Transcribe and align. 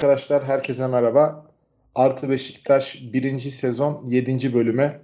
Arkadaşlar 0.00 0.44
herkese 0.44 0.86
merhaba. 0.86 1.46
Artı 1.94 2.30
Beşiktaş 2.30 3.02
1. 3.12 3.40
sezon 3.40 4.04
7. 4.08 4.54
bölüme 4.54 5.00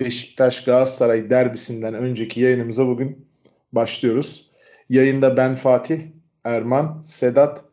Beşiktaş 0.00 0.64
Galatasaray 0.64 1.30
derbisinden 1.30 1.94
önceki 1.94 2.40
yayınımıza 2.40 2.86
bugün 2.86 3.28
başlıyoruz. 3.72 4.50
Yayında 4.88 5.36
ben 5.36 5.54
Fatih, 5.54 6.00
Erman, 6.44 7.02
Sedat, 7.04 7.64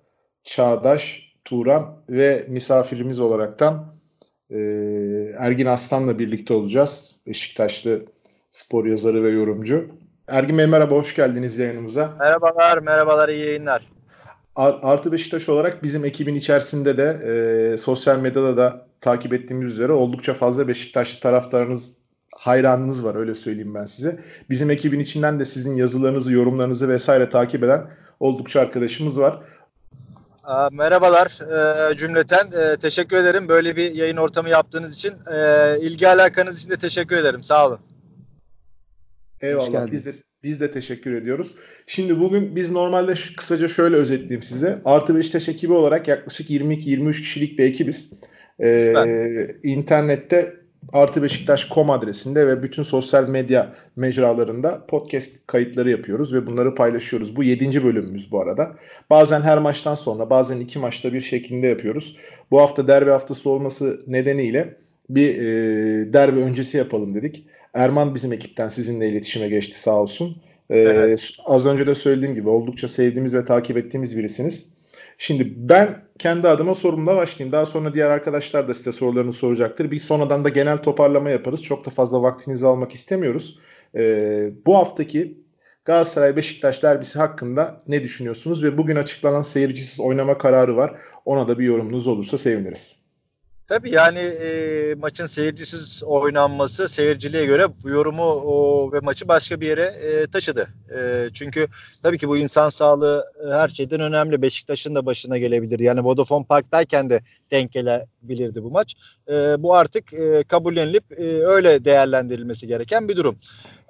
Çağdaş, 0.43 1.33
Turan 1.45 2.03
ve 2.09 2.45
misafirimiz 2.49 3.19
olaraktan 3.19 3.93
e, 4.49 4.57
Ergin 5.37 5.65
Aslan'la 5.65 6.19
birlikte 6.19 6.53
olacağız. 6.53 7.15
Beşiktaşlı 7.27 8.05
spor 8.51 8.85
yazarı 8.85 9.23
ve 9.23 9.29
yorumcu. 9.29 9.87
Ergin 10.27 10.57
Bey 10.57 10.65
merhaba, 10.65 10.95
hoş 10.95 11.15
geldiniz 11.15 11.57
yayınımıza. 11.57 12.15
Merhabalar, 12.19 12.77
merhabalar, 12.77 13.29
iyi 13.29 13.45
yayınlar. 13.45 14.00
Artı 14.55 15.11
Beşiktaş 15.11 15.49
olarak 15.49 15.83
bizim 15.83 16.05
ekibin 16.05 16.35
içerisinde 16.35 16.97
de 16.97 17.03
e, 17.73 17.77
sosyal 17.77 18.19
medyada 18.19 18.57
da 18.57 18.85
takip 19.01 19.33
ettiğimiz 19.33 19.73
üzere 19.73 19.91
oldukça 19.91 20.33
fazla 20.33 20.67
Beşiktaşlı 20.67 21.19
taraftarınız, 21.19 21.93
hayranınız 22.35 23.05
var 23.05 23.15
öyle 23.15 23.35
söyleyeyim 23.35 23.75
ben 23.75 23.85
size. 23.85 24.19
Bizim 24.49 24.69
ekibin 24.69 24.99
içinden 24.99 25.39
de 25.39 25.45
sizin 25.45 25.75
yazılarınızı, 25.75 26.33
yorumlarınızı 26.33 26.89
vesaire 26.89 27.29
takip 27.29 27.63
eden 27.63 27.91
oldukça 28.19 28.61
arkadaşımız 28.61 29.19
var. 29.19 29.41
Aa, 30.43 30.69
merhabalar 30.71 31.39
e, 31.91 31.95
cümleten. 31.95 32.51
E, 32.61 32.77
teşekkür 32.77 33.17
ederim 33.17 33.47
böyle 33.47 33.75
bir 33.75 33.95
yayın 33.95 34.17
ortamı 34.17 34.49
yaptığınız 34.49 34.95
için. 34.95 35.13
E, 35.33 35.77
ilgi 35.81 36.07
alakanız 36.07 36.59
için 36.59 36.69
de 36.69 36.77
teşekkür 36.77 37.15
ederim. 37.15 37.43
Sağ 37.43 37.67
olun. 37.67 37.79
Eyvallah. 39.41 39.91
Biz 39.91 40.05
de, 40.05 40.13
biz 40.43 40.61
de 40.61 40.71
teşekkür 40.71 41.13
ediyoruz. 41.13 41.55
Şimdi 41.87 42.19
bugün 42.19 42.55
biz 42.55 42.71
normalde 42.71 43.15
şu, 43.15 43.35
kısaca 43.35 43.67
şöyle 43.67 43.95
özetleyeyim 43.95 44.43
size. 44.43 44.81
Artı 44.85 45.15
Beşiktaş 45.15 45.49
ekibi 45.49 45.73
olarak 45.73 46.07
yaklaşık 46.07 46.49
22-23 46.49 47.11
kişilik 47.11 47.59
bir 47.59 47.63
ekibiz. 47.63 48.13
Ee, 48.59 49.55
internette 49.63 50.61
Artı 50.93 51.23
Beşiktaş.com 51.23 51.89
adresinde 51.89 52.47
ve 52.47 52.63
bütün 52.63 52.83
sosyal 52.83 53.27
medya 53.27 53.73
mecralarında 53.95 54.85
podcast 54.85 55.47
kayıtları 55.47 55.91
yapıyoruz 55.91 56.33
ve 56.33 56.47
bunları 56.47 56.75
paylaşıyoruz. 56.75 57.35
Bu 57.35 57.43
7. 57.43 57.83
bölümümüz 57.83 58.31
bu 58.31 58.41
arada. 58.41 58.75
Bazen 59.09 59.41
her 59.41 59.57
maçtan 59.57 59.95
sonra 59.95 60.29
bazen 60.29 60.59
iki 60.59 60.79
maçta 60.79 61.13
bir 61.13 61.21
şeklinde 61.21 61.67
yapıyoruz. 61.67 62.17
Bu 62.51 62.61
hafta 62.61 62.87
derbi 62.87 63.09
haftası 63.09 63.49
olması 63.49 63.99
nedeniyle 64.07 64.77
bir 65.09 65.35
e, 65.35 66.13
derbi 66.13 66.39
öncesi 66.39 66.77
yapalım 66.77 67.15
dedik. 67.15 67.45
Erman 67.73 68.15
bizim 68.15 68.33
ekipten 68.33 68.67
sizinle 68.67 69.09
iletişime 69.09 69.49
geçti 69.49 69.79
sağ 69.79 70.01
olsun. 70.01 70.41
Ee, 70.69 70.77
evet. 70.77 71.29
Az 71.45 71.65
önce 71.65 71.87
de 71.87 71.95
söylediğim 71.95 72.35
gibi 72.35 72.49
oldukça 72.49 72.87
sevdiğimiz 72.87 73.33
ve 73.33 73.45
takip 73.45 73.77
ettiğimiz 73.77 74.17
birisiniz. 74.17 74.73
Şimdi 75.17 75.53
ben 75.55 76.01
kendi 76.19 76.47
adıma 76.47 76.75
sorumla 76.75 77.15
başlayayım. 77.15 77.51
Daha 77.51 77.65
sonra 77.65 77.93
diğer 77.93 78.09
arkadaşlar 78.09 78.67
da 78.67 78.73
size 78.73 78.91
sorularını 78.91 79.33
soracaktır. 79.33 79.91
Bir 79.91 79.99
sonradan 79.99 80.43
da 80.43 80.49
genel 80.49 80.77
toparlama 80.77 81.29
yaparız. 81.29 81.63
Çok 81.63 81.85
da 81.85 81.89
fazla 81.89 82.21
vaktinizi 82.21 82.67
almak 82.67 82.91
istemiyoruz. 82.91 83.59
Ee, 83.95 84.51
bu 84.65 84.77
haftaki 84.77 85.37
Galatasaray 85.85 86.35
Beşiktaş 86.35 86.83
derbisi 86.83 87.19
hakkında 87.19 87.77
ne 87.87 88.03
düşünüyorsunuz? 88.03 88.63
Ve 88.63 88.77
bugün 88.77 88.95
açıklanan 88.95 89.41
seyircisiz 89.41 89.99
oynama 89.99 90.37
kararı 90.37 90.77
var. 90.77 91.01
Ona 91.25 91.47
da 91.47 91.59
bir 91.59 91.65
yorumunuz 91.65 92.07
olursa 92.07 92.37
seviniriz. 92.37 93.00
Tabii 93.71 93.91
yani 93.91 94.19
e, 94.19 94.95
maçın 94.95 95.25
seyircisiz 95.25 96.03
oynanması 96.03 96.89
seyirciliğe 96.89 97.45
göre 97.45 97.67
bu 97.83 97.89
yorumu 97.89 98.23
o, 98.23 98.91
ve 98.93 98.99
maçı 98.99 99.27
başka 99.27 99.61
bir 99.61 99.67
yere 99.67 99.81
e, 99.81 100.27
taşıdı. 100.27 100.67
E, 100.97 101.29
çünkü 101.33 101.67
tabii 102.03 102.17
ki 102.17 102.27
bu 102.27 102.37
insan 102.37 102.69
sağlığı 102.69 103.25
e, 103.45 103.53
her 103.53 103.69
şeyden 103.69 103.99
önemli. 103.99 104.41
Beşiktaş'ın 104.41 104.95
da 104.95 105.05
başına 105.05 105.37
gelebilir. 105.37 105.79
Yani 105.79 106.03
Vodafone 106.03 106.45
Park'tayken 106.45 107.09
de 107.09 107.21
denk 107.51 107.71
gelebilirdi 107.71 108.63
bu 108.63 108.71
maç. 108.71 108.95
E, 109.29 109.33
bu 109.63 109.75
artık 109.75 110.13
e, 110.13 110.43
kabullenilip 110.43 111.19
e, 111.19 111.23
öyle 111.45 111.85
değerlendirilmesi 111.85 112.67
gereken 112.67 113.07
bir 113.09 113.17
durum. 113.17 113.35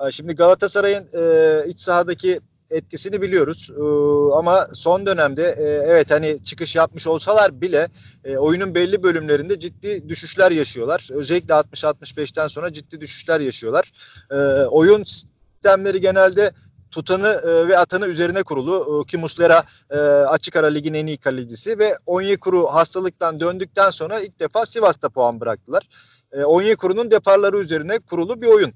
E, 0.08 0.12
şimdi 0.12 0.34
Galatasaray'ın 0.34 1.08
e, 1.14 1.70
iç 1.70 1.80
sahadaki 1.80 2.40
etkisini 2.72 3.22
biliyoruz. 3.22 3.70
Ee, 3.78 3.82
ama 4.38 4.68
son 4.74 5.06
dönemde 5.06 5.56
e, 5.58 5.64
evet 5.64 6.12
hani 6.12 6.44
çıkış 6.44 6.76
yapmış 6.76 7.08
olsalar 7.08 7.62
bile 7.62 7.88
e, 8.26 8.38
oyunun 8.38 8.76
belli 8.76 9.04
bölümlerinde 9.04 9.60
ciddi 9.60 10.10
düşüşler 10.10 10.52
yaşıyorlar. 10.52 11.08
Özellikle 11.12 11.54
60-65'ten 11.54 12.48
sonra 12.48 12.74
ciddi 12.74 13.02
düşüşler 13.02 13.40
yaşıyorlar. 13.40 13.92
E, 14.32 14.36
oyun 14.66 15.04
sistemleri 15.04 16.02
genelde 16.02 16.52
tutanı 16.92 17.28
e, 17.28 17.68
ve 17.68 17.78
atanı 17.78 18.08
üzerine 18.08 18.44
kurulu. 18.44 19.04
E, 19.04 19.08
ki 19.08 19.18
Muslera 19.18 19.64
e, 19.90 19.98
açık 20.00 20.56
ara 20.56 20.68
ligin 20.68 20.94
en 20.94 21.06
iyi 21.06 21.18
kalecisi 21.18 21.80
ve 21.80 21.98
Onyekuru 22.06 22.68
hastalıktan 22.68 23.40
döndükten 23.40 23.92
sonra 23.92 24.20
ilk 24.20 24.40
defa 24.40 24.66
Sivas'ta 24.66 25.10
puan 25.10 25.40
bıraktılar. 25.40 25.84
E, 26.32 26.44
Onyekuru'nun 26.44 27.12
deparları 27.12 27.60
üzerine 27.60 28.00
kurulu 28.00 28.42
bir 28.42 28.48
oyun. 28.48 28.74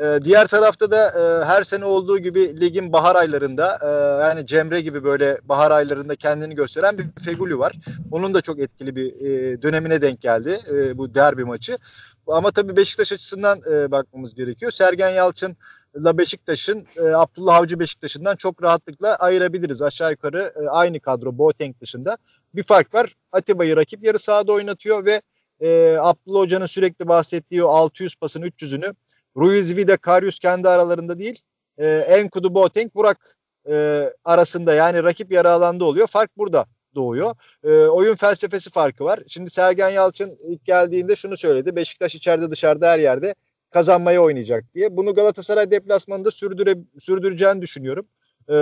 Ee, 0.00 0.18
diğer 0.24 0.46
tarafta 0.46 0.90
da 0.90 1.08
e, 1.08 1.44
her 1.44 1.64
sene 1.64 1.84
olduğu 1.84 2.18
gibi 2.18 2.60
ligin 2.60 2.92
bahar 2.92 3.16
aylarında 3.16 3.78
e, 3.82 3.88
yani 4.26 4.46
Cemre 4.46 4.80
gibi 4.80 5.04
böyle 5.04 5.38
bahar 5.44 5.70
aylarında 5.70 6.16
kendini 6.16 6.54
gösteren 6.54 6.98
bir 6.98 7.22
Feguli 7.24 7.58
var. 7.58 7.72
Onun 8.10 8.34
da 8.34 8.40
çok 8.40 8.58
etkili 8.58 8.96
bir 8.96 9.06
e, 9.06 9.62
dönemine 9.62 10.02
denk 10.02 10.20
geldi 10.20 10.58
e, 10.70 10.98
bu 10.98 11.14
derbi 11.14 11.44
maçı. 11.44 11.78
Ama 12.26 12.50
tabii 12.50 12.76
Beşiktaş 12.76 13.12
açısından 13.12 13.60
e, 13.72 13.90
bakmamız 13.90 14.34
gerekiyor. 14.34 14.72
Sergen 14.72 15.10
Yalçın 15.10 15.56
ile 16.00 16.18
Beşiktaş'ın 16.18 16.86
e, 16.96 17.02
Abdullah 17.02 17.54
Avcı 17.54 17.80
Beşiktaş'ından 17.80 18.36
çok 18.36 18.62
rahatlıkla 18.62 19.16
ayırabiliriz. 19.16 19.82
Aşağı 19.82 20.10
yukarı 20.10 20.52
e, 20.62 20.68
aynı 20.68 21.00
kadro 21.00 21.38
Boateng 21.38 21.80
dışında. 21.80 22.16
Bir 22.54 22.62
fark 22.62 22.94
var. 22.94 23.14
Atiba'yı 23.32 23.76
rakip 23.76 24.04
yarı 24.04 24.18
sahada 24.18 24.52
oynatıyor 24.52 25.04
ve 25.04 25.22
e, 25.60 25.96
Abdullah 26.00 26.40
Hoca'nın 26.40 26.66
sürekli 26.66 27.08
bahsettiği 27.08 27.64
o 27.64 27.68
600 27.68 28.16
pasın 28.16 28.42
300'ünü 28.42 28.94
Ruiz 29.36 29.76
Vida, 29.76 29.96
Karius 29.96 30.38
kendi 30.38 30.68
aralarında 30.68 31.18
değil. 31.18 31.42
E, 31.78 31.86
Enkudu, 31.86 32.54
Boateng, 32.54 32.94
Burak 32.94 33.36
e, 33.70 34.04
arasında 34.24 34.74
yani 34.74 35.02
rakip 35.02 35.32
yarı 35.32 35.50
alanda 35.50 35.84
oluyor. 35.84 36.06
Fark 36.06 36.38
burada 36.38 36.66
doğuyor. 36.94 37.34
E, 37.64 37.70
oyun 37.86 38.14
felsefesi 38.14 38.70
farkı 38.70 39.04
var. 39.04 39.20
Şimdi 39.28 39.50
Sergen 39.50 39.90
Yalçın 39.90 40.38
ilk 40.42 40.64
geldiğinde 40.64 41.16
şunu 41.16 41.36
söyledi. 41.36 41.76
Beşiktaş 41.76 42.14
içeride 42.14 42.50
dışarıda 42.50 42.90
her 42.90 42.98
yerde 42.98 43.34
kazanmaya 43.70 44.22
oynayacak 44.22 44.64
diye. 44.74 44.96
Bunu 44.96 45.14
Galatasaray 45.14 45.70
deplasmanında 45.70 46.30
sürdüre, 46.30 46.74
sürdüreceğini 46.98 47.62
düşünüyorum. 47.62 48.06
E, 48.48 48.54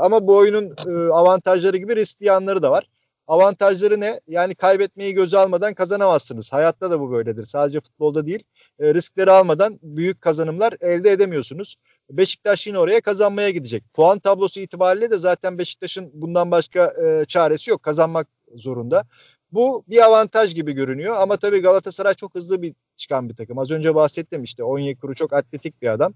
ama 0.00 0.26
bu 0.26 0.36
oyunun 0.36 0.74
e, 0.86 1.12
avantajları 1.12 1.76
gibi 1.76 1.96
riskli 1.96 2.26
yanları 2.26 2.62
da 2.62 2.70
var. 2.70 2.86
Avantajları 3.30 4.00
ne? 4.00 4.20
Yani 4.26 4.54
kaybetmeyi 4.54 5.14
göze 5.14 5.38
almadan 5.38 5.74
kazanamazsınız. 5.74 6.52
Hayatta 6.52 6.90
da 6.90 7.00
bu 7.00 7.12
böyledir. 7.12 7.44
Sadece 7.44 7.80
futbolda 7.80 8.26
değil. 8.26 8.44
E, 8.80 8.94
riskleri 8.94 9.30
almadan 9.30 9.78
büyük 9.82 10.20
kazanımlar 10.20 10.74
elde 10.80 11.10
edemiyorsunuz. 11.10 11.76
Beşiktaş 12.10 12.66
yine 12.66 12.78
oraya 12.78 13.00
kazanmaya 13.00 13.50
gidecek. 13.50 13.84
Puan 13.94 14.18
tablosu 14.18 14.60
itibariyle 14.60 15.10
de 15.10 15.16
zaten 15.16 15.58
Beşiktaş'ın 15.58 16.10
bundan 16.14 16.50
başka 16.50 16.94
e, 17.04 17.24
çaresi 17.24 17.70
yok. 17.70 17.82
Kazanmak 17.82 18.26
zorunda. 18.54 19.04
Bu 19.52 19.84
bir 19.88 20.04
avantaj 20.04 20.54
gibi 20.54 20.72
görünüyor 20.72 21.16
ama 21.18 21.36
tabii 21.36 21.58
Galatasaray 21.58 22.14
çok 22.14 22.34
hızlı 22.34 22.62
bir 22.62 22.74
çıkan 22.96 23.28
bir 23.28 23.34
takım. 23.34 23.58
Az 23.58 23.70
önce 23.70 23.94
bahsettim 23.94 24.44
işte 24.44 24.64
Onyekuru 24.64 25.14
çok 25.14 25.32
atletik 25.32 25.82
bir 25.82 25.88
adam. 25.88 26.12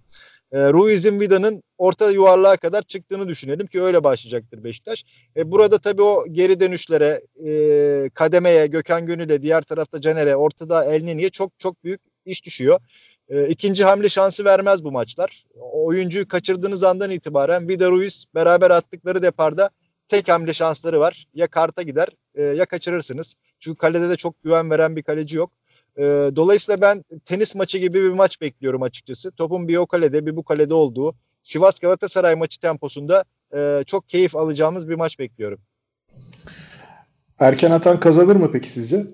E, 0.52 0.72
Ruiz'in 0.72 1.20
Vida'nın 1.20 1.62
orta 1.78 2.10
yuvarlığa 2.10 2.56
kadar 2.56 2.82
çıktığını 2.82 3.28
düşünelim 3.28 3.66
ki 3.66 3.82
öyle 3.82 4.04
başlayacaktır 4.04 4.64
Beşiktaş. 4.64 5.04
E, 5.36 5.50
burada 5.50 5.78
tabii 5.78 6.02
o 6.02 6.24
geri 6.32 6.60
dönüşlere, 6.60 7.22
e, 7.46 8.10
kademeye, 8.14 8.66
Gökhan 8.66 9.06
Gönül'e, 9.06 9.42
diğer 9.42 9.62
tarafta 9.62 10.00
Caner'e, 10.00 10.36
ortada 10.36 10.84
Elneni'ye 10.84 11.30
çok 11.30 11.58
çok 11.58 11.84
büyük 11.84 12.00
iş 12.24 12.44
düşüyor. 12.44 12.80
E, 13.28 13.48
ikinci 13.48 13.84
hamle 13.84 14.08
şansı 14.08 14.44
vermez 14.44 14.84
bu 14.84 14.92
maçlar. 14.92 15.44
O 15.60 15.86
oyuncuyu 15.86 16.28
kaçırdığınız 16.28 16.82
andan 16.82 17.10
itibaren 17.10 17.68
Vida 17.68 17.90
Ruiz 17.90 18.24
beraber 18.34 18.70
attıkları 18.70 19.22
deparda 19.22 19.70
tek 20.14 20.28
hamle 20.28 20.52
şansları 20.52 21.00
var. 21.00 21.26
Ya 21.34 21.46
karta 21.46 21.82
gider 21.82 22.08
e, 22.34 22.42
ya 22.42 22.64
kaçırırsınız. 22.64 23.36
Çünkü 23.58 23.78
kalede 23.78 24.08
de 24.08 24.16
çok 24.16 24.42
güven 24.42 24.70
veren 24.70 24.96
bir 24.96 25.02
kaleci 25.02 25.36
yok. 25.36 25.52
E, 25.98 26.02
dolayısıyla 26.36 26.80
ben 26.80 27.04
tenis 27.24 27.54
maçı 27.54 27.78
gibi 27.78 28.02
bir 28.02 28.10
maç 28.10 28.40
bekliyorum 28.40 28.82
açıkçası. 28.82 29.30
Topun 29.32 29.68
bir 29.68 29.76
o 29.76 29.86
kalede 29.86 30.26
bir 30.26 30.36
bu 30.36 30.44
kalede 30.44 30.74
olduğu 30.74 31.14
Sivas 31.42 31.80
Galatasaray 31.80 32.34
maçı 32.34 32.60
temposunda 32.60 33.24
e, 33.56 33.82
çok 33.86 34.08
keyif 34.08 34.36
alacağımız 34.36 34.88
bir 34.88 34.94
maç 34.94 35.18
bekliyorum. 35.18 35.60
Erken 37.38 37.70
atan 37.70 38.00
kazanır 38.00 38.36
mı 38.36 38.50
peki 38.52 38.70
sizce? 38.70 39.06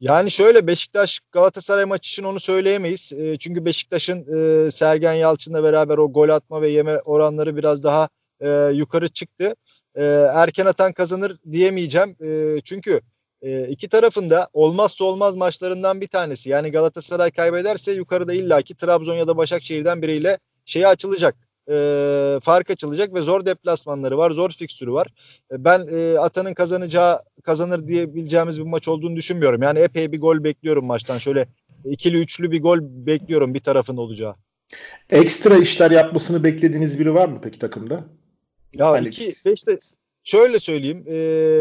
Yani 0.00 0.30
şöyle 0.30 0.66
Beşiktaş 0.66 1.20
Galatasaray 1.32 1.84
maçı 1.84 2.08
için 2.08 2.24
onu 2.24 2.40
söyleyemeyiz. 2.40 3.12
E, 3.12 3.36
çünkü 3.36 3.64
Beşiktaş'ın 3.64 4.26
e, 4.36 4.70
Sergen 4.70 5.12
Yalçın'la 5.12 5.62
beraber 5.62 5.98
o 5.98 6.12
gol 6.12 6.28
atma 6.28 6.62
ve 6.62 6.70
yeme 6.70 6.98
oranları 6.98 7.56
biraz 7.56 7.82
daha 7.82 8.08
e, 8.40 8.70
yukarı 8.74 9.08
çıktı. 9.08 9.54
E, 9.96 10.04
erken 10.34 10.66
atan 10.66 10.92
kazanır 10.92 11.36
diyemeyeceğim. 11.52 12.16
E, 12.24 12.60
çünkü 12.64 13.00
e, 13.42 13.68
iki 13.68 13.88
tarafında 13.88 14.48
olmazsa 14.52 15.04
olmaz 15.04 15.36
maçlarından 15.36 16.00
bir 16.00 16.08
tanesi. 16.08 16.50
Yani 16.50 16.70
Galatasaray 16.70 17.30
kaybederse 17.30 17.92
yukarıda 17.92 18.32
illaki 18.34 18.76
Trabzon 18.76 19.14
ya 19.14 19.26
da 19.28 19.36
Başakşehir'den 19.36 20.02
biriyle 20.02 20.38
şeyi 20.64 20.86
açılacak. 20.86 21.36
e, 21.70 22.38
fark 22.42 22.70
açılacak 22.70 23.14
ve 23.14 23.20
zor 23.22 23.46
deplasmanları 23.46 24.18
var, 24.18 24.30
zor 24.30 24.50
fikstürü 24.50 24.92
var. 24.92 25.06
E, 25.52 25.64
ben 25.64 25.86
e, 25.92 26.18
Atan'ın 26.18 26.54
kazanacağı 26.54 27.18
kazanır 27.44 27.88
diyebileceğimiz 27.88 28.60
bir 28.60 28.66
maç 28.66 28.88
olduğunu 28.88 29.16
düşünmüyorum. 29.16 29.62
Yani 29.62 29.78
epey 29.78 30.12
bir 30.12 30.20
gol 30.20 30.44
bekliyorum 30.44 30.86
maçtan. 30.86 31.18
Şöyle 31.18 31.46
ikili 31.84 32.16
üçlü 32.20 32.50
bir 32.50 32.62
gol 32.62 32.78
bekliyorum 32.82 33.54
bir 33.54 33.60
tarafın 33.60 33.96
olacağı. 33.96 34.34
Ekstra 35.10 35.56
işler 35.56 35.90
yapmasını 35.90 36.44
beklediğiniz 36.44 36.98
biri 36.98 37.14
var 37.14 37.28
mı 37.28 37.40
peki 37.42 37.58
takımda? 37.58 38.04
Ya 38.72 38.86
Alex. 38.86 39.18
iki, 39.18 39.50
beşte 39.50 39.78
şöyle 40.24 40.60
söyleyeyim. 40.60 41.04
E, 41.06 41.16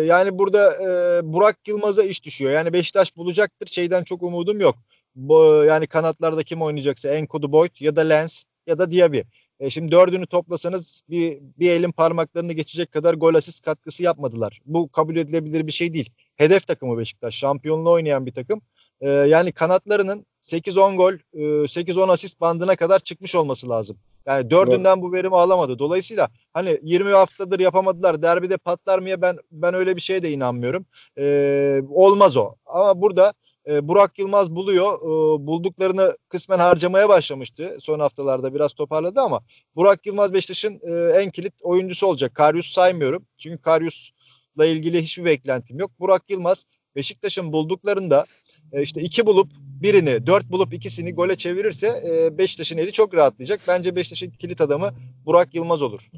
yani 0.06 0.40
burada 0.40 0.74
e, 0.74 1.19
Burak 1.34 1.68
Yılmaz'a 1.68 2.04
iş 2.04 2.25
düşüyor. 2.25 2.52
Yani 2.52 2.74
Beşiktaş 2.74 3.18
bulacaktır. 3.18 3.68
Şeyden 3.68 4.04
çok 4.04 4.24
umudum 4.24 4.60
yok. 4.60 4.75
Bu, 5.16 5.63
yani 5.68 5.88
kanatlarda 5.88 6.44
kim 6.44 6.62
oynayacaksa 6.62 7.10
Enkodu 7.10 7.52
Boyd 7.52 7.72
ya 7.80 7.96
da 7.96 8.02
Lens 8.02 8.44
ya 8.68 8.80
da 8.80 8.92
Diaby. 8.92 9.19
E, 9.60 9.69
şimdi 9.69 9.92
dördünü 9.92 10.28
toplasanız 10.28 11.02
bir, 11.10 11.38
bir 11.60 11.72
elin 11.72 11.92
parmaklarını 11.92 12.54
geçecek 12.54 12.92
kadar 12.92 13.13
gol 13.13 13.34
asist 13.34 13.66
katkısı 13.66 14.04
yapmadılar. 14.04 14.62
Bu 14.66 14.90
kabul 14.92 15.16
edilebilir 15.16 15.68
bir 15.68 15.72
şey 15.72 15.94
değil. 15.94 16.10
Hedef 16.36 16.68
takımı 16.68 16.98
Beşiktaş. 16.98 17.36
Şampiyonluğu 17.36 17.92
oynayan 17.92 18.25
bir 18.25 18.34
takım. 18.34 18.62
E, 19.02 19.10
yani 19.10 19.52
kanatlarının 19.52 20.25
8-10 20.42 20.96
gol, 20.96 21.13
e, 21.13 21.68
8-10 21.68 22.12
asist 22.12 22.42
bandına 22.42 22.75
kadar 22.75 23.00
çıkmış 23.00 23.36
olması 23.36 23.69
lazım. 23.69 23.98
Yani 24.27 24.50
dördünden 24.50 25.01
bu 25.01 25.13
verimi 25.13 25.36
alamadı. 25.36 25.80
Dolayısıyla 25.80 26.30
hani 26.54 26.80
20 26.83 27.12
haftadır 27.12 27.60
yapamadılar. 27.60 28.22
Derbide 28.22 28.57
patlar 28.57 29.00
mı 29.00 29.10
ya 29.10 29.22
ben 29.22 29.38
ben 29.51 29.74
öyle 29.74 29.95
bir 29.95 30.01
şeye 30.01 30.24
de 30.24 30.31
inanmıyorum. 30.31 30.86
Ee, 31.18 31.81
olmaz 31.89 32.38
o. 32.38 32.54
Ama 32.66 33.01
burada 33.01 33.33
e, 33.68 33.88
Burak 33.88 34.19
Yılmaz 34.19 34.56
buluyor. 34.56 34.94
E, 34.98 35.48
bulduklarını 35.48 36.18
kısmen 36.30 36.57
harcamaya 36.57 37.10
başlamıştı. 37.10 37.77
Son 37.80 38.00
haftalarda 38.00 38.54
biraz 38.54 38.74
toparladı 38.74 39.22
ama 39.22 39.42
Burak 39.75 40.06
Yılmaz 40.06 40.33
Beşiktaş'ın 40.33 40.80
e, 40.83 41.19
en 41.21 41.30
kilit 41.30 41.54
oyuncusu 41.63 42.07
olacak. 42.07 42.36
Karyus 42.36 42.71
saymıyorum. 42.71 43.25
Çünkü 43.38 43.62
Karyus'la 43.62 44.66
ilgili 44.66 45.01
hiçbir 45.01 45.25
beklentim 45.25 45.80
yok. 45.80 45.92
Burak 46.00 46.30
Yılmaz 46.30 46.66
Beşiktaş'ın 46.95 47.51
bulduklarında 47.53 48.25
e, 48.71 48.81
işte 48.81 49.01
iki 49.01 49.25
bulup 49.25 49.51
birini, 49.81 50.27
dört 50.27 50.51
bulup 50.51 50.74
ikisini 50.74 51.13
gole 51.13 51.36
çevirirse 51.36 51.88
e, 51.88 52.38
Beşiktaş'ın 52.38 52.77
eli 52.77 52.92
çok 52.92 53.15
rahatlayacak. 53.15 53.59
Bence 53.68 53.95
Beşiktaş'ın 53.95 54.30
kilit 54.30 54.62
adamı 54.62 54.89
Burak 55.25 55.56
Yılmaz 55.56 55.81
olur. 55.81 56.09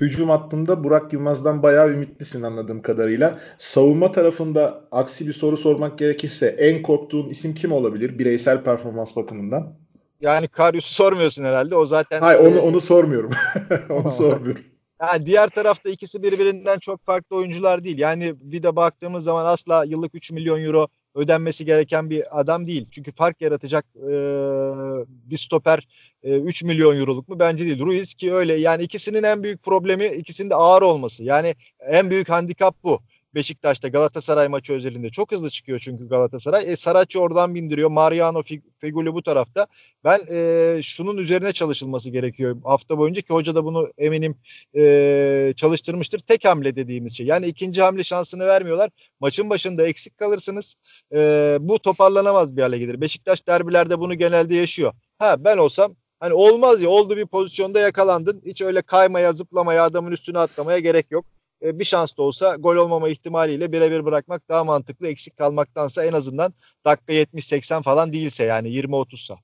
Hücum 0.00 0.28
hattında 0.28 0.84
Burak 0.84 1.12
Yılmaz'dan 1.12 1.62
bayağı 1.62 1.90
ümitlisin 1.90 2.42
anladığım 2.42 2.82
kadarıyla. 2.82 3.38
Savunma 3.58 4.12
tarafında 4.12 4.84
aksi 4.92 5.26
bir 5.26 5.32
soru 5.32 5.56
sormak 5.56 5.98
gerekirse 5.98 6.46
en 6.46 6.82
korktuğun 6.82 7.28
isim 7.28 7.54
kim 7.54 7.72
olabilir 7.72 8.18
bireysel 8.18 8.64
performans 8.64 9.16
bakımından? 9.16 9.76
Yani 10.20 10.48
Karyus'u 10.48 10.94
sormuyorsun 10.94 11.44
herhalde. 11.44 11.74
O 11.74 11.86
zaten 11.86 12.20
Hayır 12.20 12.40
onu 12.40 12.60
onu 12.60 12.80
sormuyorum. 12.80 13.30
onu 13.90 14.08
sormuyorum. 14.08 14.62
Yani 15.02 15.26
diğer 15.26 15.48
tarafta 15.48 15.90
ikisi 15.90 16.22
birbirinden 16.22 16.78
çok 16.78 17.04
farklı 17.04 17.36
oyuncular 17.36 17.84
değil. 17.84 17.98
Yani 17.98 18.34
Vida 18.42 18.76
baktığımız 18.76 19.24
zaman 19.24 19.46
asla 19.46 19.84
yıllık 19.84 20.14
3 20.14 20.32
milyon 20.32 20.64
euro 20.64 20.88
ödenmesi 21.14 21.64
gereken 21.64 22.10
bir 22.10 22.40
adam 22.40 22.66
değil. 22.66 22.86
Çünkü 22.90 23.12
fark 23.12 23.42
yaratacak 23.42 23.86
e, 23.96 24.10
bir 25.30 25.36
stoper 25.36 25.88
e, 26.22 26.36
3 26.40 26.62
milyon 26.64 26.96
euroluk 26.96 27.28
mu? 27.28 27.38
Bence 27.38 27.64
değil. 27.64 27.80
Ruiz 27.80 28.14
ki 28.14 28.34
öyle. 28.34 28.54
Yani 28.54 28.82
ikisinin 28.82 29.22
en 29.22 29.42
büyük 29.42 29.62
problemi 29.62 30.06
ikisinin 30.06 30.50
de 30.50 30.54
ağır 30.54 30.82
olması. 30.82 31.24
Yani 31.24 31.54
en 31.80 32.10
büyük 32.10 32.28
handikap 32.28 32.84
bu. 32.84 33.00
Beşiktaş'ta 33.34 33.88
Galatasaray 33.88 34.48
maçı 34.48 34.72
özelinde 34.72 35.10
çok 35.10 35.32
hızlı 35.32 35.50
çıkıyor 35.50 35.78
çünkü 35.78 36.08
Galatasaray. 36.08 36.72
E, 36.72 36.76
Saratçı 36.76 37.20
oradan 37.20 37.54
bindiriyor. 37.54 37.90
Mariano 37.90 38.42
Feguli 38.78 39.14
bu 39.14 39.22
tarafta. 39.22 39.66
Ben 40.04 40.20
e, 40.32 40.82
şunun 40.82 41.16
üzerine 41.16 41.52
çalışılması 41.52 42.10
gerekiyor 42.10 42.56
hafta 42.64 42.98
boyunca 42.98 43.22
ki 43.22 43.34
hoca 43.34 43.54
da 43.54 43.64
bunu 43.64 43.88
eminim 43.98 44.34
e, 44.76 45.52
çalıştırmıştır. 45.56 46.18
Tek 46.18 46.44
hamle 46.44 46.76
dediğimiz 46.76 47.16
şey. 47.16 47.26
Yani 47.26 47.46
ikinci 47.46 47.82
hamle 47.82 48.04
şansını 48.04 48.46
vermiyorlar. 48.46 48.90
Maçın 49.20 49.50
başında 49.50 49.86
eksik 49.86 50.18
kalırsınız. 50.18 50.76
E, 51.14 51.56
bu 51.60 51.78
toparlanamaz 51.78 52.56
bir 52.56 52.62
hale 52.62 52.78
gelir. 52.78 53.00
Beşiktaş 53.00 53.46
derbilerde 53.48 53.98
bunu 53.98 54.14
genelde 54.14 54.54
yaşıyor. 54.54 54.92
Ha 55.18 55.44
ben 55.44 55.58
olsam 55.58 55.96
hani 56.20 56.34
olmaz 56.34 56.82
ya 56.82 56.88
oldu 56.88 57.16
bir 57.16 57.26
pozisyonda 57.26 57.80
yakalandın. 57.80 58.42
Hiç 58.46 58.62
öyle 58.62 58.82
kaymaya, 58.82 59.32
zıplamaya, 59.32 59.84
adamın 59.84 60.12
üstüne 60.12 60.38
atlamaya 60.38 60.78
gerek 60.78 61.10
yok. 61.10 61.26
E, 61.64 61.78
bir 61.78 61.84
şans 61.84 62.16
da 62.16 62.22
olsa 62.22 62.56
gol 62.56 62.76
olmama 62.76 63.08
ihtimaliyle 63.08 63.72
birebir 63.72 64.04
bırakmak 64.04 64.48
daha 64.48 64.64
mantıklı. 64.64 65.08
Eksik 65.08 65.36
kalmaktansa 65.36 66.04
en 66.04 66.12
azından 66.12 66.54
dakika 66.84 67.12
70-80 67.12 67.82
falan 67.82 68.12
değilse 68.12 68.44
yani 68.44 68.68
20-30'sa. 68.68 69.34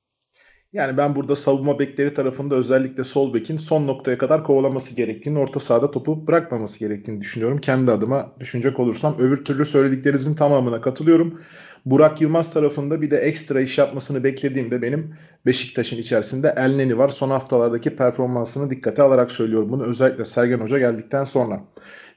Yani 0.73 0.97
ben 0.97 1.17
burada 1.17 1.37
savunma 1.37 1.79
bekleri 1.79 2.15
tarafında 2.15 2.55
özellikle 2.55 3.05
sol 3.05 3.35
bekin 3.35 3.57
son 3.57 3.87
noktaya 3.87 4.19
kadar 4.19 4.45
kovalaması 4.45 4.97
gerektiğini, 4.97 5.39
orta 5.39 5.61
sahada 5.61 5.91
topu 5.91 6.27
bırakmaması 6.27 6.79
gerektiğini 6.79 7.21
düşünüyorum. 7.21 7.59
Kendi 7.59 7.93
adıma 7.93 8.33
düşünecek 8.41 8.81
olursam 8.81 9.17
öbür 9.19 9.45
türlü 9.45 9.65
söylediklerinizin 9.65 10.35
tamamına 10.35 10.81
katılıyorum. 10.81 11.41
Burak 11.85 12.21
Yılmaz 12.21 12.53
tarafında 12.53 13.03
bir 13.03 13.11
de 13.11 13.17
ekstra 13.17 13.61
iş 13.61 13.79
yapmasını 13.79 14.25
beklediğimde 14.25 14.83
benim 14.83 15.15
Beşiktaş'ın 15.47 15.97
içerisinde 15.97 16.55
Elneni 16.57 16.99
var. 16.99 17.09
Son 17.09 17.31
haftalardaki 17.31 17.97
performansını 17.97 18.71
dikkate 18.71 19.03
alarak 19.03 19.31
söylüyorum 19.31 19.69
bunu 19.73 19.85
özellikle 19.85 20.25
Sergen 20.25 20.61
Hoca 20.61 20.79
geldikten 20.79 21.25
sonra. 21.25 21.65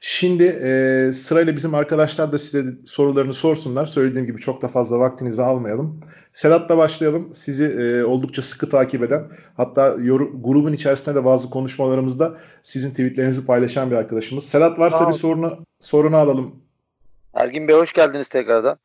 Şimdi 0.04 0.44
e, 0.44 1.12
sırayla 1.12 1.56
bizim 1.56 1.74
arkadaşlar 1.74 2.32
da 2.32 2.38
size 2.38 2.64
sorularını 2.86 3.32
sorsunlar. 3.34 3.86
Söylediğim 3.86 4.26
gibi 4.26 4.38
çok 4.40 4.62
da 4.62 4.68
fazla 4.68 4.98
vaktinizi 4.98 5.42
almayalım. 5.42 6.00
Sedat'la 6.32 6.76
başlayalım. 6.78 7.34
Sizi 7.34 7.64
e, 7.64 8.04
oldukça 8.04 8.42
sıkı 8.42 8.68
takip 8.68 9.02
eden 9.02 9.22
hatta 9.56 9.96
yor- 10.00 10.30
grubun 10.34 10.72
içerisinde 10.72 11.14
de 11.14 11.24
bazı 11.24 11.50
konuşmalarımızda 11.50 12.34
sizin 12.62 12.90
tweetlerinizi 12.90 13.46
paylaşan 13.46 13.90
bir 13.90 13.96
arkadaşımız. 13.96 14.44
Sedat 14.44 14.78
varsa 14.78 15.08
bir 15.08 15.12
sorunu 15.12 15.58
sorunu 15.80 16.16
alalım. 16.16 16.54
Ergin 17.34 17.68
Bey 17.68 17.76
hoş 17.76 17.92
geldiniz 17.92 18.28
tekrardan. 18.28 18.78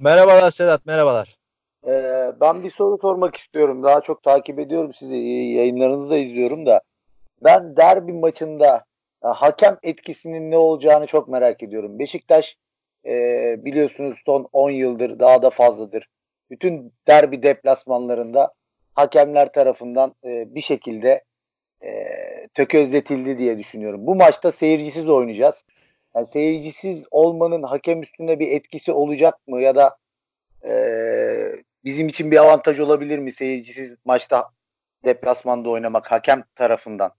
Merhabalar 0.00 0.50
Sedat, 0.50 0.86
merhabalar. 0.86 1.36
Ee, 1.86 2.32
ben 2.40 2.64
bir 2.64 2.70
soru 2.70 2.98
sormak 3.02 3.36
istiyorum. 3.36 3.82
Daha 3.82 4.00
çok 4.00 4.22
takip 4.22 4.58
ediyorum 4.58 4.90
sizi. 4.94 5.16
Yayınlarınızı 5.16 6.10
da 6.10 6.16
izliyorum 6.16 6.66
da. 6.66 6.80
Ben 7.44 7.76
derbi 7.76 8.12
maçında 8.12 8.84
hakem 9.22 9.78
etkisinin 9.82 10.50
ne 10.50 10.56
olacağını 10.56 11.06
çok 11.06 11.28
merak 11.28 11.62
ediyorum. 11.62 11.98
Beşiktaş 11.98 12.56
e, 13.06 13.14
biliyorsunuz 13.64 14.22
son 14.26 14.48
10 14.52 14.70
yıldır 14.70 15.18
daha 15.18 15.42
da 15.42 15.50
fazladır. 15.50 16.08
Bütün 16.50 16.92
derbi 17.08 17.42
deplasmanlarında 17.42 18.52
hakemler 18.94 19.52
tarafından 19.52 20.14
e, 20.24 20.54
bir 20.54 20.60
şekilde 20.60 21.24
e, 21.84 21.90
tökezletildi 22.54 23.38
diye 23.38 23.58
düşünüyorum. 23.58 24.06
Bu 24.06 24.14
maçta 24.14 24.52
seyircisiz 24.52 25.08
oynayacağız. 25.08 25.64
Yani 26.16 26.26
seyircisiz 26.26 27.06
olmanın 27.10 27.62
hakem 27.62 28.02
üstünde 28.02 28.38
bir 28.38 28.50
etkisi 28.50 28.92
olacak 28.92 29.48
mı 29.48 29.62
ya 29.62 29.74
da 29.74 29.96
e, 30.64 30.72
bizim 31.84 32.08
için 32.08 32.30
bir 32.30 32.36
avantaj 32.36 32.80
olabilir 32.80 33.18
mi 33.18 33.32
seyircisiz 33.32 33.94
maçta 34.04 34.50
deplasmanda 35.04 35.70
oynamak 35.70 36.12
hakem 36.12 36.44
tarafından? 36.54 37.12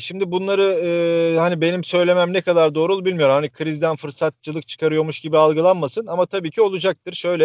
Şimdi 0.00 0.32
bunları 0.32 1.38
hani 1.38 1.60
benim 1.60 1.84
söylemem 1.84 2.32
ne 2.32 2.40
kadar 2.40 2.74
doğru 2.74 3.04
bilmiyorum. 3.04 3.34
Hani 3.34 3.48
krizden 3.48 3.96
fırsatçılık 3.96 4.68
çıkarıyormuş 4.68 5.20
gibi 5.20 5.38
algılanmasın 5.38 6.06
ama 6.06 6.26
tabii 6.26 6.50
ki 6.50 6.62
olacaktır. 6.62 7.12
Şöyle 7.12 7.44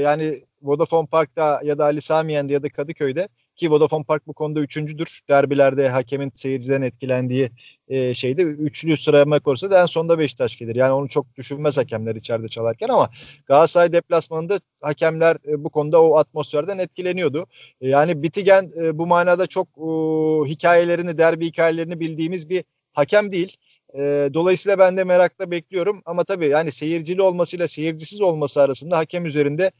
yani 0.00 0.34
Vodafone 0.62 1.06
Park'ta 1.06 1.60
ya 1.64 1.78
da 1.78 1.84
Ali 1.84 2.00
Samiyen'de 2.00 2.52
ya 2.52 2.62
da 2.62 2.68
Kadıköy'de 2.68 3.28
ki 3.56 3.70
Vodafone 3.70 4.04
Park 4.04 4.26
bu 4.26 4.32
konuda 4.32 4.60
üçüncüdür. 4.60 5.20
Derbilerde 5.28 5.88
hakemin 5.88 6.32
seyirciden 6.34 6.82
etkilendiği 6.82 7.50
e, 7.88 8.14
şeyde 8.14 8.42
üçlü 8.42 8.96
sıralamak 8.96 9.48
olursa 9.48 9.70
da 9.70 9.82
en 9.82 9.86
sonda 9.86 10.18
Beşiktaş 10.18 10.56
gelir. 10.56 10.74
Yani 10.74 10.92
onu 10.92 11.08
çok 11.08 11.36
düşünmez 11.36 11.78
hakemler 11.78 12.14
içeride 12.14 12.48
çalarken 12.48 12.88
ama 12.88 13.10
Galatasaray 13.46 13.92
deplasmanında 13.92 14.60
hakemler 14.80 15.36
e, 15.48 15.64
bu 15.64 15.70
konuda 15.70 16.02
o 16.02 16.16
atmosferden 16.16 16.78
etkileniyordu. 16.78 17.46
E, 17.80 17.88
yani 17.88 18.22
Bitigen 18.22 18.70
e, 18.82 18.98
bu 18.98 19.06
manada 19.06 19.46
çok 19.46 19.68
e, 19.68 19.82
hikayelerini, 20.48 21.18
derbi 21.18 21.46
hikayelerini 21.46 22.00
bildiğimiz 22.00 22.50
bir 22.50 22.64
hakem 22.92 23.30
değil. 23.30 23.56
E, 23.94 24.30
dolayısıyla 24.34 24.78
ben 24.78 24.96
de 24.96 25.04
merakla 25.04 25.50
bekliyorum. 25.50 26.02
Ama 26.06 26.24
tabii 26.24 26.46
yani 26.46 26.72
seyircili 26.72 27.22
olmasıyla 27.22 27.68
seyircisiz 27.68 28.20
olması 28.20 28.62
arasında 28.62 28.98
hakem 28.98 29.26
üzerinde 29.26 29.70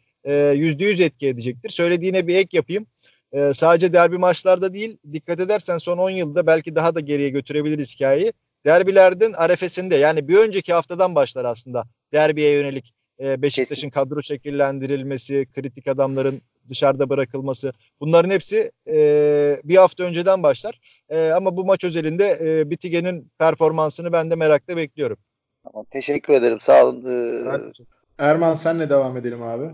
yüzde 0.54 0.84
yüz 0.84 1.00
etki 1.00 1.28
edecektir. 1.28 1.70
Söylediğine 1.70 2.26
bir 2.26 2.36
ek 2.36 2.56
yapayım 2.56 2.86
e, 3.32 3.54
sadece 3.54 3.92
derbi 3.92 4.18
maçlarda 4.18 4.74
değil 4.74 4.98
dikkat 5.12 5.40
edersen 5.40 5.78
son 5.78 5.98
10 5.98 6.10
yılda 6.10 6.46
belki 6.46 6.74
daha 6.74 6.94
da 6.94 7.00
geriye 7.00 7.28
götürebiliriz 7.28 7.94
hikayeyi. 7.94 8.32
Derbilerden 8.64 9.32
arefesinde 9.32 9.96
yani 9.96 10.28
bir 10.28 10.36
önceki 10.36 10.72
haftadan 10.72 11.14
başlar 11.14 11.44
aslında 11.44 11.84
derbiye 12.12 12.52
yönelik 12.52 12.94
e, 13.20 13.42
Beşiktaş'ın 13.42 13.90
kadro 13.90 14.22
şekillendirilmesi, 14.22 15.46
kritik 15.54 15.88
adamların 15.88 16.42
dışarıda 16.70 17.10
bırakılması 17.10 17.72
bunların 18.00 18.30
hepsi 18.30 18.72
e, 18.88 19.56
bir 19.64 19.76
hafta 19.76 20.04
önceden 20.04 20.42
başlar. 20.42 20.80
E, 21.08 21.30
ama 21.30 21.56
bu 21.56 21.64
maç 21.64 21.84
özelinde 21.84 22.38
e, 22.40 22.70
Bitige'nin 22.70 23.30
performansını 23.38 24.12
ben 24.12 24.30
de 24.30 24.34
merakla 24.34 24.76
bekliyorum. 24.76 25.16
Tamam, 25.64 25.86
teşekkür 25.90 26.32
ederim 26.32 26.60
sağ 26.60 26.86
olun. 26.86 27.04
Ee... 27.04 27.72
Erman 28.18 28.54
senle 28.54 28.90
devam 28.90 29.16
edelim 29.16 29.42
abi. 29.42 29.70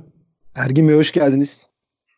Ergin 0.55 0.89
Bey 0.89 0.97
hoş 0.97 1.13
geldiniz. 1.13 1.68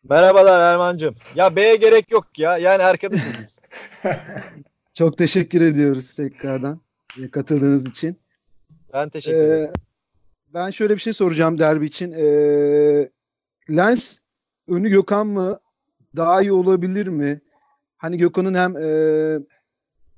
Merhabalar 0.09 0.73
Erman'cığım. 0.73 1.15
Ya 1.35 1.55
B'ye 1.55 1.75
gerek 1.75 2.11
yok 2.11 2.39
ya. 2.39 2.57
Yani 2.57 2.83
arkadaşız. 2.83 3.61
Çok 4.93 5.17
teşekkür 5.17 5.61
ediyoruz 5.61 6.13
tekrardan 6.13 6.81
e, 7.21 7.31
katıldığınız 7.31 7.85
için. 7.85 8.19
Ben 8.93 9.09
teşekkür 9.09 9.37
ederim. 9.37 9.65
Ee, 9.65 9.73
ben 10.53 10.69
şöyle 10.69 10.95
bir 10.95 10.99
şey 10.99 11.13
soracağım 11.13 11.59
derbi 11.59 11.85
için. 11.85 12.11
Ee, 12.11 13.09
Lens 13.69 14.19
önü 14.67 14.89
Gökhan 14.89 15.27
mı? 15.27 15.59
Daha 16.15 16.41
iyi 16.41 16.51
olabilir 16.51 17.07
mi? 17.07 17.41
Hani 17.97 18.17
Gökhan'ın 18.17 18.53
hem 18.53 18.77
e, 18.77 18.89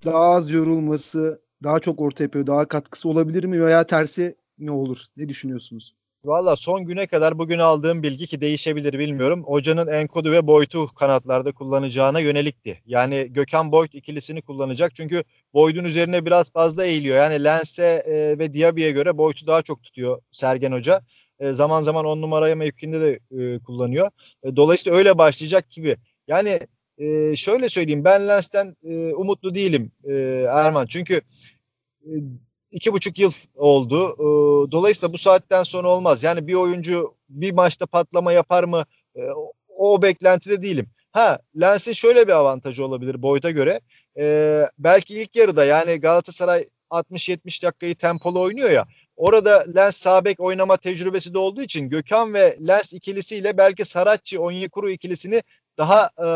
daha 0.06 0.18
az 0.18 0.52
yorulması, 0.52 1.42
daha 1.64 1.80
çok 1.80 2.02
orta 2.02 2.24
yapıyor, 2.24 2.48
daha 2.48 2.68
katkısı 2.68 3.10
olabilir 3.10 3.44
mi 3.44 3.62
veya 3.66 3.86
tersi 3.86 4.36
ne 4.60 4.72
olur? 4.72 4.98
Ne 5.18 5.30
düşünüyorsunuz? 5.30 5.96
Valla 6.24 6.56
son 6.56 6.86
güne 6.86 7.08
kadar 7.08 7.40
bugün 7.40 7.60
aldığım 7.60 8.04
bilgi 8.04 8.28
ki 8.28 8.42
değişebilir 8.42 9.00
bilmiyorum. 9.00 9.44
Hocanın 9.44 9.88
Enkodu 9.88 10.32
ve 10.32 10.48
Boyd'u 10.48 10.88
kanatlarda 10.88 11.52
kullanacağına 11.52 12.20
yönelikti. 12.20 12.82
Yani 12.86 13.28
Gökhan 13.30 13.72
Boyd 13.72 13.94
ikilisini 13.94 14.42
kullanacak. 14.42 14.96
Çünkü 14.96 15.24
Boyd'un 15.54 15.84
üzerine 15.84 16.26
biraz 16.26 16.52
fazla 16.52 16.86
eğiliyor. 16.86 17.18
Yani 17.18 17.44
Lens'e 17.44 18.04
e, 18.06 18.40
ve 18.40 18.54
Diaby'e 18.54 18.92
göre 18.92 19.18
Boyd'u 19.18 19.48
daha 19.48 19.62
çok 19.62 19.84
tutuyor 19.84 20.22
Sergen 20.32 20.72
Hoca. 20.72 21.02
E, 21.40 21.54
zaman 21.54 21.84
zaman 21.84 22.06
on 22.06 22.22
numaraya 22.22 22.56
mevkinde 22.56 23.02
de 23.02 23.20
e, 23.32 23.60
kullanıyor. 23.60 24.10
E, 24.44 24.56
dolayısıyla 24.56 24.98
öyle 24.98 25.18
başlayacak 25.18 25.72
gibi. 25.72 25.98
Yani 26.28 26.60
e, 26.98 27.36
şöyle 27.36 27.70
söyleyeyim 27.70 28.04
ben 28.04 28.28
Lens'ten 28.28 28.76
e, 28.84 29.14
umutlu 29.14 29.56
değilim 29.56 29.92
e, 30.04 30.14
Erman. 30.50 30.86
Çünkü 30.86 31.22
e, 32.06 32.12
iki 32.74 32.94
buçuk 32.94 33.20
yıl 33.20 33.32
oldu. 33.56 34.10
E, 34.14 34.26
dolayısıyla 34.72 35.14
bu 35.14 35.18
saatten 35.18 35.64
sonra 35.64 35.90
olmaz. 35.90 36.24
Yani 36.24 36.48
bir 36.48 36.54
oyuncu 36.54 37.16
bir 37.30 37.52
maçta 37.52 37.86
patlama 37.86 38.32
yapar 38.32 38.64
mı? 38.64 38.86
E, 39.16 39.24
o, 39.24 39.52
o 39.78 40.02
beklentide 40.02 40.62
değilim. 40.62 40.90
Ha 41.12 41.40
Lens'in 41.62 41.94
şöyle 41.94 42.28
bir 42.28 42.34
avantajı 42.34 42.86
olabilir 42.86 43.22
Boyd'a 43.22 43.52
göre. 43.52 43.82
E, 44.18 44.66
belki 44.80 45.22
ilk 45.22 45.36
yarıda 45.36 45.66
yani 45.66 45.96
Galatasaray 45.96 46.66
60-70 46.92 47.64
dakikayı 47.64 47.96
tempolu 47.96 48.42
oynuyor 48.42 48.72
ya. 48.72 48.86
Orada 49.16 49.66
Lens 49.76 49.98
Sabek 49.98 50.40
oynama 50.40 50.78
tecrübesi 50.78 51.34
de 51.34 51.38
olduğu 51.38 51.62
için 51.62 51.90
Gökhan 51.90 52.34
ve 52.34 52.58
Lens 52.68 52.94
ikilisiyle 52.94 53.58
belki 53.58 53.86
Saratçı 53.86 54.42
Onyekuru 54.42 54.90
ikilisini 54.90 55.42
daha 55.78 56.10
e, 56.18 56.28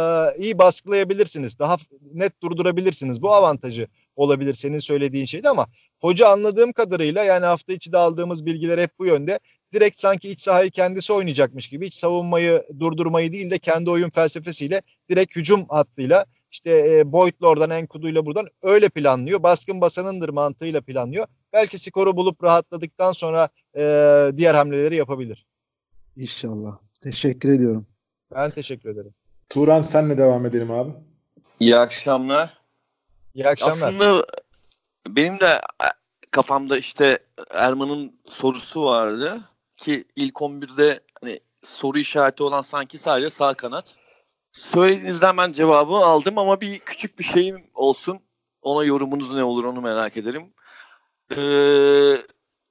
iyi 0.44 0.58
baskılayabilirsiniz. 0.58 1.60
Daha 1.60 1.77
net 2.13 2.41
durdurabilirsiniz. 2.44 3.22
Bu 3.22 3.34
avantajı 3.34 3.88
olabilir 4.15 4.53
senin 4.53 4.79
söylediğin 4.79 5.25
şeyde 5.25 5.50
ama 5.50 5.67
hoca 6.00 6.27
anladığım 6.27 6.74
kadarıyla 6.74 7.24
yani 7.24 7.46
hafta 7.46 7.74
içi 7.74 7.92
de 7.92 7.98
aldığımız 7.98 8.46
bilgiler 8.46 8.77
hep 8.77 9.00
bu 9.00 9.06
yönde. 9.06 9.39
Direkt 9.74 10.00
sanki 10.00 10.30
iç 10.30 10.42
sahayı 10.42 10.72
kendisi 10.72 11.13
oynayacakmış 11.13 11.68
gibi 11.68 11.86
iç 11.86 11.94
savunmayı 11.94 12.63
durdurmayı 12.80 13.34
değil 13.34 13.50
de 13.50 13.60
kendi 13.60 13.89
oyun 13.89 14.10
felsefesiyle 14.10 14.82
direkt 15.10 15.36
hücum 15.36 15.66
hattıyla 15.70 16.25
işte 16.51 16.98
e, 16.98 17.12
Boyd'la 17.12 17.48
oradan 17.48 17.70
Enkudu'yla 17.70 18.25
buradan 18.25 18.48
öyle 18.63 18.89
planlıyor. 18.89 19.44
Baskın 19.44 19.82
basanındır 19.82 20.30
mantığıyla 20.30 20.82
planlıyor. 20.82 21.27
Belki 21.54 21.80
skoru 21.80 22.18
bulup 22.18 22.44
rahatladıktan 22.44 23.12
sonra 23.12 23.50
e, 23.77 23.82
diğer 24.38 24.56
hamleleri 24.56 24.96
yapabilir. 24.96 25.46
İnşallah. 26.16 26.77
Teşekkür 27.01 27.50
ediyorum. 27.50 27.88
Ben 28.36 28.51
teşekkür 28.51 28.89
ederim. 28.89 29.13
Turan 29.50 29.82
senle 29.82 30.18
devam 30.18 30.46
edelim 30.46 30.72
abi. 30.72 30.92
İyi 31.60 31.77
akşamlar. 31.77 32.58
İyi 33.34 33.48
akşamlar. 33.48 33.88
Aslında 33.88 34.25
benim 35.16 35.40
de 35.40 35.62
kafamda 36.32 36.78
işte 36.78 37.20
Erman'ın 37.50 38.20
sorusu 38.30 38.86
vardı 38.86 39.42
ki 39.78 40.06
ilk 40.16 40.36
11'de 40.36 41.00
hani 41.22 41.40
soru 41.64 42.00
işareti 42.00 42.44
olan 42.44 42.62
sanki 42.62 42.98
sadece 42.98 43.30
sağ 43.30 43.54
kanat. 43.54 43.96
Söylediğinizden 44.52 45.38
ben 45.38 45.52
cevabı 45.52 45.94
aldım 45.94 46.38
ama 46.38 46.62
bir 46.62 46.80
küçük 46.80 47.20
bir 47.20 47.24
şeyim 47.24 47.70
olsun. 47.74 48.20
Ona 48.62 48.84
yorumunuz 48.84 49.34
ne 49.34 49.44
olur 49.44 49.64
onu 49.64 49.82
merak 49.82 50.18
ederim. 50.18 50.54
Ee, 51.32 52.18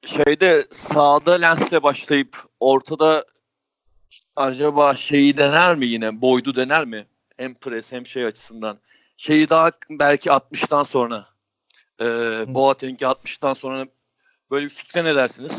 şeyde 0.06 0.66
sağda 0.70 1.32
lensle 1.32 1.82
başlayıp 1.82 2.36
ortada 2.60 3.24
acaba 4.36 4.94
şeyi 4.94 5.36
dener 5.36 5.74
mi 5.74 5.86
yine? 5.86 6.20
Boydu 6.20 6.54
dener 6.56 6.84
mi? 6.84 7.06
Hem 7.36 7.54
pres 7.54 7.92
hem 7.92 8.06
şey 8.06 8.24
açısından. 8.24 8.78
Şeyi 9.16 9.48
daha 9.48 9.70
belki 9.90 10.28
60'tan 10.28 10.84
sonra. 10.84 11.35
E, 12.00 12.04
Boateng'i 12.54 13.04
60'tan 13.04 13.54
sonra 13.54 13.86
böyle 14.50 14.64
bir 14.64 14.70
fikre 14.70 15.04
ne 15.04 15.14
dersiniz? 15.14 15.52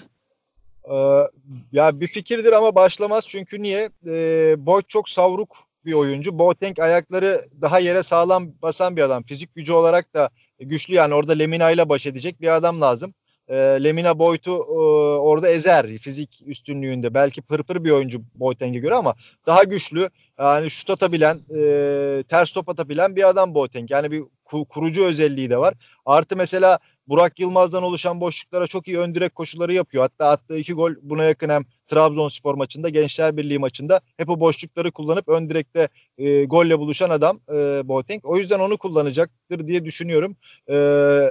Ee, 0.91 1.23
ya 1.71 1.99
bir 1.99 2.07
fikirdir 2.07 2.53
ama 2.53 2.75
başlamaz 2.75 3.25
çünkü 3.29 3.61
niye? 3.61 3.89
Ee, 4.07 4.55
Boyd 4.57 4.83
çok 4.87 5.09
savruk 5.09 5.57
bir 5.85 5.93
oyuncu. 5.93 6.39
Boateng 6.39 6.79
ayakları 6.79 7.41
daha 7.61 7.79
yere 7.79 8.03
sağlam 8.03 8.47
basan 8.61 8.95
bir 8.95 9.01
adam. 9.01 9.23
Fizik 9.23 9.55
gücü 9.55 9.73
olarak 9.73 10.13
da 10.13 10.29
güçlü 10.59 10.93
yani 10.93 11.13
orada 11.13 11.33
Lemina 11.33 11.71
ile 11.71 11.89
baş 11.89 12.05
edecek 12.05 12.41
bir 12.41 12.55
adam 12.55 12.81
lazım. 12.81 13.13
E, 13.47 13.55
Lemina 13.55 14.19
Boyd'u 14.19 14.55
e, 14.55 14.79
orada 15.19 15.49
ezer 15.49 15.97
fizik 15.97 16.41
üstünlüğünde. 16.45 17.13
Belki 17.13 17.41
pırpır 17.41 17.83
bir 17.83 17.91
oyuncu 17.91 18.21
Boateng'e 18.35 18.79
göre 18.79 18.95
ama 18.95 19.15
daha 19.45 19.63
güçlü. 19.63 20.09
Yani 20.39 20.69
şut 20.69 20.89
atabilen, 20.89 21.41
e, 21.57 22.23
ters 22.29 22.51
top 22.51 22.69
atabilen 22.69 23.15
bir 23.15 23.29
adam 23.29 23.55
Boateng. 23.55 23.91
Yani 23.91 24.11
bir 24.11 24.23
kurucu 24.47 25.05
özelliği 25.05 25.49
de 25.49 25.57
var. 25.57 25.73
Artı 26.05 26.37
mesela 26.37 26.79
Burak 27.07 27.39
Yılmaz'dan 27.39 27.83
oluşan 27.83 28.21
boşluklara 28.21 28.67
çok 28.67 28.87
iyi 28.87 28.99
ön 28.99 29.15
direk 29.15 29.35
koşuları 29.35 29.73
yapıyor. 29.73 30.03
Hatta 30.03 30.29
attığı 30.29 30.57
iki 30.57 30.73
gol 30.73 30.91
buna 31.01 31.23
yakın 31.23 31.49
hem 31.49 31.63
Trabzonspor 31.87 32.55
maçında, 32.55 32.89
Gençler 32.89 33.37
Birliği 33.37 33.59
maçında 33.59 34.01
hep 34.17 34.29
o 34.29 34.39
boşlukları 34.39 34.91
kullanıp 34.91 35.29
ön 35.29 35.49
direkte 35.49 35.87
e, 36.17 36.45
golle 36.45 36.79
buluşan 36.79 37.09
adam 37.09 37.39
e, 37.49 37.87
Boateng. 37.87 38.25
O 38.25 38.37
yüzden 38.37 38.59
onu 38.59 38.77
kullanacaktır 38.77 39.67
diye 39.67 39.85
düşünüyorum. 39.85 40.35
E, 40.67 40.73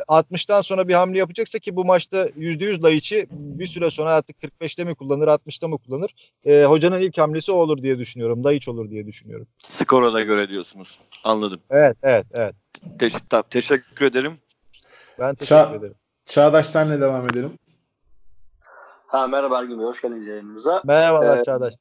60'tan 0.09 0.63
sonra 0.63 0.89
bir 0.89 0.95
hamle 0.95 1.19
yapacaksa 1.19 1.59
ki 1.59 1.77
bu 1.77 1.85
maçta 1.85 2.27
%100 2.27 2.83
Laiç'i 2.83 3.27
bir 3.31 3.67
süre 3.67 3.91
sonra 3.91 4.11
artık 4.11 4.37
45'te 4.43 4.85
mi 4.85 4.95
kullanır, 4.95 5.29
60'ta 5.29 5.69
mı 5.69 5.79
kullanır? 5.79 6.11
E, 6.45 6.65
hocanın 6.65 7.01
ilk 7.01 7.19
hamlesi 7.19 7.53
o 7.53 7.55
olur 7.55 7.83
diye 7.83 7.99
düşünüyorum. 7.99 8.45
Laiç 8.45 8.69
olur 8.69 8.91
diye 8.91 9.07
düşünüyorum. 9.07 9.47
Skora 9.69 10.13
da 10.13 10.23
göre 10.23 10.49
diyorsunuz. 10.49 10.99
Anladım. 11.25 11.61
Evet, 11.71 11.97
evet, 12.03 12.27
evet. 12.33 12.55
Te- 12.99 13.43
teşekkür 13.51 14.07
ederim. 14.07 14.39
Ben 15.19 15.35
teşekkür 15.35 15.61
Ça- 15.61 15.77
ederim. 15.79 15.95
Çağdaş 16.27 16.67
senle 16.67 17.01
devam 17.01 17.25
edelim. 17.25 17.51
Ha 19.07 19.27
merhaba 19.27 19.59
Ergün 19.59 19.79
Bey, 19.79 19.87
hoş 19.87 20.03
geldiniz 20.03 20.27
yayınımıza. 20.27 20.83
Merhabalar 20.85 21.39
Ee, 21.39 21.43
Çağdaş. 21.43 21.75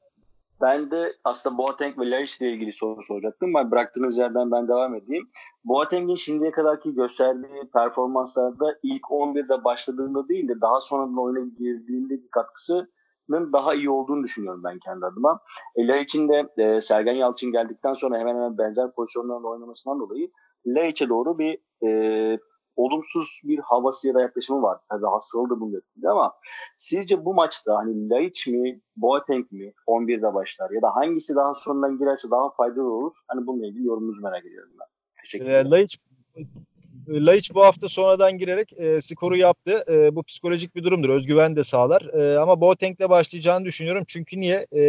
Ben 0.60 0.90
de 0.90 1.12
aslında 1.24 1.58
Boateng 1.58 1.98
ve 1.98 2.10
Laiç 2.10 2.40
ile 2.40 2.50
ilgili 2.52 2.72
soru 2.72 3.02
soracaktım. 3.02 3.54
Ben 3.54 3.70
bıraktığınız 3.70 4.18
yerden 4.18 4.50
ben 4.50 4.68
devam 4.68 4.94
edeyim. 4.94 5.28
Boateng'in 5.64 6.16
şimdiye 6.16 6.50
kadarki 6.50 6.94
gösterdiği 6.94 7.70
performanslarda 7.72 8.78
ilk 8.82 9.02
11'de 9.10 9.64
başladığında 9.64 10.28
değil 10.28 10.48
de 10.48 10.60
daha 10.60 10.80
sonradan 10.80 11.18
oyuna 11.18 11.46
girdiğindeki 11.58 12.30
katkısının 12.30 13.52
daha 13.52 13.74
iyi 13.74 13.90
olduğunu 13.90 14.24
düşünüyorum 14.24 14.64
ben 14.64 14.78
kendi 14.78 15.06
adıma. 15.06 15.40
E, 15.76 15.86
Laiç'in 15.86 16.28
de 16.28 16.48
e, 16.58 16.80
Sergen 16.80 17.14
Yalçın 17.14 17.52
geldikten 17.52 17.94
sonra 17.94 18.18
hemen 18.18 18.34
hemen 18.34 18.58
benzer 18.58 18.92
pozisyonlarda 18.92 19.48
oynamasından 19.48 20.00
dolayı 20.00 20.30
Laiç'e 20.66 21.08
doğru 21.08 21.38
bir 21.38 21.58
e, 21.86 22.38
olumsuz 22.76 23.40
bir 23.44 23.58
havası 23.58 24.08
ya 24.08 24.14
da 24.14 24.20
yaklaşımı 24.20 24.62
var. 24.62 24.80
Tabii 24.88 25.06
hastalığı 25.06 25.50
da 25.50 25.60
bunun 25.60 25.78
etkili 25.78 26.08
ama 26.08 26.32
sizce 26.76 27.24
bu 27.24 27.34
maçta 27.34 27.76
hani 27.76 28.08
Laiç 28.10 28.46
mi, 28.46 28.80
Boateng 28.96 29.52
mi 29.52 29.72
11'de 29.86 30.34
başlar 30.34 30.70
ya 30.70 30.82
da 30.82 30.96
hangisi 30.96 31.34
daha 31.34 31.54
sonradan 31.54 31.98
girerse 31.98 32.30
daha 32.30 32.50
faydalı 32.50 32.92
olur? 32.92 33.16
Hani 33.28 33.46
bununla 33.46 33.66
ilgili 33.66 33.86
yorumunuzu 33.86 34.22
merak 34.22 34.46
ediyorum 34.46 34.72
ben. 34.80 34.86
Teşekkür 35.22 35.44
ederim. 35.44 35.66
E, 35.66 35.70
Laiç 35.70 35.98
Laiç 37.08 37.54
bu 37.54 37.64
hafta 37.64 37.88
sonradan 37.88 38.38
girerek 38.38 38.72
e, 38.72 39.00
skoru 39.00 39.36
yaptı. 39.36 39.84
E, 39.92 40.16
bu 40.16 40.22
psikolojik 40.22 40.76
bir 40.76 40.84
durumdur. 40.84 41.08
Özgüven 41.08 41.56
de 41.56 41.64
sağlar. 41.64 42.02
E, 42.02 42.38
ama 42.38 42.60
Boateng'le 42.60 43.08
başlayacağını 43.08 43.64
düşünüyorum. 43.64 44.04
Çünkü 44.06 44.40
niye? 44.40 44.66
E, 44.76 44.82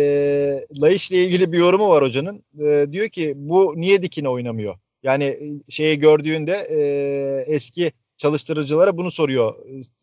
Laiç'le 0.81 1.11
ilgili 1.11 1.51
bir 1.51 1.57
yorumu 1.57 1.89
var 1.89 2.03
hocanın. 2.03 2.43
E, 2.59 2.85
diyor 2.91 3.09
ki 3.09 3.33
bu 3.35 3.73
niye 3.75 4.01
dikine 4.01 4.29
oynamıyor? 4.29 4.75
Yani 5.03 5.37
şeyi 5.69 5.99
gördüğünde 5.99 6.67
e, 6.69 6.79
eski 7.55 7.91
çalıştırıcılara 8.17 8.97
bunu 8.97 9.11
soruyor 9.11 9.55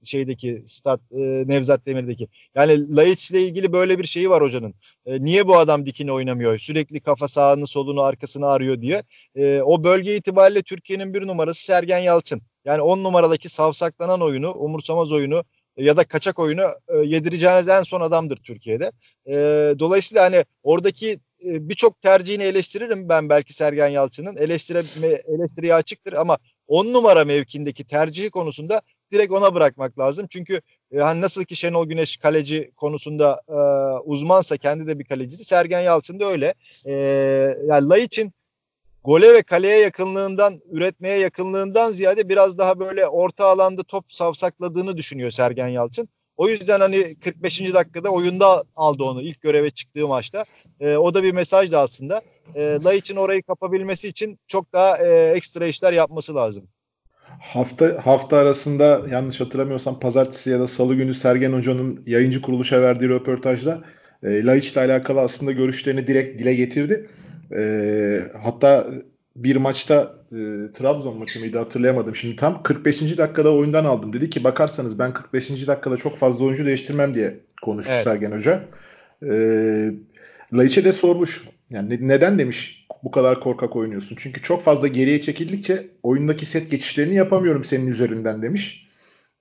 şeydeki 0.04 0.62
stat 0.66 1.00
e, 1.12 1.18
Nevzat 1.46 1.86
Demir'deki. 1.86 2.28
Yani 2.54 2.96
Laiç'le 2.96 3.30
ilgili 3.30 3.72
böyle 3.72 3.98
bir 3.98 4.04
şeyi 4.04 4.30
var 4.30 4.42
hocanın. 4.42 4.74
E, 5.06 5.22
niye 5.24 5.46
bu 5.46 5.58
adam 5.58 5.86
dikine 5.86 6.12
oynamıyor? 6.12 6.58
Sürekli 6.58 7.00
kafa 7.00 7.28
sağını 7.28 7.66
solunu 7.66 8.02
arkasını 8.02 8.46
arıyor 8.46 8.80
diye. 8.80 9.02
E, 9.36 9.60
o 9.62 9.84
bölge 9.84 10.16
itibariyle 10.16 10.62
Türkiye'nin 10.62 11.14
bir 11.14 11.26
numarası 11.26 11.64
Sergen 11.64 11.98
Yalçın. 11.98 12.42
Yani 12.64 12.82
on 12.82 13.04
numaradaki 13.04 13.48
savsaklanan 13.48 14.20
oyunu, 14.20 14.52
umursamaz 14.52 15.12
oyunu 15.12 15.44
ya 15.76 15.96
da 15.96 16.04
kaçak 16.04 16.38
oyunu 16.38 16.62
e, 16.88 16.96
yedireceğiniz 16.96 17.68
en 17.68 17.82
son 17.82 18.00
adamdır 18.00 18.36
Türkiye'de. 18.36 18.92
E, 19.26 19.34
dolayısıyla 19.78 20.24
hani 20.24 20.44
oradaki 20.62 21.18
birçok 21.44 22.02
tercihini 22.02 22.42
eleştiririm 22.42 23.08
ben 23.08 23.28
belki 23.28 23.54
Sergen 23.54 23.88
Yalçın'ın. 23.88 24.36
Eleştire, 24.36 24.82
eleştiriye 25.28 25.74
açıktır 25.74 26.12
ama 26.12 26.38
on 26.68 26.92
numara 26.92 27.24
mevkindeki 27.24 27.84
tercihi 27.84 28.30
konusunda 28.30 28.82
direkt 29.12 29.32
ona 29.32 29.54
bırakmak 29.54 29.98
lazım. 29.98 30.26
Çünkü 30.30 30.60
e, 30.92 30.98
hani 30.98 31.20
nasıl 31.20 31.44
ki 31.44 31.56
Şenol 31.56 31.86
Güneş 31.86 32.16
kaleci 32.16 32.70
konusunda 32.76 33.40
e, 33.48 33.58
uzmansa 34.04 34.56
kendi 34.56 34.86
de 34.86 34.98
bir 34.98 35.04
kaleciydi. 35.04 35.44
Sergen 35.44 35.80
Yalçın 35.80 36.20
da 36.20 36.24
öyle. 36.24 36.54
E, 36.86 36.92
yani 37.66 37.88
Laiç'in 37.88 38.32
gole 39.04 39.34
ve 39.34 39.42
kaleye 39.42 39.78
yakınlığından, 39.78 40.60
üretmeye 40.70 41.18
yakınlığından 41.18 41.92
ziyade 41.92 42.28
biraz 42.28 42.58
daha 42.58 42.80
böyle 42.80 43.06
orta 43.06 43.46
alanda 43.46 43.82
top 43.82 44.12
savsakladığını 44.12 44.96
düşünüyor 44.96 45.30
Sergen 45.30 45.68
Yalçın. 45.68 46.08
O 46.36 46.48
yüzden 46.48 46.80
hani 46.80 47.14
45. 47.24 47.74
dakikada 47.74 48.10
oyunda 48.10 48.62
aldı 48.76 49.04
onu 49.04 49.22
ilk 49.22 49.40
göreve 49.40 49.70
çıktığı 49.70 50.08
maçta. 50.08 50.44
E, 50.80 50.96
o 50.96 51.14
da 51.14 51.22
bir 51.22 51.32
mesajdı 51.32 51.78
aslında. 51.78 52.22
E, 52.56 52.96
için 52.96 53.16
orayı 53.16 53.42
kapabilmesi 53.42 54.08
için 54.08 54.38
çok 54.46 54.72
daha 54.72 54.98
e, 54.98 55.32
ekstra 55.36 55.66
işler 55.66 55.92
yapması 55.92 56.34
lazım. 56.34 56.68
Hafta 57.40 58.00
hafta 58.04 58.36
arasında 58.36 59.02
yanlış 59.10 59.40
hatırlamıyorsam 59.40 60.00
pazartesi 60.00 60.50
ya 60.50 60.60
da 60.60 60.66
salı 60.66 60.94
günü 60.94 61.14
Sergen 61.14 61.52
Hoca'nın 61.52 62.02
yayıncı 62.06 62.42
kuruluşa 62.42 62.82
verdiği 62.82 63.08
röportajda 63.08 63.84
e, 64.22 64.44
Laiç 64.44 64.72
ile 64.72 64.80
alakalı 64.80 65.20
aslında 65.20 65.52
görüşlerini 65.52 66.06
direkt 66.06 66.40
dile 66.40 66.54
getirdi. 66.54 67.10
E, 67.56 68.20
hatta 68.42 68.86
bir 69.36 69.56
maçta 69.56 70.14
e, 70.32 70.72
Trabzon 70.72 71.18
maçı 71.18 71.40
mıydı 71.40 71.58
hatırlayamadım 71.58 72.14
şimdi 72.14 72.36
tam 72.36 72.62
45. 72.62 73.18
dakikada 73.18 73.54
oyundan 73.54 73.84
aldım. 73.84 74.12
Dedi 74.12 74.30
ki 74.30 74.44
bakarsanız 74.44 74.98
ben 74.98 75.12
45. 75.12 75.66
dakikada 75.66 75.96
çok 75.96 76.16
fazla 76.16 76.44
oyuncu 76.44 76.66
değiştirmem 76.66 77.14
diye 77.14 77.40
konuştu 77.62 77.92
evet. 77.94 78.04
Sergen 78.04 78.32
Hoca. 78.32 78.64
E, 79.22 79.34
Laiç'e 80.52 80.84
de 80.84 80.92
sormuş. 80.92 81.48
Yani 81.70 81.90
ne, 81.90 82.08
neden 82.08 82.38
demiş 82.38 82.86
bu 83.02 83.10
kadar 83.10 83.40
korkak 83.40 83.76
oynuyorsun? 83.76 84.16
Çünkü 84.18 84.42
çok 84.42 84.62
fazla 84.62 84.88
geriye 84.88 85.20
çekildikçe 85.20 85.88
oyundaki 86.02 86.46
set 86.46 86.70
geçişlerini 86.70 87.14
yapamıyorum 87.14 87.64
senin 87.64 87.86
üzerinden 87.86 88.42
demiş. 88.42 88.88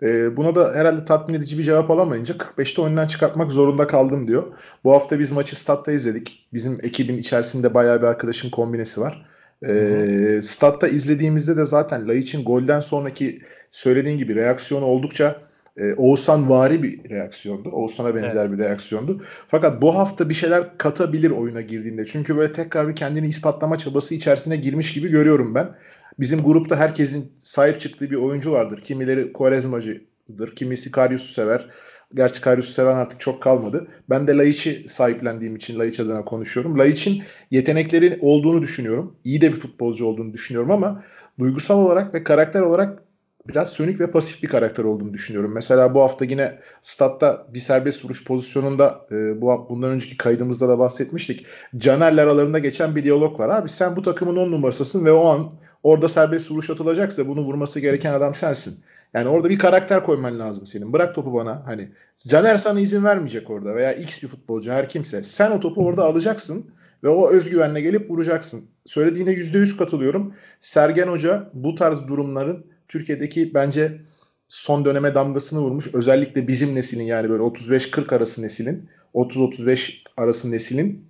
E, 0.02 0.38
buna 0.38 0.56
da 0.56 0.74
herhalde 0.76 1.06
tatmin 1.06 1.36
edici 1.36 1.58
bir 1.58 1.64
cevap 1.64 1.92
alamayınca 1.92 2.36
45'te 2.36 2.82
oyundan 2.82 3.08
çıkartmak 3.08 3.52
zorunda 3.52 3.88
kaldım 3.88 4.28
diyor. 4.28 4.44
Bu 4.84 4.92
hafta 4.92 5.20
biz 5.20 5.32
maçı 5.32 5.60
statta 5.60 5.92
izledik. 5.92 6.48
Bizim 6.54 6.78
ekibin 6.84 7.18
içerisinde 7.18 7.74
bayağı 7.74 8.02
bir 8.02 8.08
arkadaşın 8.08 8.50
kombinesi 8.50 9.02
var. 9.02 9.26
E, 9.68 10.40
statta 10.44 10.88
izlediğimizde 10.88 11.58
de 11.58 11.66
zaten 11.66 12.08
Laiç'in 12.08 12.44
golden 12.44 12.80
sonraki 12.80 13.42
söylediğin 13.72 14.18
gibi 14.18 14.36
reaksiyonu 14.36 14.86
oldukça 14.86 15.40
e, 15.78 15.94
Oğuzhan 15.94 16.50
vari 16.50 16.84
bir 16.84 17.10
reaksiyondu. 17.10 17.70
Oğuzhan'a 17.70 18.16
benzer 18.16 18.46
evet. 18.46 18.58
bir 18.58 18.64
reaksiyondu. 18.64 19.22
Fakat 19.48 19.82
bu 19.82 19.96
hafta 19.96 20.30
bir 20.30 20.34
şeyler 20.34 20.78
katabilir 20.78 21.32
oyuna 21.32 21.62
girdiğinde. 21.62 22.06
Çünkü 22.06 22.38
böyle 22.38 22.54
tekrar 22.54 22.88
bir 22.88 22.96
kendini 22.96 23.28
ispatlama 23.28 23.78
çabası 23.78 24.16
içerisine 24.16 24.56
girmiş 24.56 24.94
gibi 24.94 25.08
görüyorum 25.08 25.56
ben. 25.56 25.76
Bizim 26.20 26.44
grupta 26.44 26.76
herkesin 26.76 27.32
sahip 27.40 27.80
çıktığı 27.80 28.10
bir 28.12 28.16
oyuncu 28.16 28.52
vardır. 28.52 28.82
Kimileri 28.82 29.34
Quaresmacı'dır, 29.34 30.56
kimisi 30.56 30.92
Karius'u 30.92 31.34
sever. 31.34 31.70
Gerçi 32.16 32.42
Karius'u 32.42 32.74
seven 32.74 32.96
artık 32.96 33.20
çok 33.20 33.42
kalmadı. 33.42 33.88
Ben 34.10 34.28
de 34.28 34.38
Laiç'i 34.38 34.86
sahiplendiğim 34.88 35.56
için 35.56 35.80
Laiç 35.80 36.00
adına 36.00 36.22
konuşuyorum. 36.26 36.80
Laiç'in 36.80 37.24
yetenekleri 37.52 38.20
olduğunu 38.22 38.62
düşünüyorum. 38.62 39.16
İyi 39.24 39.42
de 39.42 39.52
bir 39.52 39.58
futbolcu 39.58 40.06
olduğunu 40.06 40.34
düşünüyorum 40.34 40.72
ama 40.72 41.04
duygusal 41.40 41.80
olarak 41.80 42.14
ve 42.14 42.24
karakter 42.24 42.62
olarak 42.62 43.04
biraz 43.48 43.74
sönük 43.74 44.00
ve 44.00 44.12
pasif 44.12 44.44
bir 44.44 44.48
karakter 44.48 44.84
olduğunu 44.84 45.14
düşünüyorum. 45.14 45.52
Mesela 45.54 45.96
bu 45.96 46.02
hafta 46.02 46.26
yine 46.26 46.60
statta 46.82 47.48
bir 47.54 47.60
serbest 47.60 48.06
vuruş 48.06 48.26
pozisyonunda 48.26 49.08
e, 49.12 49.42
bu 49.42 49.68
bundan 49.70 49.92
önceki 49.92 50.18
kaydımızda 50.18 50.70
da 50.70 50.80
bahsetmiştik. 50.80 51.46
Caner'le 51.78 52.18
aralarında 52.18 52.60
geçen 52.60 52.96
bir 52.96 53.04
diyalog 53.04 53.40
var. 53.40 53.50
Abi 53.50 53.70
sen 53.70 53.96
bu 53.96 54.02
takımın 54.02 54.36
on 54.36 54.52
numarasısın 54.52 55.06
ve 55.06 55.12
o 55.12 55.26
an 55.26 55.52
orada 55.84 56.08
serbest 56.08 56.52
vuruş 56.52 56.70
atılacaksa 56.70 57.28
bunu 57.28 57.42
vurması 57.42 57.80
gereken 57.80 58.14
adam 58.14 58.36
sensin. 58.36 58.84
Yani 59.14 59.30
orada 59.30 59.50
bir 59.50 59.60
karakter 59.60 60.04
koyman 60.04 60.40
lazım 60.40 60.66
senin. 60.66 60.94
Bırak 60.94 61.16
topu 61.16 61.34
bana. 61.34 61.62
Hani 61.66 61.90
Caner 62.28 62.58
sana 62.58 62.80
izin 62.80 63.04
vermeyecek 63.04 63.50
orada 63.50 63.76
veya 63.76 63.94
X 63.94 64.24
bir 64.24 64.28
futbolcu 64.28 64.72
her 64.72 64.90
kimse. 64.90 65.24
Sen 65.24 65.52
o 65.52 65.60
topu 65.60 65.86
orada 65.86 66.04
alacaksın 66.04 66.72
ve 67.04 67.10
o 67.10 67.30
özgüvenle 67.30 67.82
gelip 67.82 68.10
vuracaksın. 68.10 68.66
Söylediğine 68.86 69.30
%100 69.30 69.78
katılıyorum. 69.78 70.34
Sergen 70.60 71.08
Hoca 71.08 71.50
bu 71.54 71.76
tarz 71.76 72.08
durumların 72.08 72.66
Türkiye'deki 72.88 73.54
bence 73.54 74.02
son 74.48 74.86
döneme 74.86 75.16
damgasını 75.16 75.60
vurmuş. 75.60 75.94
Özellikle 75.94 76.48
bizim 76.48 76.76
neslin 76.76 77.04
yani 77.04 77.30
böyle 77.30 77.44
35-40 77.44 78.16
arası 78.16 78.42
neslin, 78.42 78.90
30-35 79.14 79.98
arası 80.18 80.52
neslin 80.52 81.06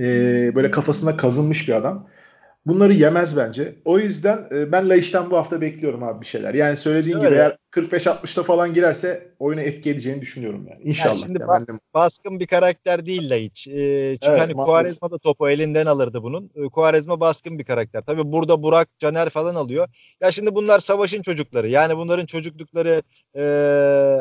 e, 0.00 0.04
böyle 0.54 0.70
kafasına 0.70 1.16
kazınmış 1.16 1.68
bir 1.68 1.72
adam. 1.72 2.08
Bunları 2.68 2.92
yemez 2.92 3.36
bence. 3.36 3.74
O 3.84 3.98
yüzden 3.98 4.48
e, 4.50 4.72
ben 4.72 4.88
Laiç'ten 4.88 5.30
bu 5.30 5.36
hafta 5.36 5.60
bekliyorum 5.60 6.02
abi 6.02 6.20
bir 6.20 6.26
şeyler. 6.26 6.54
Yani 6.54 6.76
söylediğin 6.76 7.20
gibi 7.20 7.34
eğer 7.34 7.58
45-60'ta 7.72 8.42
falan 8.42 8.74
girerse 8.74 9.32
oyuna 9.38 9.60
etki 9.60 9.90
edeceğini 9.90 10.20
düşünüyorum 10.20 10.66
yani. 10.70 10.82
İnşallah. 10.82 11.14
Yani 11.14 11.22
şimdi 11.22 11.38
ba- 11.38 11.68
de... 11.68 11.72
baskın 11.94 12.40
bir 12.40 12.46
karakter 12.46 13.06
değil 13.06 13.30
Laiç. 13.30 13.68
Ee, 13.68 13.72
çünkü 14.22 14.30
evet, 14.30 14.40
hani 14.40 14.52
Kuarezma 14.52 15.10
da 15.10 15.18
topu 15.18 15.48
elinden 15.48 15.86
alırdı 15.86 16.22
bunun. 16.22 16.50
Ee, 16.54 16.68
Kuarezma 16.68 17.20
baskın 17.20 17.58
bir 17.58 17.64
karakter. 17.64 18.02
Tabii 18.02 18.32
burada 18.32 18.62
Burak, 18.62 18.88
Caner 18.98 19.28
falan 19.28 19.54
alıyor. 19.54 19.88
Ya 20.20 20.32
şimdi 20.32 20.54
bunlar 20.54 20.78
savaşın 20.78 21.22
çocukları. 21.22 21.68
Yani 21.68 21.96
bunların 21.96 22.26
çocuklukları 22.26 23.02
e, 23.36 23.42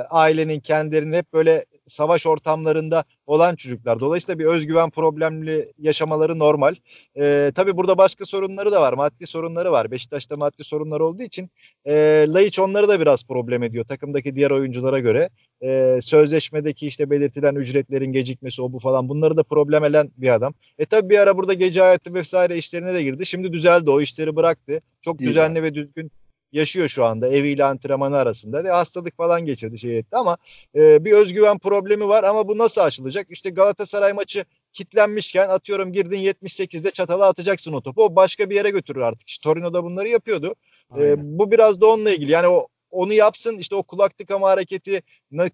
ailenin, 0.09 0.59
kendilerinin 0.59 1.13
hep 1.13 1.33
böyle 1.33 1.65
savaş 1.85 2.27
ortamlarında 2.27 3.03
olan 3.27 3.55
çocuklar. 3.55 3.99
Dolayısıyla 3.99 4.39
bir 4.39 4.45
özgüven 4.45 4.89
problemli 4.89 5.73
yaşamaları 5.77 6.39
normal. 6.39 6.75
E, 7.17 7.51
tabii 7.55 7.77
burada 7.77 7.97
başka 7.97 8.25
sorunları 8.25 8.71
da 8.71 8.81
var. 8.81 8.93
Maddi 8.93 9.27
sorunları 9.27 9.71
var. 9.71 9.91
Beşiktaş'ta 9.91 10.37
maddi 10.37 10.63
sorunlar 10.63 10.99
olduğu 10.99 11.23
için 11.23 11.49
e, 11.87 12.25
Laiç 12.27 12.59
onları 12.59 12.87
da 12.87 12.99
biraz 12.99 13.23
problem 13.23 13.63
ediyor. 13.63 13.85
Takımdaki 13.85 14.35
diğer 14.35 14.51
oyunculara 14.51 14.99
göre. 14.99 15.29
E, 15.61 15.99
sözleşmedeki 16.01 16.87
işte 16.87 17.09
belirtilen 17.09 17.55
ücretlerin 17.55 18.11
gecikmesi 18.11 18.61
o 18.61 18.71
bu 18.73 18.79
falan 18.79 19.09
bunları 19.09 19.37
da 19.37 19.43
problem 19.43 19.83
eden 19.83 20.11
bir 20.17 20.33
adam. 20.33 20.53
E 20.79 20.85
tabii 20.85 21.09
bir 21.09 21.17
ara 21.17 21.37
burada 21.37 21.53
gece 21.53 21.81
hayatı 21.81 22.13
vesaire 22.13 22.57
işlerine 22.57 22.93
de 22.93 23.03
girdi. 23.03 23.25
Şimdi 23.25 23.53
düzeldi 23.53 23.91
o 23.91 24.01
işleri 24.01 24.35
bıraktı. 24.35 24.81
Çok 25.01 25.21
İyi 25.21 25.27
düzenli 25.27 25.57
yani. 25.57 25.63
ve 25.63 25.73
düzgün 25.73 26.11
yaşıyor 26.51 26.87
şu 26.87 27.05
anda 27.05 27.27
eviyle 27.27 27.65
antrenmanı 27.65 28.17
arasında. 28.17 28.63
De 28.63 28.69
hastalık 28.69 29.17
falan 29.17 29.45
geçirdi 29.45 29.79
şey 29.79 29.97
etti 29.97 30.17
ama 30.17 30.37
e, 30.75 31.05
bir 31.05 31.11
özgüven 31.11 31.57
problemi 31.57 32.07
var 32.07 32.23
ama 32.23 32.47
bu 32.47 32.57
nasıl 32.57 32.81
aşılacak? 32.81 33.27
İşte 33.29 33.49
Galatasaray 33.49 34.13
maçı 34.13 34.45
kitlenmişken 34.73 35.49
atıyorum 35.49 35.91
girdin 35.91 36.19
78'de 36.19 36.91
çatala 36.91 37.27
atacaksın 37.27 37.73
o 37.73 37.81
topu. 37.81 38.03
O 38.03 38.15
başka 38.15 38.49
bir 38.49 38.55
yere 38.55 38.69
götürür 38.69 39.01
artık. 39.01 39.29
İşte 39.29 39.43
Torino'da 39.43 39.83
bunları 39.83 40.09
yapıyordu. 40.09 40.55
E, 40.97 41.15
bu 41.17 41.51
biraz 41.51 41.81
da 41.81 41.87
onunla 41.87 42.11
ilgili. 42.11 42.31
Yani 42.31 42.47
o 42.47 42.67
onu 42.91 43.13
yapsın 43.13 43.57
işte 43.57 43.75
o 43.75 43.83
kulak 43.83 44.17
tıkama 44.17 44.49
hareketi 44.49 45.01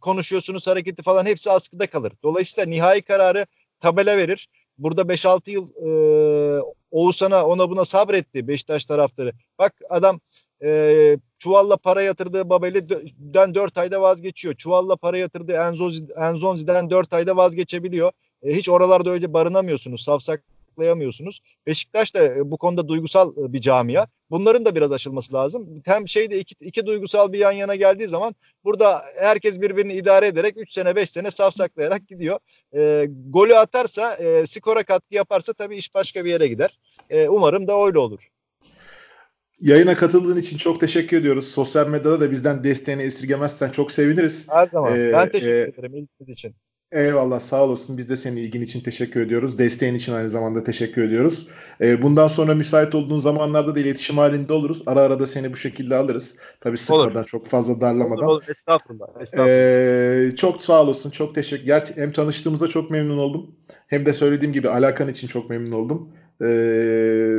konuşuyorsunuz 0.01 0.67
hareketi 0.67 1.03
falan 1.03 1.25
hepsi 1.25 1.51
askıda 1.51 1.88
kalır. 1.88 2.13
Dolayısıyla 2.23 2.69
nihai 2.69 3.01
kararı 3.01 3.45
tabela 3.79 4.17
verir. 4.17 4.47
Burada 4.77 5.01
5-6 5.01 5.51
yıl 5.51 5.67
e, 5.67 6.62
Oğuzhan'a 6.91 7.45
ona 7.45 7.69
buna 7.69 7.86
sabretti 7.86 8.47
Beşiktaş 8.47 8.86
taraftarı. 8.86 9.34
Bak 9.60 9.73
adam 9.89 10.19
e, 10.63 11.17
çuvalla 11.39 11.78
para 11.78 12.02
yatırdığı 12.02 12.49
Babeli'den 12.49 13.56
4 13.56 13.78
ayda 13.78 14.02
vazgeçiyor. 14.02 14.56
Çuvalla 14.56 14.95
para 14.95 15.17
yatırdığı 15.17 15.54
Enzozi, 15.54 16.06
Enzonzi'den 16.17 16.89
4 16.89 17.13
ayda 17.13 17.38
vazgeçebiliyor. 17.38 18.12
E, 18.43 18.54
hiç 18.54 18.69
oralarda 18.69 19.10
öyle 19.10 19.34
barınamıyorsunuz. 19.34 20.02
Savsaklayamıyorsunuz. 20.04 21.39
Beşiktaş 21.67 22.15
da 22.15 22.23
e, 22.23 22.52
bu 22.52 22.58
konuda 22.58 22.88
duygusal 22.88 23.38
e, 23.38 23.54
bir 23.54 23.62
camia. 23.62 24.06
Bunların 24.32 24.65
da 24.65 24.76
biraz 24.76 24.91
aşılması 24.91 25.34
lazım. 25.34 25.82
Hem 25.86 26.08
şeyde 26.08 26.39
iki, 26.39 26.65
iki 26.65 26.86
duygusal 26.86 27.34
bir 27.34 27.39
yan 27.39 27.52
yana 27.52 27.76
geldiği 27.76 28.08
zaman 28.08 28.36
burada 28.63 29.02
herkes 29.19 29.62
birbirini 29.62 29.93
idare 29.93 30.28
ederek 30.28 30.54
3 30.58 30.71
sene 30.71 30.95
5 30.95 31.10
sene 31.10 31.32
safsaklayarak 31.32 32.08
gidiyor. 32.08 32.39
E, 32.76 33.08
golü 33.30 33.56
atarsa 33.56 34.15
e, 34.15 34.47
skora 34.47 34.84
katkı 34.84 35.15
yaparsa 35.15 35.54
tabii 35.54 35.78
iş 35.78 35.95
başka 35.95 36.26
bir 36.26 36.30
yere 36.30 36.47
gider. 36.47 36.80
E, 37.10 37.28
umarım 37.30 37.67
da 37.67 37.86
öyle 37.86 37.99
olur. 37.99 38.32
Yayına 39.59 39.95
katıldığın 39.95 40.37
için 40.37 40.57
çok 40.57 40.79
teşekkür 40.79 41.17
ediyoruz. 41.17 41.47
Sosyal 41.47 41.87
medyada 41.87 42.19
da 42.19 42.31
bizden 42.31 42.63
desteğini 42.63 43.01
esirgemezsen 43.01 43.69
çok 43.69 43.91
seviniriz. 43.91 44.47
Her 44.49 44.67
zaman. 44.67 44.99
Ee, 44.99 45.11
ben 45.13 45.29
teşekkür 45.29 45.51
e, 45.51 45.61
ederim 45.61 45.93
ilginiz 45.93 46.29
için. 46.29 46.55
Eyvallah 46.91 47.39
sağ 47.39 47.63
olasın. 47.63 47.97
Biz 47.97 48.09
de 48.09 48.15
senin 48.15 48.37
ilgin 48.37 48.61
için 48.61 48.81
teşekkür 48.81 49.21
ediyoruz. 49.21 49.59
Desteğin 49.59 49.95
için 49.95 50.13
aynı 50.13 50.29
zamanda 50.29 50.63
teşekkür 50.63 51.03
ediyoruz. 51.03 51.47
Ee, 51.81 52.01
bundan 52.01 52.27
sonra 52.27 52.55
müsait 52.55 52.95
olduğun 52.95 53.19
zamanlarda 53.19 53.75
da 53.75 53.79
iletişim 53.79 54.17
halinde 54.17 54.53
oluruz. 54.53 54.83
Ara 54.85 55.01
ara 55.01 55.19
da 55.19 55.27
seni 55.27 55.53
bu 55.53 55.57
şekilde 55.57 55.95
alırız. 55.95 56.35
Tabii 56.61 56.77
sıkmadan 56.77 57.23
çok 57.23 57.47
fazla 57.47 57.81
darlamadan. 57.81 58.25
Olur, 58.25 58.35
olur. 58.35 58.43
Estağfurullah. 58.49 59.07
Estağfurullah. 59.21 59.49
Ee, 59.49 60.35
çok 60.35 60.61
sağ 60.61 60.81
olasın. 60.81 61.09
Çok 61.09 61.35
teşekkür. 61.35 61.65
Gerçi 61.65 61.95
hem 61.95 62.11
tanıştığımızda 62.11 62.67
çok 62.67 62.91
memnun 62.91 63.17
oldum. 63.17 63.55
Hem 63.87 64.05
de 64.05 64.13
söylediğim 64.13 64.53
gibi 64.53 64.69
alakan 64.69 65.09
için 65.09 65.27
çok 65.27 65.49
memnun 65.49 65.71
oldum. 65.71 66.09
Ee, 66.41 67.37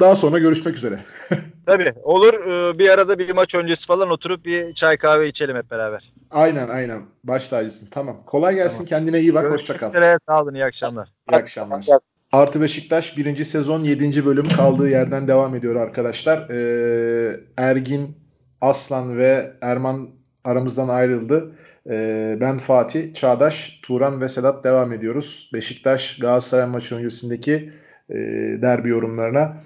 daha 0.00 0.14
sonra 0.14 0.38
görüşmek 0.38 0.76
üzere. 0.76 1.00
Tabii 1.66 1.92
olur. 2.02 2.34
Ee, 2.34 2.78
bir 2.78 2.88
arada 2.88 3.18
bir 3.18 3.30
maç 3.30 3.54
öncesi 3.54 3.86
falan 3.86 4.10
oturup 4.10 4.44
bir 4.44 4.74
çay 4.74 4.96
kahve 4.96 5.28
içelim 5.28 5.56
hep 5.56 5.70
beraber. 5.70 6.12
Aynen 6.30 6.68
aynen. 6.68 7.02
Baş 7.24 7.48
tacısın. 7.48 7.88
Tamam. 7.90 8.22
Kolay 8.26 8.54
gelsin. 8.54 8.76
Tamam. 8.76 8.88
Kendine 8.88 9.20
iyi 9.20 9.34
bak. 9.34 9.50
Hoşça 9.50 9.76
kal. 9.76 9.92
Sağ 10.28 10.42
olun. 10.42 10.54
İyi 10.54 10.64
akşamlar. 10.64 11.08
İyi 11.30 11.36
akşamlar. 11.36 11.86
Artı 12.32 12.60
Beşiktaş 12.60 13.18
birinci 13.18 13.44
sezon 13.44 13.84
7. 13.84 14.26
bölüm 14.26 14.48
kaldığı 14.48 14.88
yerden 14.88 15.28
devam 15.28 15.54
ediyor 15.54 15.76
arkadaşlar. 15.76 16.50
Ee, 16.50 17.40
Ergin, 17.56 18.16
Aslan 18.60 19.16
ve 19.16 19.52
Erman 19.60 20.10
aramızdan 20.44 20.88
ayrıldı. 20.88 21.52
Ee, 21.90 22.36
ben 22.40 22.58
Fatih, 22.58 23.14
Çağdaş, 23.14 23.80
Turan 23.82 24.20
ve 24.20 24.28
Sedat 24.28 24.64
devam 24.64 24.92
ediyoruz. 24.92 25.50
Beşiktaş 25.52 26.18
Galatasaray 26.18 26.66
maçı 26.66 26.96
öncesindeki 26.96 27.72
e, 28.10 28.14
derbi 28.62 28.88
yorumlarına. 28.88 29.56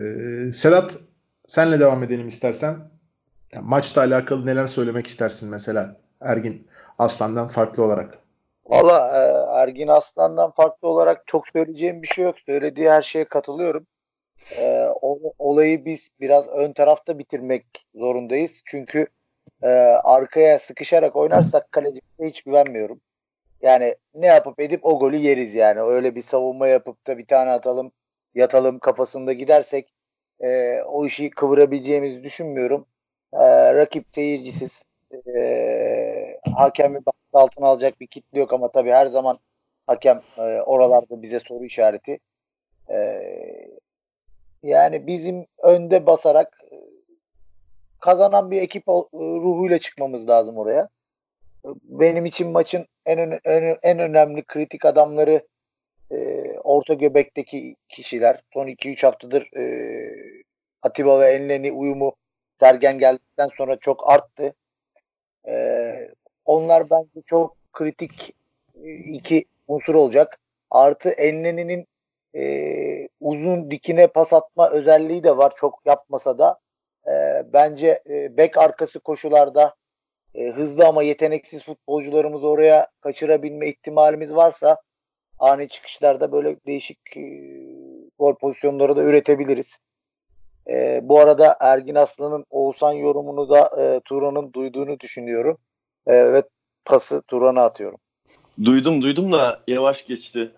E, 0.00 0.04
Sedat 0.52 0.98
senle 1.46 1.80
devam 1.80 2.02
edelim 2.02 2.28
istersen. 2.28 2.76
Yani 3.52 3.66
maçla 3.66 4.02
alakalı 4.02 4.46
neler 4.46 4.66
söylemek 4.66 5.06
istersin 5.06 5.50
mesela 5.50 5.96
Ergin 6.20 6.68
Aslan'dan 6.98 7.48
farklı 7.48 7.84
olarak? 7.84 8.18
Valla 8.66 9.08
e, 9.08 9.20
Ergin 9.62 9.88
Aslan'dan 9.88 10.50
farklı 10.50 10.88
olarak 10.88 11.26
çok 11.26 11.48
söyleyeceğim 11.48 12.02
bir 12.02 12.06
şey 12.06 12.24
yok. 12.24 12.38
Söylediği 12.46 12.90
her 12.90 13.02
şeye 13.02 13.24
katılıyorum. 13.24 13.86
E, 14.58 14.86
o, 15.02 15.18
olayı 15.38 15.84
biz 15.84 16.08
biraz 16.20 16.48
ön 16.48 16.72
tarafta 16.72 17.18
bitirmek 17.18 17.86
zorundayız. 17.94 18.62
Çünkü 18.64 19.06
e, 19.62 19.68
arkaya 20.04 20.58
sıkışarak 20.58 21.16
oynarsak 21.16 21.72
kaleciye 21.72 22.02
hiç 22.22 22.42
güvenmiyorum. 22.42 23.00
Yani 23.62 23.96
ne 24.14 24.26
yapıp 24.26 24.60
edip 24.60 24.84
o 24.86 24.98
golü 24.98 25.16
yeriz 25.16 25.54
yani. 25.54 25.80
Öyle 25.80 26.14
bir 26.14 26.22
savunma 26.22 26.68
yapıp 26.68 27.06
da 27.06 27.18
bir 27.18 27.26
tane 27.26 27.50
atalım 27.50 27.92
yatalım 28.34 28.78
kafasında 28.78 29.32
gidersek 29.32 29.94
e, 30.40 30.80
o 30.82 31.06
işi 31.06 31.30
kıvırabileceğimizi 31.30 32.22
düşünmüyorum. 32.22 32.86
E, 33.32 33.74
rakip 33.74 34.06
seyircisiz 34.14 34.84
e, 35.36 36.40
hakemi 36.54 37.00
altına 37.32 37.66
alacak 37.66 38.00
bir 38.00 38.06
kitle 38.06 38.38
yok 38.38 38.52
ama 38.52 38.70
tabii 38.70 38.90
her 38.90 39.06
zaman 39.06 39.38
hakem 39.86 40.22
e, 40.38 40.42
oralarda 40.42 41.22
bize 41.22 41.40
soru 41.40 41.64
işareti. 41.64 42.18
E, 42.90 43.20
yani 44.62 45.06
bizim 45.06 45.46
önde 45.62 46.06
basarak 46.06 46.58
e, 46.72 46.76
kazanan 48.00 48.50
bir 48.50 48.62
ekip 48.62 48.88
e, 48.88 48.92
ruhuyla 49.14 49.78
çıkmamız 49.78 50.28
lazım 50.28 50.56
oraya. 50.56 50.88
Benim 51.84 52.26
için 52.26 52.50
maçın 52.50 52.86
en 53.06 53.40
en, 53.44 53.78
en 53.82 53.98
önemli 53.98 54.44
kritik 54.44 54.84
adamları 54.84 55.46
e, 56.10 56.50
orta 56.58 56.94
göbekteki 56.94 57.76
kişiler. 57.88 58.42
Son 58.52 58.66
2-3 58.66 59.06
haftadır 59.06 59.56
e, 59.56 59.64
Atiba 60.82 61.20
ve 61.20 61.30
Enleni 61.30 61.72
uyumu 61.72 62.14
Sergen 62.60 62.98
geldikten 62.98 63.48
sonra 63.56 63.76
çok 63.76 64.10
arttı. 64.10 64.54
E, 65.48 66.14
onlar 66.44 66.90
bence 66.90 67.22
çok 67.26 67.56
kritik 67.72 68.34
iki 69.06 69.44
unsur 69.68 69.94
olacak. 69.94 70.38
Artı 70.70 71.08
Enleni'nin 71.08 71.86
e, 72.34 73.08
uzun 73.20 73.70
dikine 73.70 74.06
pas 74.06 74.32
atma 74.32 74.70
özelliği 74.70 75.24
de 75.24 75.36
var 75.36 75.52
çok 75.56 75.80
yapmasa 75.86 76.38
da. 76.38 76.58
E, 77.06 77.44
bence 77.52 78.02
e, 78.10 78.36
bek 78.36 78.58
arkası 78.58 79.00
koşularda 79.00 79.74
e, 80.34 80.50
hızlı 80.50 80.86
ama 80.86 81.02
yeteneksiz 81.02 81.64
futbolcularımızı 81.64 82.48
oraya 82.48 82.86
kaçırabilme 83.00 83.68
ihtimalimiz 83.68 84.34
varsa 84.34 84.82
ani 85.38 85.68
çıkışlarda 85.68 86.32
böyle 86.32 86.56
değişik 86.66 87.16
e, 87.16 87.22
gol 88.18 88.34
pozisyonları 88.34 88.96
da 88.96 89.02
üretebiliriz. 89.02 89.78
E, 90.68 91.00
bu 91.02 91.20
arada 91.20 91.56
Ergin 91.60 91.94
Aslan'ın 91.94 92.44
Oğuzhan 92.50 92.92
yorumunu 92.92 93.48
da 93.50 93.70
e, 93.82 94.00
Turan'ın 94.04 94.52
duyduğunu 94.52 95.00
düşünüyorum. 95.00 95.58
E, 96.06 96.32
ve 96.32 96.42
pası 96.84 97.22
Turan'a 97.22 97.64
atıyorum. 97.64 97.98
Duydum 98.64 99.02
duydum 99.02 99.32
da 99.32 99.60
yavaş 99.66 100.06
geçti. 100.06 100.52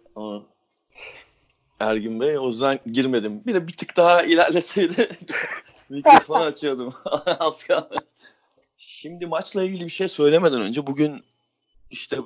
Ergin 1.80 2.20
Bey 2.20 2.38
o 2.38 2.46
yüzden 2.46 2.78
girmedim. 2.86 3.42
Bir 3.46 3.54
de 3.54 3.68
bir 3.68 3.76
tık 3.76 3.96
daha 3.96 4.22
ilerleseydi 4.22 5.08
mikrofonu 5.88 6.42
açıyordum. 6.42 6.94
Az 7.38 7.64
kaldı. 7.64 7.96
Şimdi 8.86 9.26
maçla 9.26 9.64
ilgili 9.64 9.84
bir 9.84 9.90
şey 9.90 10.08
söylemeden 10.08 10.60
önce 10.60 10.86
bugün 10.86 11.24
işte 11.90 12.16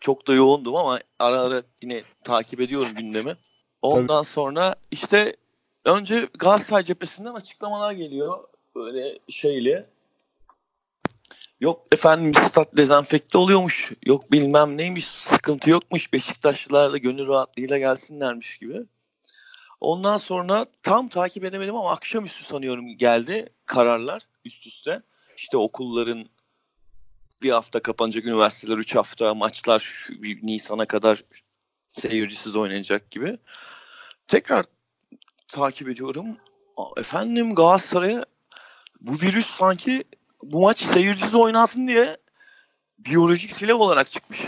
çok 0.00 0.26
da 0.26 0.34
yoğundum 0.34 0.76
ama 0.76 1.00
ara 1.18 1.40
ara 1.40 1.62
yine 1.82 2.02
takip 2.24 2.60
ediyorum 2.60 2.94
gündemi. 2.94 3.36
Ondan 3.82 4.22
Tabii. 4.22 4.32
sonra 4.32 4.74
işte 4.90 5.36
önce 5.84 6.28
Galatasaray 6.38 6.84
cephesinden 6.84 7.34
açıklamalar 7.34 7.92
geliyor 7.92 8.44
böyle 8.74 9.18
şeyli. 9.28 9.86
Yok 11.60 11.86
efendim 11.92 12.34
stat 12.34 12.76
dezenfekte 12.76 13.38
oluyormuş. 13.38 13.92
Yok 14.06 14.32
bilmem 14.32 14.76
neymiş. 14.76 15.04
Sıkıntı 15.04 15.70
yokmuş. 15.70 16.12
Beşiktaşlılar 16.12 16.92
da 16.92 16.98
gönül 16.98 17.26
rahatlığıyla 17.26 17.78
gelsinlermiş 17.78 18.58
gibi. 18.58 18.82
Ondan 19.80 20.18
sonra 20.18 20.66
tam 20.82 21.08
takip 21.08 21.44
edemedim 21.44 21.76
ama 21.76 21.92
akşamüstü 21.92 22.44
sanıyorum 22.44 22.98
geldi 22.98 23.48
kararlar 23.66 24.22
üst 24.44 24.66
üste. 24.66 25.02
İşte 25.40 25.56
okulların 25.56 26.26
bir 27.42 27.50
hafta 27.50 27.80
kapanacak 27.80 28.24
üniversiteler, 28.24 28.78
üç 28.78 28.96
hafta 28.96 29.34
maçlar 29.34 30.08
bir 30.10 30.46
Nisan'a 30.46 30.86
kadar 30.86 31.24
seyircisiz 31.88 32.56
oynayacak 32.56 33.10
gibi. 33.10 33.38
Tekrar 34.28 34.64
takip 35.48 35.88
ediyorum. 35.88 36.36
Efendim 36.96 37.54
Galatasaray'a 37.54 38.24
bu 39.00 39.12
virüs 39.12 39.46
sanki 39.46 40.04
bu 40.42 40.60
maç 40.60 40.80
seyircisiz 40.80 41.34
oynansın 41.34 41.88
diye 41.88 42.16
biyolojik 42.98 43.54
silah 43.54 43.80
olarak 43.80 44.10
çıkmış. 44.10 44.44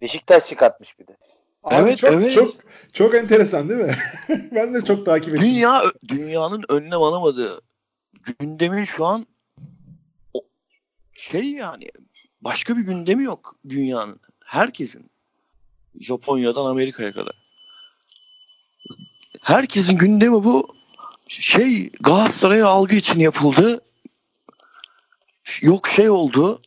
Beşiktaş 0.00 0.46
çıkartmış 0.46 0.98
bir 0.98 1.06
de. 1.06 1.16
Abi 1.62 1.74
evet, 1.74 1.98
çok, 1.98 2.12
evet. 2.12 2.32
Çok 2.32 2.54
çok 2.92 3.14
enteresan 3.14 3.68
değil 3.68 3.80
mi? 3.80 3.96
ben 4.28 4.74
de 4.74 4.84
çok 4.84 5.06
takip 5.06 5.28
ediyorum. 5.28 5.50
Dünya 5.50 5.82
dünyanın 6.08 6.64
önlem 6.68 7.02
alamadığı 7.02 7.60
gündemin 8.38 8.84
şu 8.84 9.06
an 9.06 9.26
şey 11.20 11.50
yani 11.50 11.90
başka 12.40 12.76
bir 12.76 12.82
gündemi 12.82 13.24
yok 13.24 13.56
dünyanın. 13.68 14.20
Herkesin. 14.44 15.10
Japonya'dan 16.00 16.66
Amerika'ya 16.66 17.12
kadar. 17.12 17.34
Herkesin 19.40 19.98
gündemi 19.98 20.44
bu 20.44 20.74
şey 21.28 21.90
Galatasaray'a 21.90 22.66
algı 22.66 22.94
için 22.94 23.20
yapıldı. 23.20 23.84
Yok 25.62 25.88
şey 25.88 26.10
oldu. 26.10 26.62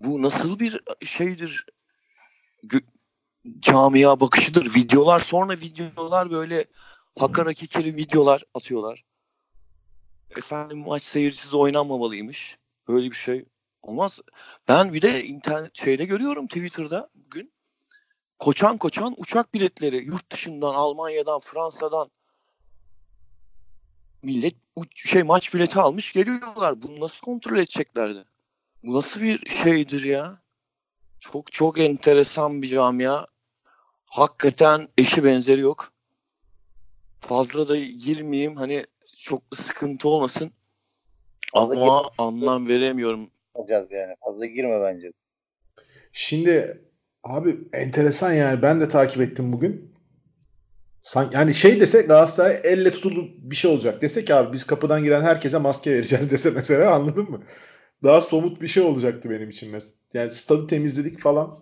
Bu 0.00 0.22
nasıl 0.22 0.58
bir 0.58 0.80
şeydir? 1.04 1.66
camia 3.60 4.20
bakışıdır. 4.20 4.74
Videolar 4.74 5.20
sonra 5.20 5.52
videolar 5.52 6.30
böyle 6.30 6.64
hakara 7.18 7.54
kekeri 7.54 7.96
videolar 7.96 8.42
atıyorlar. 8.54 9.04
Efendim 10.36 10.78
maç 10.78 11.04
seyircisiz 11.04 11.54
oynanmamalıymış. 11.54 12.59
Böyle 12.90 13.10
bir 13.10 13.16
şey 13.16 13.44
olmaz. 13.82 14.20
Ben 14.68 14.94
bir 14.94 15.02
de 15.02 15.24
internet 15.24 15.76
şeyde 15.76 16.04
görüyorum 16.04 16.46
Twitter'da 16.46 17.10
bugün. 17.14 17.52
Koçan 18.38 18.78
koçan 18.78 19.14
uçak 19.18 19.54
biletleri 19.54 19.96
yurt 19.96 20.32
dışından, 20.32 20.74
Almanya'dan, 20.74 21.40
Fransa'dan 21.40 22.10
millet 24.22 24.54
şey 24.94 25.22
maç 25.22 25.54
bileti 25.54 25.80
almış 25.80 26.12
geliyorlar. 26.12 26.82
Bunu 26.82 27.00
nasıl 27.00 27.20
kontrol 27.20 27.58
edeceklerdi? 27.58 28.24
Bu 28.82 28.94
nasıl 28.94 29.20
bir 29.20 29.48
şeydir 29.48 30.04
ya? 30.04 30.42
Çok 31.20 31.52
çok 31.52 31.78
enteresan 31.78 32.62
bir 32.62 32.68
camia. 32.68 33.26
Hakikaten 34.04 34.88
eşi 34.98 35.24
benzeri 35.24 35.60
yok. 35.60 35.92
Fazla 37.20 37.68
da 37.68 37.76
girmeyeyim 37.76 38.56
hani 38.56 38.86
çok 39.18 39.42
sıkıntı 39.54 40.08
olmasın. 40.08 40.52
Ama 41.54 42.10
anlam 42.18 42.68
veremiyorum. 42.68 43.30
Olacağız 43.54 43.88
yani. 43.90 44.14
Fazla 44.24 44.46
girme 44.46 44.80
bence. 44.80 45.12
Şimdi 46.12 46.80
abi 47.24 47.58
enteresan 47.72 48.32
yani 48.32 48.62
ben 48.62 48.80
de 48.80 48.88
takip 48.88 49.20
ettim 49.22 49.52
bugün. 49.52 49.90
San, 51.02 51.30
yani 51.32 51.54
şey 51.54 51.80
desek 51.80 52.08
Galatasaray 52.08 52.60
elle 52.64 52.90
tutulur 52.90 53.28
bir 53.36 53.56
şey 53.56 53.70
olacak. 53.70 54.02
Desek 54.02 54.30
abi 54.30 54.52
biz 54.52 54.64
kapıdan 54.64 55.04
giren 55.04 55.22
herkese 55.22 55.58
maske 55.58 55.92
vereceğiz 55.92 56.30
dese 56.32 56.50
mesela 56.50 56.94
anladın 56.94 57.30
mı? 57.30 57.42
Daha 58.02 58.20
somut 58.20 58.60
bir 58.62 58.66
şey 58.66 58.82
olacaktı 58.82 59.30
benim 59.30 59.50
için 59.50 59.70
mesela. 59.70 59.94
Yani 60.14 60.30
stadı 60.30 60.66
temizledik 60.66 61.18
falan. 61.18 61.58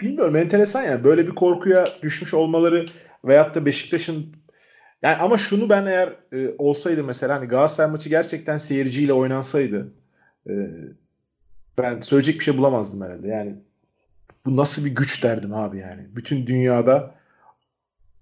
Bilmiyorum 0.00 0.36
enteresan 0.36 0.82
yani 0.82 1.04
böyle 1.04 1.26
bir 1.26 1.34
korkuya 1.34 1.88
düşmüş 2.02 2.34
olmaları 2.34 2.86
veyahut 3.24 3.54
da 3.54 3.66
Beşiktaş'ın 3.66 4.36
yani 5.04 5.16
ama 5.16 5.36
şunu 5.36 5.68
ben 5.68 5.86
eğer 5.86 6.16
e, 6.32 6.54
olsaydı 6.58 7.04
mesela 7.04 7.34
hani 7.34 7.46
Galatasaray 7.46 7.90
maçı 7.90 8.08
gerçekten 8.08 8.58
seyirciyle 8.58 9.12
oynansaydı 9.12 9.92
e, 10.48 10.52
ben 11.78 12.00
söyleyecek 12.00 12.38
bir 12.38 12.44
şey 12.44 12.58
bulamazdım 12.58 13.02
herhalde. 13.02 13.28
Yani 13.28 13.54
bu 14.46 14.56
nasıl 14.56 14.84
bir 14.84 14.90
güç 14.90 15.24
derdim 15.24 15.54
abi 15.54 15.78
yani. 15.78 16.06
Bütün 16.16 16.46
dünyada 16.46 17.14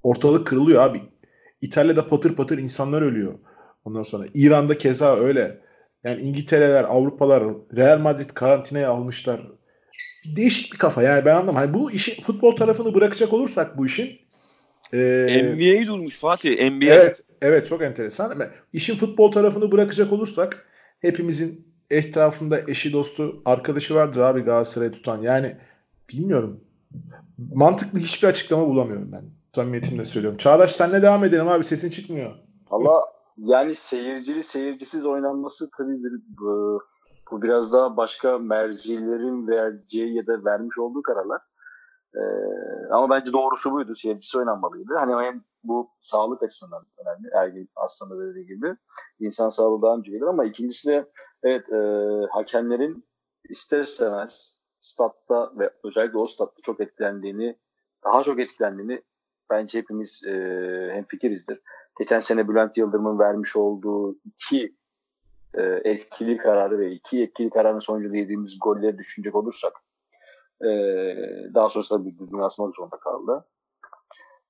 ortalık 0.03 0.47
kırılıyor 0.47 0.83
abi. 0.83 1.03
İtalya'da 1.61 2.07
patır 2.07 2.37
patır 2.37 2.59
insanlar 2.59 3.03
ölüyor. 3.03 3.39
Ondan 3.85 4.03
sonra 4.03 4.27
İran'da 4.35 4.79
keza 4.79 5.17
öyle. 5.17 5.61
Yani 6.05 6.23
İngiltere'ler, 6.23 6.85
Avrupalar, 6.85 7.45
Real 7.77 7.99
Madrid 7.99 8.31
karantinaya 8.31 8.91
almışlar. 8.91 9.41
Değişik 10.37 10.73
bir 10.73 10.79
kafa 10.79 11.03
yani 11.03 11.25
ben 11.25 11.35
anlamam. 11.35 11.57
Hani 11.57 11.75
bu 11.75 11.93
işi 11.93 12.21
futbol 12.21 12.57
tarafını 12.57 12.95
bırakacak 12.95 13.33
olursak 13.33 13.79
bu 13.79 13.87
işin 13.87 14.21
ee, 14.93 15.53
NBA'yi 15.55 15.87
durmuş 15.87 16.19
Fatih. 16.19 16.71
NBA. 16.71 16.95
Evet, 16.95 17.21
evet 17.43 17.67
çok 17.67 17.83
enteresan. 17.83 18.43
İşin 18.73 18.97
futbol 18.97 19.33
tarafını 19.33 19.73
bırakacak 19.73 20.13
olursak 20.13 20.67
hepimizin 21.01 21.73
etrafında 21.91 22.61
eşi 22.69 22.93
dostu 22.93 23.43
arkadaşı 23.45 23.95
vardır 23.95 24.21
abi 24.21 24.41
Galatasaray'ı 24.41 24.93
tutan. 24.93 25.21
Yani 25.21 25.57
bilmiyorum. 26.13 26.61
Mantıklı 27.55 27.99
hiçbir 27.99 28.29
açıklama 28.29 28.69
bulamıyorum 28.69 29.13
ben. 29.13 29.25
Samimiyetimle 29.53 30.05
söylüyorum. 30.05 30.39
Çağdaş 30.39 30.73
senle 30.73 31.03
devam 31.03 31.25
edelim 31.25 31.49
abi 31.49 31.65
sesin 31.65 31.91
çıkmıyor. 31.91 32.33
Valla 32.71 33.05
yani 33.37 33.75
seyircili 33.75 34.43
seyircisiz 34.43 35.07
oynanması 35.07 35.71
tabii 35.79 36.05
bir, 36.05 36.13
bu, 36.39 36.83
bu 37.31 37.43
biraz 37.43 37.73
daha 37.73 37.97
başka 37.97 38.39
mercilerin 38.39 39.49
vereceği 39.49 40.15
ya 40.15 40.27
da 40.27 40.45
vermiş 40.45 40.79
olduğu 40.79 41.03
kararlar. 41.03 41.41
Ee, 42.17 42.21
ama 42.91 43.11
bence 43.11 43.33
doğrusu 43.33 43.73
buydu. 43.73 43.97
Seyircisi 43.97 44.39
oynanmalıydı. 44.39 44.95
Hani 44.95 45.27
hem 45.27 45.43
bu 45.65 45.91
sağlık 46.01 46.43
açısından 46.43 46.87
önemli. 46.99 47.29
Ergin 47.35 47.69
aslında 47.77 48.27
dediği 48.27 48.47
gibi. 48.47 48.77
insan 49.21 49.51
sağlığı 49.51 49.83
daha 49.83 49.97
önce 49.97 50.11
gelir 50.11 50.27
ama 50.27 50.45
ikincisi 50.45 50.89
de 50.89 51.11
evet 51.43 51.73
e, 51.73 51.77
hakemlerin 52.31 53.05
ister 53.49 53.81
istemez 53.81 54.59
statta 54.81 55.53
ve 55.59 55.71
özellikle 55.85 56.19
o 56.19 56.27
statta 56.27 56.63
çok 56.63 56.81
etkilendiğini 56.81 57.57
daha 58.05 58.23
çok 58.23 58.41
etkilendiğini 58.41 59.03
bence 59.51 59.79
hepimiz 59.79 60.25
e, 60.27 60.33
hem 60.93 61.05
fikirizdir. 61.05 61.61
Geçen 61.99 62.21
sene 62.21 62.49
Bülent 62.49 62.77
Yıldırım'ın 62.77 63.19
vermiş 63.19 63.57
olduğu 63.57 64.19
iki 64.25 64.77
e, 65.55 65.63
etkili 65.63 66.37
kararı 66.37 66.79
ve 66.79 66.93
iki 66.93 67.23
etkili 67.23 67.51
kararın 67.51 67.81
sonucu 67.81 68.15
yediğimiz 68.15 68.59
golleri 68.61 68.99
düşünecek 68.99 69.35
olursak 69.35 69.73
e, 70.65 70.71
daha 71.55 71.69
sonrasında 71.69 72.07
bir 72.07 72.19
düzgün 72.19 72.39
asmak 72.39 72.77
zorunda 72.77 72.97
kaldı. 72.97 73.47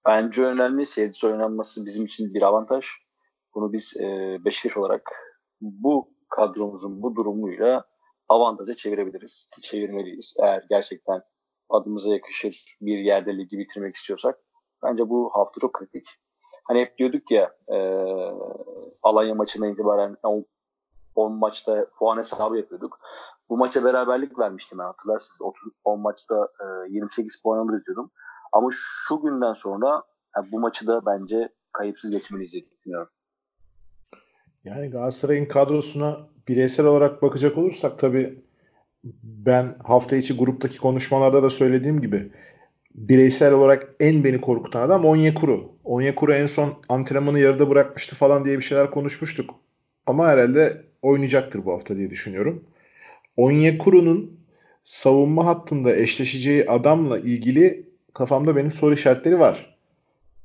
Bence 0.07 0.43
önemli 0.43 0.87
seyircisi 0.87 1.27
oynanması 1.27 1.87
bizim 1.87 2.07
için 2.07 2.35
bir 2.35 2.43
avantaj. 2.43 2.87
Bunu 3.55 3.73
biz 3.73 3.97
e, 3.97 4.39
Beşiktaş 4.45 4.77
olarak 4.77 5.11
bu 5.61 6.15
kadromuzun 6.29 7.03
bu 7.03 7.17
durumuyla 7.17 7.85
avantaja 8.29 8.77
çevirebiliriz. 8.77 9.49
Çevirmeliyiz. 9.63 10.35
Eğer 10.43 10.65
gerçekten 10.71 11.23
adımıza 11.71 12.09
yakışır 12.09 12.77
bir 12.81 12.99
yerde 12.99 13.39
ligi 13.39 13.59
bitirmek 13.59 13.97
istiyorsak 13.97 14.39
bence 14.83 15.09
bu 15.09 15.31
hafta 15.35 15.61
çok 15.61 15.73
kritik. 15.73 16.09
Hani 16.65 16.81
hep 16.81 16.99
diyorduk 16.99 17.31
ya 17.31 17.55
e, 17.69 17.77
Alanya 19.03 19.35
maçına 19.35 19.67
itibaren 19.67 20.17
10 21.15 21.33
maçta 21.33 21.87
puan 21.99 22.17
hesabı 22.19 22.57
yapıyorduk. 22.57 22.99
Bu 23.53 23.57
maça 23.57 23.85
beraberlik 23.85 24.39
vermiştim 24.39 24.79
ben 24.79 24.85
hatırlarsınız. 24.85 25.43
30, 25.43 25.73
10 25.85 26.01
maçta 26.01 26.49
e, 26.61 26.93
28 26.93 27.43
puan 27.43 27.59
alırız 27.59 27.87
diyordum. 27.87 28.11
Ama 28.53 28.71
şu 29.09 29.21
günden 29.21 29.55
sonra 29.55 30.03
yani 30.37 30.53
bu 30.53 30.61
maçı 30.61 30.87
da 30.87 31.07
bence 31.07 31.49
kayıpsız 31.73 32.11
geçmeliyiz 32.11 32.53
diye 32.53 32.65
düşünüyorum. 32.71 33.09
Yani 34.65 34.91
Galatasaray'ın 34.91 35.47
kadrosuna 35.47 36.19
bireysel 36.49 36.87
olarak 36.87 37.23
bakacak 37.23 37.59
olursak 37.59 37.99
tabii 37.99 38.45
ben 39.23 39.77
hafta 39.85 40.17
içi 40.17 40.37
gruptaki 40.37 40.79
konuşmalarda 40.79 41.43
da 41.43 41.51
söylediğim 41.51 42.01
gibi 42.01 42.33
bireysel 42.95 43.53
olarak 43.53 43.95
en 44.01 44.25
beni 44.25 44.41
korkutan 44.41 44.83
adam 44.83 45.05
Onyekuru. 45.05 45.73
Onyekuru 45.85 46.33
en 46.33 46.47
son 46.47 46.75
antrenmanı 46.89 47.39
yarıda 47.39 47.71
bırakmıştı 47.71 48.17
falan 48.17 48.45
diye 48.45 48.59
bir 48.59 48.65
şeyler 48.65 48.91
konuşmuştuk. 48.91 49.55
Ama 50.07 50.29
herhalde 50.29 50.85
oynayacaktır 51.03 51.65
bu 51.65 51.73
hafta 51.73 51.97
diye 51.97 52.11
düşünüyorum. 52.11 52.65
Onyekuru'nun 53.37 54.41
savunma 54.85 55.47
hattında 55.47 55.97
eşleşeceği 55.97 56.71
adamla 56.71 57.19
ilgili 57.19 57.87
kafamda 58.15 58.57
benim 58.57 58.71
soru 58.71 58.95
işaretleri 58.95 59.39
var. 59.39 59.77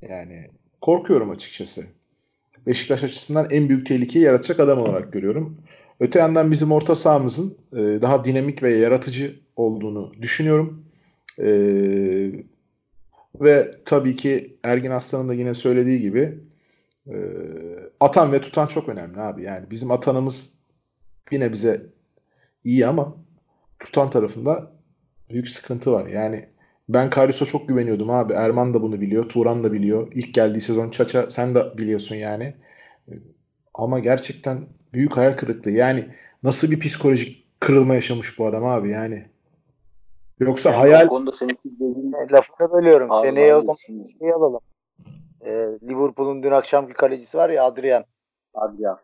Yani 0.02 0.50
korkuyorum 0.82 1.30
açıkçası. 1.30 1.86
Beşiktaş 2.67 3.04
açısından 3.04 3.47
en 3.50 3.69
büyük 3.69 3.86
tehlikeyi 3.86 4.26
yaratacak 4.26 4.60
adam 4.60 4.80
olarak 4.80 5.13
görüyorum. 5.13 5.58
Öte 6.00 6.19
yandan 6.19 6.52
bizim 6.52 6.71
orta 6.71 6.95
sahamızın 6.95 7.58
e, 7.73 7.78
daha 7.78 8.26
dinamik 8.26 8.63
ve 8.63 8.76
yaratıcı 8.76 9.39
olduğunu 9.56 10.13
düşünüyorum. 10.21 10.84
E, 11.39 11.47
ve 13.41 13.71
tabii 13.86 14.15
ki 14.15 14.58
Ergin 14.63 14.91
Aslan'ın 14.91 15.30
da 15.30 15.34
yine 15.34 15.54
söylediği 15.54 16.02
gibi 16.02 16.38
e, 17.08 17.15
atan 18.00 18.32
ve 18.32 18.41
tutan 18.41 18.67
çok 18.67 18.89
önemli 18.89 19.19
abi. 19.19 19.43
Yani 19.43 19.65
bizim 19.71 19.91
atanımız 19.91 20.54
yine 21.32 21.52
bize 21.52 21.82
iyi 22.67 22.88
ama 22.88 23.15
tutan 23.80 24.10
tarafında 24.10 24.71
büyük 25.30 25.49
sıkıntı 25.49 25.91
var. 25.91 26.08
Yani 26.08 26.49
ben 26.89 27.10
Karius'a 27.10 27.45
çok 27.45 27.69
güveniyordum 27.69 28.10
abi. 28.10 28.34
Erman 28.34 28.73
da 28.73 28.82
bunu 28.82 29.01
biliyor. 29.01 29.30
Turan 29.30 29.63
da 29.63 29.73
biliyor. 29.73 30.12
İlk 30.13 30.34
geldiği 30.34 30.62
sezon 30.62 30.89
Çaça 30.89 31.30
sen 31.30 31.56
de 31.56 31.77
biliyorsun 31.77 32.15
yani. 32.15 32.56
Ama 33.73 33.99
gerçekten 33.99 34.65
büyük 34.93 35.17
hayal 35.17 35.34
kırıklığı. 35.34 35.71
Yani 35.71 36.08
nasıl 36.43 36.71
bir 36.71 36.80
psikolojik 36.80 37.60
kırılma 37.60 37.95
yaşamış 37.95 38.39
bu 38.39 38.45
adam 38.45 38.65
abi 38.65 38.91
yani. 38.91 39.25
Yoksa 40.39 40.69
yani 40.69 40.80
hayal... 40.80 41.08
Konuda 41.08 41.32
senin 41.32 42.13
lafını 42.32 42.71
bölüyorum. 42.71 43.12
Abi, 43.12 43.27
Seneye 43.27 43.56
o 43.56 43.62
zaman 43.62 43.75
şey 44.19 44.34
alalım. 44.34 44.62
Ee, 45.45 45.51
Liverpool'un 45.89 46.43
dün 46.43 46.51
akşamki 46.51 46.93
kalecisi 46.93 47.38
var 47.38 47.49
ya 47.49 47.63
Adrian. 47.63 48.06
Adrian. 48.53 48.99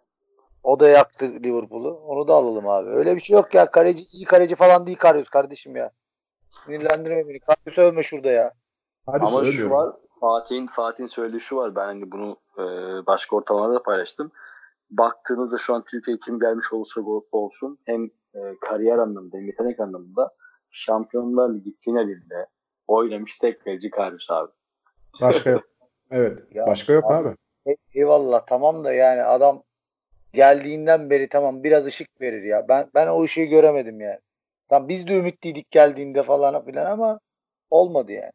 O 0.63 0.79
da 0.79 0.89
yaktı 0.89 1.25
Liverpool'u. 1.25 1.93
Onu 1.93 2.27
da 2.27 2.33
alalım 2.33 2.67
abi. 2.67 2.89
Öyle 2.89 3.15
bir 3.15 3.21
şey 3.21 3.33
yok 3.33 3.53
ya. 3.53 3.71
Kaleci 3.71 4.17
iyi 4.17 4.25
kaleci 4.25 4.55
falan 4.55 4.87
değil 4.87 4.97
Karius 4.97 5.29
kardeşim 5.29 5.75
ya. 5.75 5.91
Sinirlendirme 6.65 7.27
beni. 7.27 7.39
Karius 7.39 7.77
övme 7.77 8.03
şurada 8.03 8.31
ya. 8.31 8.53
Karius 9.05 9.35
Ama 9.35 9.51
şu 9.51 9.69
var. 9.69 9.95
Fatih'in 10.19 10.67
Fatih'in 10.67 11.07
söylediği 11.07 11.41
şu 11.41 11.55
var. 11.55 11.75
Ben 11.75 11.85
hani 11.85 12.11
bunu 12.11 12.37
e, 12.57 12.63
başka 13.05 13.35
ortamlarda 13.35 13.73
da 13.73 13.83
paylaştım. 13.83 14.31
Baktığınızda 14.89 15.57
şu 15.57 15.73
an 15.73 15.83
Türkiye 15.83 16.17
kim 16.25 16.39
gelmiş 16.39 16.73
olursa 16.73 17.01
olsun 17.31 17.79
hem 17.85 18.05
e, 18.35 18.39
kariyer 18.61 18.97
anlamında 18.97 19.37
hem 19.37 19.45
yetenek 19.45 19.79
anlamında 19.79 20.33
Şampiyonlar 20.71 21.49
Ligi 21.49 21.75
finalinde 21.79 22.47
oynamış 22.87 23.37
tek 23.37 23.63
kaleci 23.63 23.89
Karius 23.89 24.31
abi. 24.31 24.51
Başka 25.21 25.49
yok. 25.49 25.63
Evet. 26.11 26.39
Ya, 26.51 26.67
başka 26.67 26.93
yok 26.93 27.11
abi. 27.11 27.29
abi. 27.29 27.77
Eyvallah 27.93 28.45
tamam 28.45 28.83
da 28.83 28.93
yani 28.93 29.23
adam 29.23 29.63
geldiğinden 30.33 31.09
beri 31.09 31.29
tamam 31.29 31.63
biraz 31.63 31.85
ışık 31.85 32.21
verir 32.21 32.43
ya. 32.43 32.67
Ben 32.67 32.89
ben 32.95 33.07
o 33.07 33.23
ışığı 33.23 33.43
göremedim 33.43 34.01
yani. 34.01 34.19
Tam 34.69 34.87
biz 34.87 35.07
de 35.07 35.17
ümitliydik 35.17 35.71
geldiğinde 35.71 36.23
falan 36.23 36.65
filan 36.65 36.85
ama 36.85 37.19
olmadı 37.69 38.11
yani. 38.11 38.31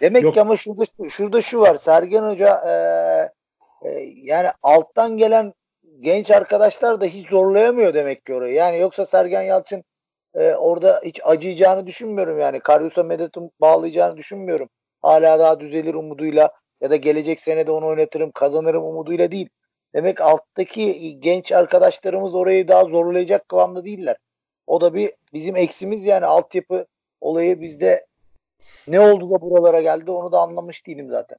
Demek 0.00 0.22
Yok. 0.22 0.34
ki 0.34 0.40
ama 0.40 0.56
şurada 0.56 0.84
şurada 1.10 1.42
şu 1.42 1.60
var. 1.60 1.76
Sergen 1.76 2.22
Hoca 2.22 2.60
e, 2.66 2.72
e, 3.88 3.90
yani 4.22 4.48
alttan 4.62 5.16
gelen 5.16 5.54
genç 6.00 6.30
arkadaşlar 6.30 7.00
da 7.00 7.04
hiç 7.04 7.28
zorlayamıyor 7.28 7.94
demek 7.94 8.26
ki 8.26 8.34
orayı. 8.34 8.54
Yani 8.54 8.78
yoksa 8.78 9.06
Sergen 9.06 9.42
Yalçın 9.42 9.84
e, 10.34 10.54
orada 10.54 11.00
hiç 11.04 11.20
acıyacağını 11.24 11.86
düşünmüyorum 11.86 12.40
yani. 12.40 12.60
Karyus'a 12.60 13.02
Medet'in 13.02 13.52
bağlayacağını 13.60 14.16
düşünmüyorum. 14.16 14.68
Hala 15.02 15.38
daha 15.38 15.60
düzelir 15.60 15.94
umuduyla 15.94 16.50
ya 16.80 16.90
da 16.90 16.96
gelecek 16.96 17.40
sene 17.40 17.66
de 17.66 17.70
onu 17.70 17.86
oynatırım 17.86 18.30
kazanırım 18.30 18.84
umuduyla 18.84 19.32
değil. 19.32 19.48
Demek 19.98 20.20
alttaki 20.20 21.18
genç 21.20 21.52
arkadaşlarımız 21.52 22.34
orayı 22.34 22.68
daha 22.68 22.84
zorlayacak 22.84 23.48
kıvamda 23.48 23.84
değiller. 23.84 24.16
O 24.66 24.80
da 24.80 24.94
bir 24.94 25.10
bizim 25.32 25.56
eksimiz 25.56 26.04
yani 26.04 26.26
altyapı 26.26 26.86
olayı 27.20 27.60
bizde 27.60 28.06
ne 28.88 29.00
oldu 29.00 29.30
da 29.30 29.40
buralara 29.40 29.80
geldi 29.80 30.10
onu 30.10 30.32
da 30.32 30.40
anlamış 30.40 30.86
değilim 30.86 31.08
zaten. 31.10 31.38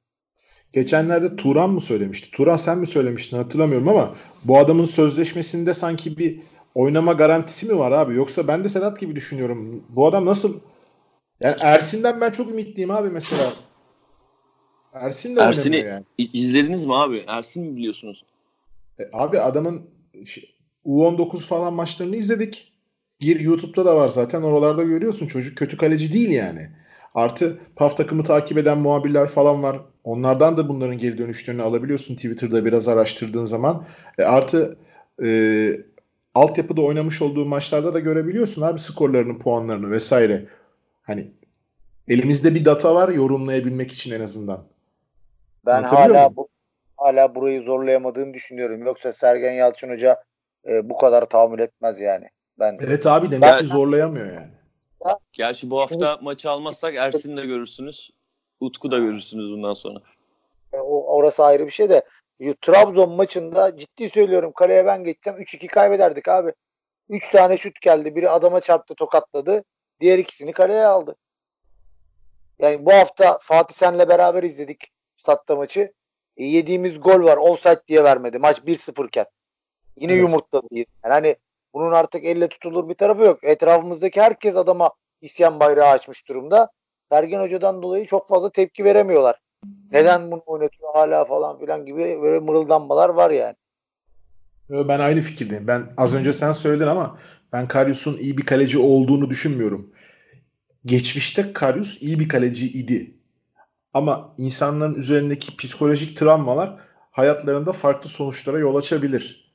Geçenlerde 0.72 1.36
Turan 1.36 1.70
mı 1.70 1.80
söylemişti? 1.80 2.30
Turan 2.30 2.56
sen 2.56 2.78
mi 2.78 2.86
söylemiştin 2.86 3.36
hatırlamıyorum 3.36 3.88
ama 3.88 4.14
bu 4.44 4.58
adamın 4.58 4.84
sözleşmesinde 4.84 5.74
sanki 5.74 6.18
bir 6.18 6.40
oynama 6.74 7.12
garantisi 7.12 7.66
mi 7.66 7.78
var 7.78 7.92
abi? 7.92 8.14
Yoksa 8.14 8.48
ben 8.48 8.64
de 8.64 8.68
Sedat 8.68 9.00
gibi 9.00 9.16
düşünüyorum. 9.16 9.84
Bu 9.88 10.06
adam 10.06 10.26
nasıl 10.26 10.60
yani 11.40 11.56
Ersin'den 11.60 12.20
ben 12.20 12.30
çok 12.30 12.50
ümitliyim 12.50 12.90
abi 12.90 13.10
mesela. 13.10 13.52
Ersin 14.92 15.36
de 15.36 15.40
Ersin'i 15.40 15.76
yani. 15.76 16.04
izlediniz 16.18 16.84
mi 16.84 16.94
abi? 16.94 17.24
Ersin 17.26 17.64
mi 17.64 17.76
biliyorsunuz? 17.76 18.24
E, 19.00 19.08
abi 19.12 19.40
adamın 19.40 19.90
U19 20.84 21.46
falan 21.46 21.72
maçlarını 21.72 22.16
izledik. 22.16 22.72
Gir 23.20 23.40
YouTube'da 23.40 23.84
da 23.84 23.96
var 23.96 24.08
zaten 24.08 24.42
oralarda 24.42 24.82
görüyorsun. 24.82 25.26
Çocuk 25.26 25.58
kötü 25.58 25.76
kaleci 25.76 26.12
değil 26.12 26.30
yani. 26.30 26.70
Artı 27.14 27.58
PAF 27.76 27.96
takımı 27.96 28.24
takip 28.24 28.58
eden 28.58 28.78
muhabirler 28.78 29.28
falan 29.28 29.62
var. 29.62 29.80
Onlardan 30.04 30.56
da 30.56 30.68
bunların 30.68 30.98
geri 30.98 31.18
dönüşlerini 31.18 31.62
alabiliyorsun 31.62 32.14
Twitter'da 32.14 32.64
biraz 32.64 32.88
araştırdığın 32.88 33.44
zaman. 33.44 33.86
E, 34.18 34.22
artı 34.22 34.78
e, 35.24 35.72
altyapıda 36.34 36.82
oynamış 36.82 37.22
olduğu 37.22 37.46
maçlarda 37.46 37.94
da 37.94 38.00
görebiliyorsun 38.00 38.62
abi 38.62 38.78
skorlarını, 38.78 39.38
puanlarını 39.38 39.90
vesaire. 39.90 40.46
Hani 41.02 41.32
elimizde 42.08 42.54
bir 42.54 42.64
data 42.64 42.94
var 42.94 43.08
yorumlayabilmek 43.08 43.92
için 43.92 44.10
en 44.10 44.20
azından. 44.20 44.64
Ben 45.66 45.82
hala 45.82 46.36
bu, 46.36 46.48
hala 47.00 47.34
burayı 47.34 47.62
zorlayamadığını 47.62 48.34
düşünüyorum. 48.34 48.86
Yoksa 48.86 49.12
Sergen 49.12 49.52
Yalçın 49.52 49.90
Hoca 49.90 50.22
e, 50.68 50.90
bu 50.90 50.98
kadar 50.98 51.24
tahammül 51.24 51.58
etmez 51.58 52.00
yani. 52.00 52.28
Ben 52.58 52.78
Evet 52.80 53.06
abi 53.06 53.30
demek 53.30 53.50
ben, 53.50 53.58
ki 53.58 53.64
zorlayamıyor 53.64 54.26
yani. 54.26 54.50
Gerçi 55.32 55.70
bu 55.70 55.80
hafta 55.80 56.18
maçı 56.22 56.50
almazsak 56.50 56.94
Ersin'i 56.94 57.36
de 57.36 57.46
görürsünüz. 57.46 58.10
Utku 58.60 58.90
da 58.90 58.98
görürsünüz 58.98 59.50
bundan 59.50 59.74
sonra. 59.74 59.98
E, 60.72 60.76
o, 60.76 61.16
orası 61.16 61.44
ayrı 61.44 61.66
bir 61.66 61.70
şey 61.70 61.90
de 61.90 62.02
Trabzon 62.60 63.10
maçında 63.10 63.76
ciddi 63.76 64.10
söylüyorum 64.10 64.52
kaleye 64.52 64.86
ben 64.86 65.04
geçsem 65.04 65.34
3-2 65.34 65.66
kaybederdik 65.66 66.28
abi. 66.28 66.52
3 67.08 67.30
tane 67.30 67.56
şut 67.56 67.80
geldi. 67.80 68.16
Biri 68.16 68.30
adama 68.30 68.60
çarptı 68.60 68.94
tokatladı. 68.94 69.64
Diğer 70.00 70.18
ikisini 70.18 70.52
kaleye 70.52 70.86
aldı. 70.86 71.16
Yani 72.58 72.86
bu 72.86 72.92
hafta 72.92 73.38
Fatih 73.40 73.74
senle 73.74 74.08
beraber 74.08 74.42
izledik 74.42 74.92
statta 75.16 75.56
maçı. 75.56 75.92
E, 76.40 76.44
yediğimiz 76.44 77.00
gol 77.00 77.24
var. 77.24 77.36
Offside 77.36 77.80
diye 77.88 78.04
vermedi. 78.04 78.38
Maç 78.38 78.58
1-0 78.66 79.06
iken. 79.06 79.26
Yine 80.00 80.12
Evet. 80.12 80.22
yumurtladı. 80.22 80.66
Yani 80.70 80.86
hani 81.02 81.36
bunun 81.74 81.92
artık 81.92 82.24
elle 82.24 82.48
tutulur 82.48 82.88
bir 82.88 82.94
tarafı 82.94 83.22
yok. 83.22 83.38
Etrafımızdaki 83.42 84.20
herkes 84.20 84.56
adama 84.56 84.90
isyan 85.20 85.60
bayrağı 85.60 85.88
açmış 85.88 86.28
durumda. 86.28 86.70
Sergen 87.12 87.40
Hoca'dan 87.40 87.82
dolayı 87.82 88.06
çok 88.06 88.28
fazla 88.28 88.50
tepki 88.50 88.84
veremiyorlar. 88.84 89.40
Neden 89.92 90.30
bunu 90.30 90.42
oynatıyor 90.46 90.94
hala 90.94 91.24
falan 91.24 91.58
filan 91.58 91.86
gibi 91.86 92.18
böyle 92.22 92.38
mırıldanmalar 92.40 93.08
var 93.08 93.30
yani. 93.30 93.54
Ben 94.70 95.00
aynı 95.00 95.20
fikirdeyim. 95.20 95.66
Ben 95.68 95.82
az 95.96 96.14
önce 96.14 96.32
sen 96.32 96.52
söyledin 96.52 96.86
ama 96.86 97.18
ben 97.52 97.68
Karius'un 97.68 98.16
iyi 98.16 98.38
bir 98.38 98.46
kaleci 98.46 98.78
olduğunu 98.78 99.30
düşünmüyorum. 99.30 99.92
Geçmişte 100.86 101.52
Karius 101.52 102.02
iyi 102.02 102.18
bir 102.18 102.28
kaleci 102.28 102.68
idi. 102.68 103.14
Ama 103.94 104.34
insanların 104.38 104.94
üzerindeki 104.94 105.56
psikolojik 105.56 106.16
travmalar 106.16 106.78
hayatlarında 107.10 107.72
farklı 107.72 108.08
sonuçlara 108.08 108.58
yol 108.58 108.76
açabilir. 108.76 109.54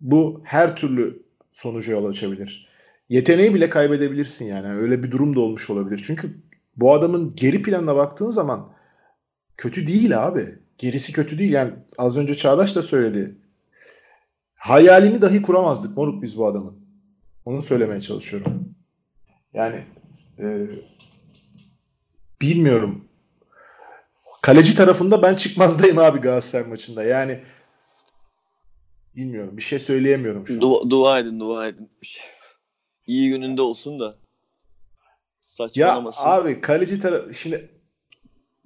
Bu 0.00 0.40
her 0.44 0.76
türlü 0.76 1.22
sonuca 1.52 1.92
yol 1.92 2.04
açabilir. 2.04 2.68
Yeteneği 3.08 3.54
bile 3.54 3.70
kaybedebilirsin 3.70 4.44
yani. 4.44 4.68
Öyle 4.68 5.02
bir 5.02 5.10
durum 5.10 5.36
da 5.36 5.40
olmuş 5.40 5.70
olabilir. 5.70 6.02
Çünkü 6.06 6.36
bu 6.76 6.92
adamın 6.92 7.32
geri 7.36 7.62
planına 7.62 7.96
baktığın 7.96 8.30
zaman 8.30 8.72
kötü 9.56 9.86
değil 9.86 10.26
abi. 10.26 10.58
Gerisi 10.78 11.12
kötü 11.12 11.38
değil. 11.38 11.52
Yani 11.52 11.72
az 11.98 12.16
önce 12.16 12.34
Çağdaş 12.34 12.76
da 12.76 12.82
söyledi. 12.82 13.36
Hayalini 14.54 15.22
dahi 15.22 15.42
kuramazdık 15.42 15.96
moruk 15.96 16.22
biz 16.22 16.38
bu 16.38 16.46
adamın. 16.46 16.78
Onu 17.44 17.62
söylemeye 17.62 18.00
çalışıyorum. 18.00 18.74
Yani 19.54 19.84
e, 20.38 20.66
bilmiyorum. 22.40 23.04
Kaleci 24.44 24.76
tarafında 24.76 25.22
ben 25.22 25.34
çıkmazdayım 25.34 25.98
abi 25.98 26.20
Galatasaray 26.20 26.68
maçında. 26.68 27.04
Yani 27.04 27.40
bilmiyorum. 29.16 29.56
Bir 29.56 29.62
şey 29.62 29.78
söyleyemiyorum 29.78 30.46
şu 30.46 30.54
an. 30.54 30.60
Dua, 30.60 30.90
dua 30.90 31.18
edin 31.18 31.40
dua 31.40 31.66
edin. 31.66 31.90
İyi 33.06 33.30
gününde 33.30 33.62
olsun 33.62 34.00
da. 34.00 34.04
Ya 34.04 34.16
Saçmalamasın. 35.40 36.22
abi 36.24 36.60
kaleci 36.60 37.00
tarafı 37.00 37.34
şimdi 37.34 37.70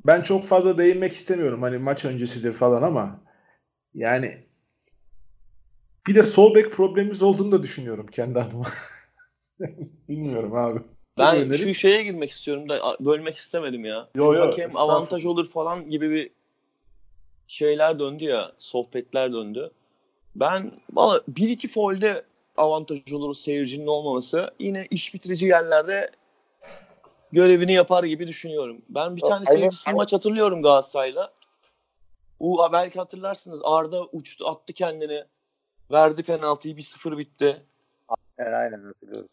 ben 0.06 0.22
çok 0.22 0.44
fazla 0.44 0.78
değinmek 0.78 1.12
istemiyorum 1.12 1.62
hani 1.62 1.78
maç 1.78 2.04
öncesidir 2.04 2.52
falan 2.52 2.82
ama 2.82 3.20
yani 3.94 4.46
bir 6.06 6.14
de 6.14 6.22
sol 6.22 6.54
bek 6.54 6.72
problemimiz 6.72 7.22
olduğunu 7.22 7.52
da 7.52 7.62
düşünüyorum 7.62 8.06
kendi 8.06 8.40
adıma. 8.40 8.66
Bilmiyorum 10.08 10.54
abi. 10.54 10.80
Ben 11.18 11.36
önerin? 11.36 11.52
şu 11.52 11.74
şeye 11.74 12.02
girmek 12.02 12.30
istiyorum 12.30 12.68
da 12.68 12.96
bölmek 13.00 13.36
istemedim 13.36 13.84
ya. 13.84 14.08
Yo, 14.14 14.34
yo, 14.34 14.46
Hakem 14.46 14.76
avantaj 14.76 15.26
olur 15.26 15.48
falan 15.48 15.90
gibi 15.90 16.10
bir 16.10 16.30
şeyler 17.48 17.98
döndü 17.98 18.24
ya. 18.24 18.52
Sohbetler 18.58 19.32
döndü. 19.32 19.70
Ben 20.36 20.72
valla 20.92 21.22
bir 21.28 21.48
iki 21.48 21.68
folde 21.68 22.24
avantaj 22.56 23.12
olur 23.12 23.34
seyircinin 23.34 23.86
olmaması. 23.86 24.50
Yine 24.58 24.86
iş 24.90 25.14
bitirici 25.14 25.46
yerlerde 25.46 26.10
görevini 27.32 27.72
yapar 27.72 28.04
gibi 28.04 28.26
düşünüyorum. 28.26 28.82
Ben 28.88 29.16
bir 29.16 29.20
tane 29.20 29.44
aynen, 29.48 29.70
aynen. 29.86 29.96
maç 29.96 30.12
hatırlıyorum 30.12 30.62
Galatasaray'la. 30.62 31.32
U 32.40 32.58
belki 32.72 32.98
hatırlarsınız. 32.98 33.60
Arda 33.64 34.04
uçtu 34.04 34.48
attı 34.48 34.72
kendini. 34.72 35.24
Verdi 35.90 36.22
penaltıyı 36.22 36.76
1-0 36.76 37.18
bitti. 37.18 37.62
Yani 38.38 38.56
aynen 38.56 38.84
hatırlıyorum. 38.84 39.28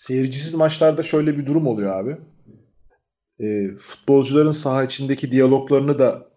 Seyircisiz 0.00 0.54
maçlarda 0.54 1.02
şöyle 1.02 1.38
bir 1.38 1.46
durum 1.46 1.66
oluyor 1.66 1.92
abi. 2.00 2.16
Ee, 3.40 3.76
futbolcuların 3.76 4.50
saha 4.50 4.84
içindeki 4.84 5.32
diyaloglarını 5.32 5.98
da 5.98 6.28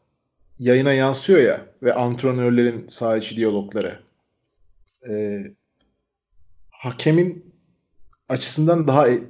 yayına 0.60 0.94
yansıyor 0.94 1.40
ya 1.40 1.66
ve 1.84 1.94
antrenörlerin 1.94 2.88
saha 2.88 3.18
içi 3.18 3.36
diyalogları. 3.36 4.00
Ee, 5.10 5.44
hakemin 6.70 7.54
açısından 8.30 8.88
daha 8.88 9.10
e- 9.10 9.24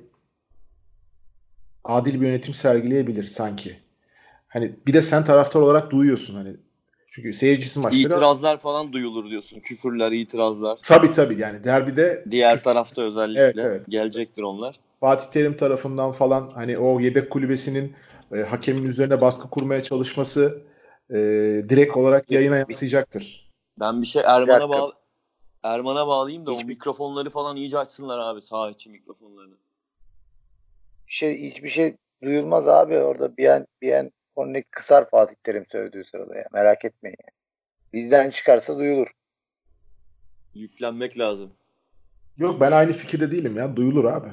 adil 1.83 2.21
bir 2.21 2.27
yönetim 2.27 2.53
sergileyebilir 2.53 3.23
sanki. 3.23 3.79
Hani 4.47 4.75
bir 4.87 4.93
de 4.93 5.01
sen 5.01 5.25
taraftar 5.25 5.61
olarak 5.61 5.91
duyuyorsun 5.91 6.35
hani. 6.35 6.57
Çünkü 7.15 7.33
seyircisiz 7.33 7.77
maçları 7.77 8.03
İtirazlar 8.03 8.57
falan 8.57 8.93
duyulur 8.93 9.29
diyorsun. 9.29 9.59
Küfürler, 9.59 10.11
itirazlar. 10.11 10.79
tabii 10.83 11.11
tabii 11.11 11.41
yani 11.41 11.63
derbide 11.63 12.25
Diğer 12.31 12.63
tarafta 12.63 13.01
özellikle 13.01 13.41
Evet, 13.41 13.55
evet. 13.59 13.85
gelecektir 13.89 14.41
onlar. 14.41 14.79
Fatih 14.99 15.31
Terim 15.31 15.57
tarafından 15.57 16.11
falan 16.11 16.49
hani 16.49 16.77
o 16.77 16.99
yedek 16.99 17.29
kulübesinin 17.29 17.95
e, 18.35 18.37
hakemin 18.39 18.83
üzerine 18.85 19.21
baskı 19.21 19.49
kurmaya 19.49 19.81
çalışması 19.81 20.61
e, 21.09 21.15
direkt 21.69 21.97
olarak 21.97 22.31
yayına 22.31 22.57
yansıyacaktır. 22.57 23.51
Ben 23.79 24.01
bir 24.01 24.07
şey 24.07 24.21
Erman'a 24.25 24.47
dakika. 24.47 24.69
bağ 24.69 24.91
Erman'a 25.63 26.07
bağlayayım 26.07 26.45
da 26.45 26.51
o 26.51 26.55
Hiçbir- 26.55 26.67
mikrofonları 26.67 27.29
falan 27.29 27.55
iyice 27.57 27.77
açsınlar 27.79 28.19
abi 28.19 28.41
sağ 28.41 28.69
içi 28.69 28.89
mikrofonlarını. 28.89 29.55
Şey, 31.07 31.41
hiçbir 31.41 31.69
şey 31.69 31.95
duyulmaz 32.23 32.67
abi 32.67 32.97
orada 32.97 33.37
bir 33.37 33.47
an, 33.47 33.67
bir 33.81 33.93
an 33.93 34.11
Kornek 34.35 34.71
kısar 34.71 35.09
Fatih 35.09 35.35
Terim 35.43 35.65
söylediği 35.71 36.03
sırada 36.03 36.37
ya. 36.37 36.45
Merak 36.53 36.85
etmeyin. 36.85 37.17
Yani. 37.23 37.33
Bizden 37.93 38.29
çıkarsa 38.29 38.77
duyulur. 38.77 39.07
Yüklenmek 40.53 41.19
lazım. 41.19 41.53
Yok 42.37 42.61
ben 42.61 42.71
aynı 42.71 42.93
fikirde 42.93 43.31
değilim 43.31 43.57
ya 43.57 43.75
duyulur 43.75 44.05
abi. 44.05 44.29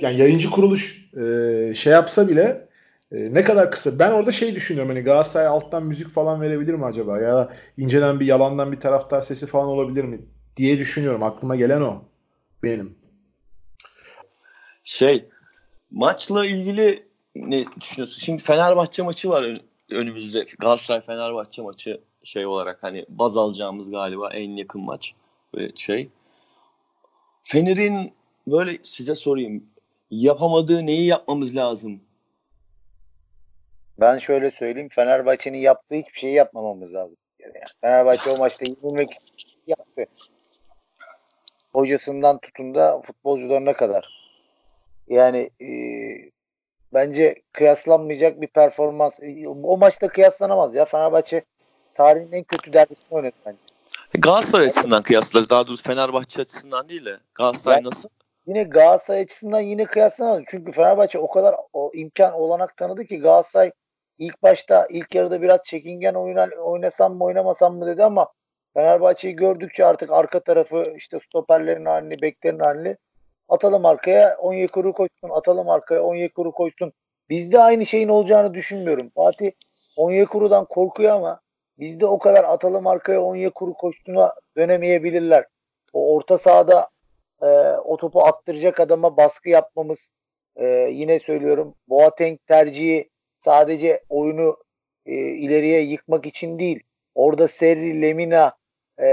Yani 0.00 0.16
yayıncı 0.16 0.50
kuruluş 0.50 1.14
e, 1.14 1.74
şey 1.74 1.92
yapsa 1.92 2.28
bile 2.28 2.68
e, 3.12 3.34
ne 3.34 3.44
kadar 3.44 3.70
kısa. 3.70 3.98
Ben 3.98 4.12
orada 4.12 4.32
şey 4.32 4.54
düşünüyorum 4.54 4.94
hani 4.94 5.04
Galatasaray 5.04 5.46
alttan 5.46 5.82
müzik 5.82 6.08
falan 6.08 6.40
verebilir 6.40 6.74
mi 6.74 6.84
acaba? 6.84 7.20
Ya 7.20 7.36
da 7.36 7.52
inceden 7.76 8.20
bir 8.20 8.26
yalandan 8.26 8.72
bir 8.72 8.80
taraftar 8.80 9.22
sesi 9.22 9.46
falan 9.46 9.66
olabilir 9.66 10.04
mi 10.04 10.20
diye 10.56 10.78
düşünüyorum. 10.78 11.22
Aklıma 11.22 11.56
gelen 11.56 11.80
o 11.80 12.04
benim. 12.62 12.98
Şey 14.84 15.28
maçla 15.90 16.46
ilgili 16.46 17.09
ne 17.34 17.64
düşünüyorsun? 17.80 18.20
Şimdi 18.20 18.42
Fenerbahçe 18.42 19.02
maçı 19.02 19.30
var 19.30 19.42
ön- 19.42 19.62
önümüzde. 19.90 20.46
Galatasaray 20.58 21.00
Fenerbahçe 21.00 21.62
maçı 21.62 22.00
şey 22.24 22.46
olarak 22.46 22.82
hani 22.82 23.04
baz 23.08 23.36
alacağımız 23.36 23.90
galiba 23.90 24.30
en 24.32 24.50
yakın 24.50 24.80
maç 24.80 25.14
böyle 25.54 25.76
şey. 25.76 26.08
Fener'in 27.44 28.12
böyle 28.46 28.78
size 28.82 29.14
sorayım 29.14 29.64
yapamadığı 30.10 30.86
neyi 30.86 31.06
yapmamız 31.06 31.56
lazım? 31.56 32.00
Ben 34.00 34.18
şöyle 34.18 34.50
söyleyeyim. 34.50 34.88
Fenerbahçe'nin 34.92 35.58
yaptığı 35.58 35.94
hiçbir 35.94 36.18
şeyi 36.18 36.34
yapmamamız 36.34 36.94
lazım. 36.94 37.16
Yani 37.38 37.52
Fenerbahçe 37.80 38.30
o 38.30 38.38
maçta 38.38 38.64
yenilmek 38.64 39.08
yaptı. 39.66 40.06
Hocasından 41.72 42.38
tutun 42.38 42.74
da 42.74 43.02
futbolcularına 43.02 43.72
kadar. 43.72 44.08
Yani 45.08 45.50
e, 45.60 45.68
bence 46.94 47.34
kıyaslanmayacak 47.52 48.40
bir 48.40 48.46
performans. 48.46 49.20
E, 49.22 49.48
O 49.48 49.76
maçta 49.76 50.08
kıyaslanamaz 50.08 50.74
ya. 50.74 50.84
Fenerbahçe 50.84 51.44
tarihin 51.94 52.32
en 52.32 52.44
kötü 52.44 52.72
derbisini 52.72 53.06
oynadı 53.10 53.32
bence. 53.46 53.58
Galatasaray 54.18 54.66
açısından 54.66 55.02
kıyasla 55.02 55.50
daha 55.50 55.66
doğrusu 55.66 55.82
Fenerbahçe 55.82 56.42
açısından 56.42 56.88
değil 56.88 57.04
de 57.04 57.16
Galatasaray 57.34 57.76
Ben- 57.78 57.84
nasıl? 57.84 58.08
Yine 58.46 58.62
Galatasaray 58.62 59.20
açısından 59.20 59.60
yine 59.60 59.84
kıyaslanamaz. 59.84 60.42
Çünkü 60.48 60.72
Fenerbahçe 60.72 61.18
o 61.18 61.30
kadar 61.30 61.56
o 61.72 61.90
imkan 61.94 62.32
olanak 62.32 62.76
tanıdı 62.76 63.04
ki 63.04 63.18
Galatasaray 63.18 63.72
ilk 64.18 64.42
başta 64.42 64.86
ilk 64.90 65.14
yarıda 65.14 65.42
biraz 65.42 65.62
çekingen 65.62 66.14
oyna, 66.14 66.48
oynasam 66.62 67.14
mı 67.16 67.24
oynamasam 67.24 67.76
mı 67.76 67.86
dedi 67.86 68.04
ama 68.04 68.28
Fenerbahçe'yi 68.74 69.36
gördükçe 69.36 69.86
artık 69.86 70.10
arka 70.12 70.40
tarafı 70.40 70.84
işte 70.96 71.20
stoperlerin 71.20 71.84
halini, 71.84 72.22
beklerin 72.22 72.58
halini 72.58 72.96
atalım 73.50 73.86
arkaya 73.86 74.36
Onyekuru 74.38 74.92
koşsun, 74.92 75.30
atalım 75.30 75.68
arkaya 75.68 76.02
Onyekuru 76.02 76.52
koşsun. 76.52 76.92
Bizde 77.30 77.58
aynı 77.58 77.86
şeyin 77.86 78.08
olacağını 78.08 78.54
düşünmüyorum. 78.54 79.10
Fatih 79.14 79.50
Onyekuru'dan 79.96 80.64
korkuyor 80.64 81.12
ama 81.12 81.40
bizde 81.78 82.06
o 82.06 82.18
kadar 82.18 82.44
atalım 82.44 82.86
arkaya 82.86 83.22
Onyekuru 83.22 83.74
koştuğuna 83.74 84.34
dönemeyebilirler. 84.56 85.44
O 85.92 86.14
orta 86.14 86.38
sahada 86.38 86.88
e, 87.42 87.46
o 87.84 87.96
topu 87.96 88.24
attıracak 88.24 88.80
adama 88.80 89.16
baskı 89.16 89.48
yapmamız 89.48 90.12
e, 90.56 90.66
yine 90.90 91.18
söylüyorum 91.18 91.74
Boateng 91.88 92.38
tercihi 92.46 93.10
sadece 93.38 94.04
oyunu 94.08 94.56
e, 95.06 95.14
ileriye 95.14 95.80
yıkmak 95.80 96.26
için 96.26 96.58
değil. 96.58 96.82
Orada 97.14 97.48
Serri, 97.48 98.02
Lemina 98.02 98.52
e, 99.02 99.08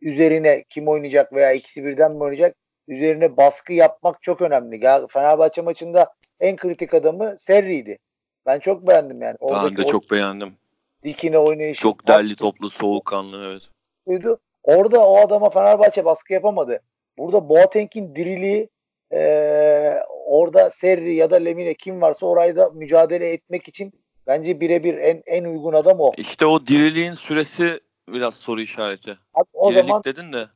üzerine 0.00 0.64
kim 0.70 0.88
oynayacak 0.88 1.32
veya 1.32 1.52
ikisi 1.52 1.84
birden 1.84 2.12
mi 2.12 2.22
oynayacak 2.22 2.56
üzerine 2.88 3.36
baskı 3.36 3.72
yapmak 3.72 4.22
çok 4.22 4.42
önemli. 4.42 4.76
Gal- 4.76 5.08
Fenerbahçe 5.08 5.62
maçında 5.62 6.14
en 6.40 6.56
kritik 6.56 6.94
adamı 6.94 7.34
Serri'ydi. 7.38 7.98
Ben 8.46 8.58
çok 8.58 8.86
beğendim 8.88 9.22
yani. 9.22 9.36
Ben 9.42 9.46
Oradaki 9.46 9.76
de 9.76 9.82
o 9.82 9.90
çok 9.90 10.10
beğendim. 10.10 10.56
dikine 11.04 11.38
oynayışı. 11.38 11.80
Çok 11.80 12.08
derli 12.08 12.36
toplu 12.36 12.70
soğukkanlı 12.70 13.46
evet. 13.50 13.62
buydu. 14.06 14.40
Orada 14.62 15.06
o 15.08 15.16
adama 15.16 15.50
Fenerbahçe 15.50 16.04
baskı 16.04 16.32
yapamadı. 16.32 16.82
Burada 17.18 17.48
Boateng'in 17.48 18.14
diriliği 18.16 18.68
eee, 19.12 20.02
orada 20.26 20.70
Serri 20.70 21.14
ya 21.14 21.30
da 21.30 21.36
Lemine 21.36 21.74
kim 21.74 22.00
varsa 22.02 22.26
orayı 22.26 22.56
da 22.56 22.70
mücadele 22.70 23.32
etmek 23.32 23.68
için 23.68 23.92
bence 24.26 24.60
birebir 24.60 24.98
en 24.98 25.22
en 25.26 25.44
uygun 25.44 25.72
adam 25.72 26.00
o. 26.00 26.12
İşte 26.16 26.46
o 26.46 26.66
diriliğin 26.66 27.14
süresi 27.14 27.80
biraz 28.08 28.34
soru 28.34 28.60
işareti. 28.60 29.18
Abi 29.34 29.44
o 29.52 29.70
Dirilik 29.70 29.86
zaman 29.88 30.04
dedin 30.04 30.32
de. 30.32 30.48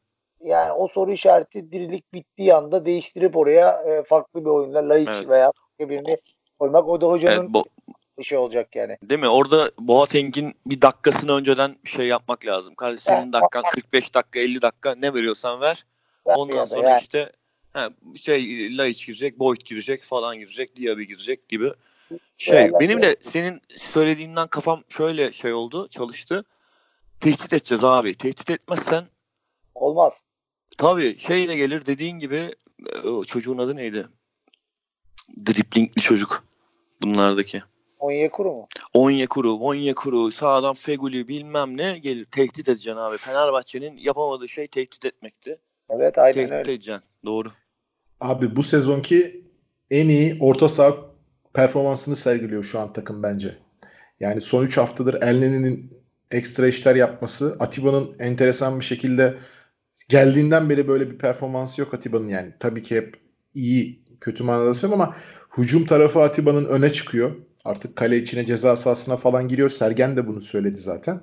Yani 0.47 0.72
o 0.72 0.88
soru 0.88 1.12
işareti 1.12 1.72
dirilik 1.72 2.12
bittiği 2.12 2.55
anda 2.55 2.84
değiştirip 2.86 3.36
oraya 3.36 3.82
e, 3.82 4.03
farklı 4.03 4.44
bir 4.44 4.51
oyunla 4.51 4.88
Laiç 4.88 5.09
Evet. 5.09 5.28
veya 5.28 5.53
başka 5.57 5.90
birini 5.90 6.16
koymak 6.59 6.88
o 6.88 7.01
da 7.01 7.07
hocanın 7.07 7.40
Evet, 7.40 7.51
bo- 7.51 7.66
işi 8.18 8.38
olacak 8.38 8.76
yani. 8.76 8.97
değil 9.03 9.20
mi? 9.20 9.28
Orada 9.28 9.70
Boateng'in 9.78 10.55
bir 10.66 10.82
dakikasını 10.82 11.32
önceden 11.32 11.76
şey 11.84 12.07
yapmak 12.07 12.47
lazım. 12.47 12.74
Kardeşim 12.74 13.05
senin 13.05 13.32
dakika 13.32 13.62
45 13.62 14.14
dakika 14.14 14.38
50 14.38 14.62
dakika 14.62 14.94
ne 14.94 15.14
veriyorsan 15.14 15.61
ver. 15.61 15.86
Ondan 16.24 16.57
Yani 16.57 16.66
sonra 16.68 16.90
yani 16.90 17.01
işte 17.01 17.32
ha, 17.72 17.90
şey 18.16 18.40
Laiç 18.78 19.07
girecek, 19.07 19.38
Boyd 19.38 19.61
girecek 19.64 20.03
falan 20.03 20.38
girecek, 20.38 20.76
Diaby 20.76 21.03
girecek 21.03 21.49
gibi 21.49 21.72
şey. 22.38 22.61
Yani- 22.61 22.80
Benim 22.80 23.03
de 23.03 23.16
senin 23.20 23.61
söylediğinden 23.76 24.49
kafam 24.49 24.82
şöyle 24.88 25.32
şey 25.32 25.53
oldu, 25.53 25.88
çalıştı. 25.88 26.44
Tehdit 27.20 27.53
edeceğiz 27.53 27.84
abi. 27.84 28.14
Tehdit 28.18 28.51
etmezsen 28.51 29.05
olmaz. 29.74 30.22
Tabii 30.77 31.18
şey 31.18 31.49
de 31.49 31.57
gelir 31.57 31.87
dediğin 31.87 32.18
gibi 32.18 32.55
e, 32.95 32.99
o 33.09 33.24
çocuğun 33.24 33.59
adı 33.59 33.77
neydi? 33.77 34.07
Driplingli 35.47 36.01
çocuk 36.01 36.45
bunlardaki. 37.03 37.62
Onyekuru 37.99 38.53
mu? 38.53 38.68
Onyekuru, 38.95 39.53
Onyekuru, 39.53 40.33
sağdan 40.33 40.74
Feguli 40.74 41.29
bilmem 41.29 41.77
ne 41.77 41.99
gelir. 41.99 42.24
Tehdit 42.24 42.68
edeceksin 42.68 43.01
abi. 43.01 43.16
Fenerbahçe'nin 43.16 43.97
yapamadığı 43.97 44.49
şey 44.49 44.66
tehdit 44.66 45.05
etmekti. 45.05 45.59
Evet 45.91 46.18
aynen 46.18 46.35
Tehdit 46.35 46.53
öyle. 46.53 46.72
edeceksin. 46.72 47.03
Doğru. 47.24 47.49
Abi 48.20 48.57
bu 48.57 48.62
sezonki 48.62 49.45
en 49.91 50.09
iyi 50.09 50.37
orta 50.41 50.68
saha 50.68 50.97
performansını 51.55 52.16
sergiliyor 52.16 52.64
şu 52.64 52.81
an 52.81 52.93
takım 52.93 53.22
bence. 53.22 53.59
Yani 54.20 54.41
son 54.41 54.62
3 54.64 54.79
haftadır 54.79 55.22
Elneny'nin 55.22 55.91
ekstra 56.31 56.66
işler 56.68 56.95
yapması, 56.95 57.57
Atiba'nın 57.61 58.16
enteresan 58.18 58.81
bir 58.81 58.85
şekilde 58.85 59.39
geldiğinden 60.09 60.70
beri 60.70 60.88
böyle 60.88 61.11
bir 61.11 61.18
performansı 61.18 61.80
yok 61.80 61.94
Atiba'nın 61.94 62.28
yani. 62.28 62.52
Tabii 62.61 62.82
ki 62.82 62.96
hep 62.96 63.16
iyi, 63.54 64.04
kötü 64.20 64.44
manada 64.44 64.74
söylüyorum 64.74 65.02
ama 65.02 65.16
hücum 65.59 65.86
tarafı 65.86 66.22
Atiba'nın 66.22 66.64
öne 66.64 66.92
çıkıyor. 66.92 67.36
Artık 67.64 67.96
kale 67.96 68.16
içine 68.16 68.46
ceza 68.46 68.76
sahasına 68.76 69.16
falan 69.16 69.48
giriyor. 69.48 69.68
Sergen 69.68 70.16
de 70.16 70.26
bunu 70.26 70.40
söyledi 70.40 70.76
zaten. 70.76 71.20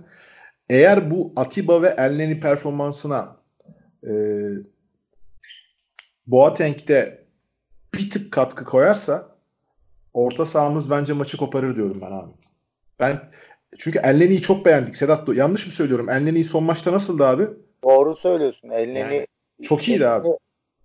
Eğer 0.69 1.11
bu 1.11 1.33
Atiba 1.35 1.81
ve 1.81 1.87
Elneny 1.87 2.39
performansına 2.39 3.37
e, 4.03 4.11
Boateng 6.27 6.87
de 6.87 7.25
bir 7.93 8.09
tık 8.09 8.31
katkı 8.31 8.65
koyarsa 8.65 9.35
orta 10.13 10.45
sahamız 10.45 10.91
bence 10.91 11.13
maçı 11.13 11.37
koparır 11.37 11.75
diyorum 11.75 12.01
ben 12.01 12.11
abi. 12.11 12.31
Ben 12.99 13.31
çünkü 13.77 13.99
Elneny'yi 13.99 14.41
çok 14.41 14.65
beğendik 14.65 14.95
Sedat. 14.95 15.29
Yanlış 15.35 15.65
mı 15.65 15.71
söylüyorum? 15.71 16.09
Elneny 16.09 16.43
son 16.43 16.63
maçta 16.63 16.91
nasıldı 16.91 17.25
abi? 17.25 17.47
Doğru 17.83 18.15
söylüyorsun. 18.15 18.69
Elneni 18.69 18.99
Yani 18.99 19.27
çok 19.61 19.87
iyiydi 19.87 20.07
abi. 20.07 20.27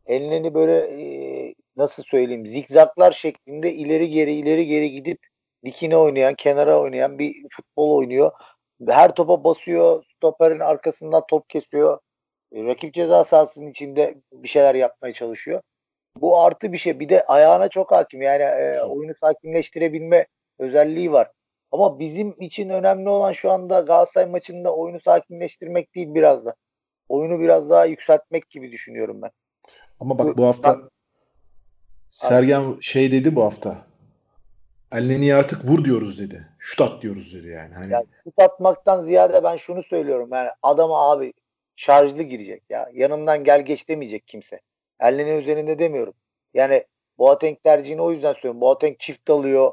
Elneni 0.07 0.55
böyle 0.55 0.79
e, 0.79 1.55
nasıl 1.77 2.03
söyleyeyim 2.03 2.47
zigzaklar 2.47 3.13
şeklinde 3.13 3.73
ileri 3.73 4.11
geri 4.11 4.33
ileri 4.33 4.67
geri 4.67 4.91
gidip 4.91 5.19
dikine 5.65 5.97
oynayan, 5.97 6.35
kenara 6.35 6.81
oynayan 6.81 7.19
bir 7.19 7.35
futbol 7.51 7.97
oynuyor. 7.97 8.33
Her 8.89 9.15
topa 9.15 9.45
basıyor, 9.45 10.05
stoperin 10.17 10.61
arkasından 10.61 11.23
top 11.29 11.49
kesiyor. 11.49 11.99
E, 12.53 12.65
rakip 12.65 12.95
ceza 12.95 13.25
sahasının 13.25 13.71
içinde 13.71 14.15
bir 14.33 14.49
şeyler 14.49 14.75
yapmaya 14.75 15.13
çalışıyor. 15.13 15.63
Bu 16.17 16.41
artı 16.41 16.73
bir 16.73 16.79
şey. 16.79 17.01
Bir 17.01 17.09
de 17.09 17.25
ayağına 17.27 17.69
çok 17.69 17.93
hakim. 17.93 18.23
Yani 18.23 18.43
e, 18.43 18.81
oyunu 18.81 19.15
sakinleştirebilme 19.21 20.27
özelliği 20.59 21.13
var. 21.13 21.31
Ama 21.73 21.99
bizim 21.99 22.35
için 22.41 22.69
önemli 22.69 23.09
olan 23.09 23.33
şu 23.33 23.51
anda 23.51 23.81
Galatasaray 23.81 24.31
maçında 24.31 24.75
oyunu 24.75 25.01
sakinleştirmek 25.01 25.95
değil 25.95 26.15
biraz 26.15 26.45
da. 26.45 26.55
Oyunu 27.09 27.41
biraz 27.41 27.71
daha 27.71 27.85
yükseltmek 27.85 28.51
gibi 28.51 28.73
düşünüyorum 28.73 29.23
ben. 29.23 29.31
Ama 30.01 30.19
bak 30.19 30.39
bu 30.39 30.45
hafta 30.45 30.79
Sergen 32.11 32.77
şey 32.81 33.13
dedi 33.13 33.37
bu 33.37 33.43
hafta. 33.43 33.87
Elneny'ye 34.93 35.35
artık 35.35 35.65
vur 35.65 35.85
diyoruz 35.85 36.21
dedi. 36.21 36.49
Şut 36.59 36.81
at 36.81 37.03
diyoruz 37.03 37.35
dedi 37.35 37.49
yani. 37.49 37.75
Hani 37.75 37.93
Yani 37.93 38.07
şut 38.25 38.39
atmaktan 38.39 39.03
ziyade 39.03 39.45
ben 39.45 39.57
şunu 39.57 39.83
söylüyorum. 39.83 40.29
Yani 40.33 40.51
adama 40.63 41.11
abi 41.11 41.33
şarjlı 41.77 42.23
girecek 42.23 42.63
ya. 42.71 42.91
Yanından 42.95 43.45
gel 43.45 43.65
geç 43.65 43.89
demeyecek 43.89 44.29
kimse. 44.29 44.61
Elinin 45.01 45.39
üzerinde 45.39 45.79
demiyorum. 45.79 46.15
Yani 46.55 46.85
Boateng 47.19 47.63
tercihini 47.63 48.03
o 48.03 48.13
yüzden 48.13 48.33
söylüyorum. 48.33 48.61
Boateng 48.61 48.99
çift 48.99 49.31
alıyor. 49.31 49.73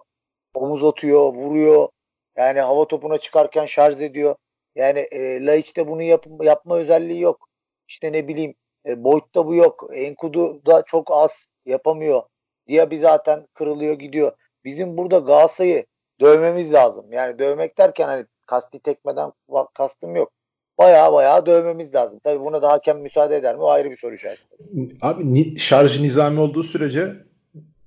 Omuz 0.54 0.84
atıyor, 0.84 1.34
vuruyor. 1.34 1.90
Yani 2.38 2.60
hava 2.60 2.88
topuna 2.88 3.18
çıkarken 3.18 3.66
şarj 3.66 4.02
ediyor. 4.02 4.36
Yani 4.76 5.00
e, 5.00 5.46
Laiç'te 5.46 5.88
bunu 5.88 6.02
yap, 6.02 6.28
yapma 6.42 6.78
özelliği 6.78 7.22
yok. 7.22 7.50
İşte 7.88 8.12
ne 8.12 8.28
bileyim 8.28 8.56
e, 8.88 9.04
Boyd'da 9.04 9.48
bu 9.48 9.56
yok. 9.56 9.90
Enkudu 9.94 10.66
da 10.66 10.84
çok 10.86 11.12
az 11.12 11.48
yapamıyor. 11.66 12.22
Diaby 12.68 13.00
zaten 13.00 13.48
kırılıyor 13.54 13.94
gidiyor. 13.94 14.32
Bizim 14.66 14.98
burada 14.98 15.18
Galatasaray'ı 15.18 15.86
dövmemiz 16.22 16.74
lazım. 16.74 17.06
Yani 17.12 17.40
dövmek 17.40 17.78
derken 17.78 18.08
hani 18.08 18.26
kasti 18.46 18.80
tekmeden 18.80 19.32
kastım 19.74 20.16
yok. 20.16 20.32
Baya 20.78 21.14
baya 21.14 21.46
dövmemiz 21.46 21.96
lazım. 21.96 22.20
Tabii 22.24 22.40
buna 22.40 22.62
da 22.62 22.72
hakem 22.72 23.00
müsaade 23.00 23.36
eder 23.36 23.56
mi? 23.56 23.62
O 23.62 23.70
ayrı 23.70 23.92
bir 23.92 23.98
soru 23.98 24.16
işareti. 24.16 24.44
abi 25.02 25.34
ni, 25.34 25.60
şarj 25.60 26.02
nizami 26.02 26.40
olduğu 26.40 26.64
sürece 26.64 27.16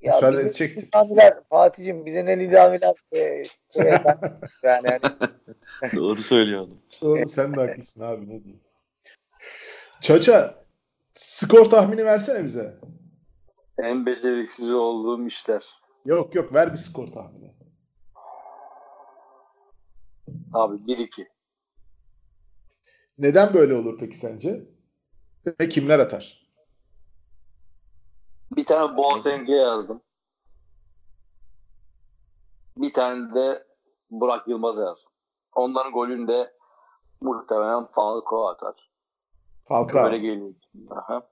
Ya 0.01 0.15
müsaade. 0.15 0.47
Nidamiler, 0.47 1.35
Fatih'cim 1.49 2.07
bize 2.07 2.27
ne 2.27 2.39
nidamiler 2.39 2.95
e, 3.13 3.45
şey 3.73 3.83
efendim, 3.83 4.31
yani, 4.63 4.87
yani 4.87 5.01
Doğru 5.97 6.23
söylüyorsun. 6.23 6.81
Doğru 7.03 7.29
sen 7.29 7.57
de 7.57 7.61
haklısın 7.61 8.01
abi 8.01 8.25
ne 8.25 8.45
diyeyim. 8.45 8.61
Çaça 10.01 10.65
skor 11.15 11.65
tahmini 11.65 12.05
versene 12.05 12.45
bize. 12.45 12.77
En 13.79 14.07
beceriksiz 14.07 14.71
olduğum 14.71 15.27
işler. 15.27 15.65
Yok 16.05 16.35
yok 16.35 16.55
ver 16.55 16.73
bir 16.73 16.79
skor 16.79 17.07
tahmini. 17.07 17.55
Abi 20.53 20.77
1-2. 20.77 21.27
Neden 23.19 23.55
böyle 23.55 23.75
olur 23.75 23.99
peki 24.01 24.17
sence? 24.17 24.61
Ve 25.61 25.69
kimler 25.69 25.99
atar? 25.99 26.48
Bir 28.59 28.65
tane 28.65 28.97
Boateng'e 28.97 29.55
yazdım. 29.55 30.03
Bir 32.77 32.93
tane 32.93 33.35
de 33.35 33.67
Burak 34.11 34.49
Yılmaz'a 34.49 34.85
yazdım. 34.85 35.13
Onların 35.55 35.93
golünü 35.93 36.29
de 36.29 36.53
muhtemelen 37.21 37.87
Falcao 37.87 38.47
atar. 38.47 38.91
Falcao. 39.65 40.05
Böyle 40.05 40.19
geliyor. 40.19 40.55
Aha. 40.91 41.29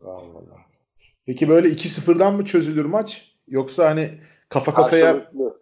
Vallahi. 0.00 0.66
Peki 1.26 1.48
böyle 1.48 1.68
2-0'dan 1.68 2.34
mı 2.34 2.44
çözülür 2.44 2.84
maç? 2.84 3.36
Yoksa 3.48 3.86
hani 3.86 4.20
kafa 4.48 4.74
kafaya 4.74 5.12
Karşılıklı. 5.12 5.60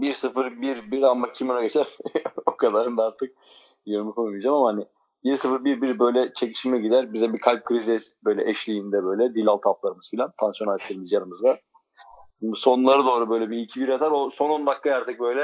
1-0, 0.00 0.60
1-1 0.60 1.06
ama 1.06 1.32
kim 1.32 1.50
öne 1.50 1.62
geçer? 1.62 1.98
o 2.46 2.56
kadarını 2.56 2.96
da 2.96 3.04
artık 3.04 3.36
yorum 3.86 4.06
yapamayacağım 4.06 4.56
ama 4.56 4.68
hani 4.68 4.86
1-0, 5.24 5.64
1-1 5.64 5.98
böyle 5.98 6.32
çekişime 6.34 6.78
gider. 6.78 7.12
Bize 7.12 7.32
bir 7.32 7.38
kalp 7.38 7.64
krizi 7.64 7.98
böyle 8.24 8.50
eşliğinde 8.50 9.04
böyle 9.04 9.34
dil 9.34 9.48
altı 9.48 9.68
haplarımız 9.68 10.10
filan. 10.10 10.32
Tansiyon 10.40 10.70
aletlerimiz 10.70 11.12
yanımızda. 11.12 11.58
Sonlara 12.54 13.04
doğru 13.04 13.30
böyle 13.30 13.50
bir 13.50 13.56
2-1 13.56 13.94
atar. 13.94 14.10
O 14.10 14.30
son 14.30 14.50
10 14.50 14.66
dakika 14.66 14.94
artık 14.94 15.20
böyle 15.20 15.42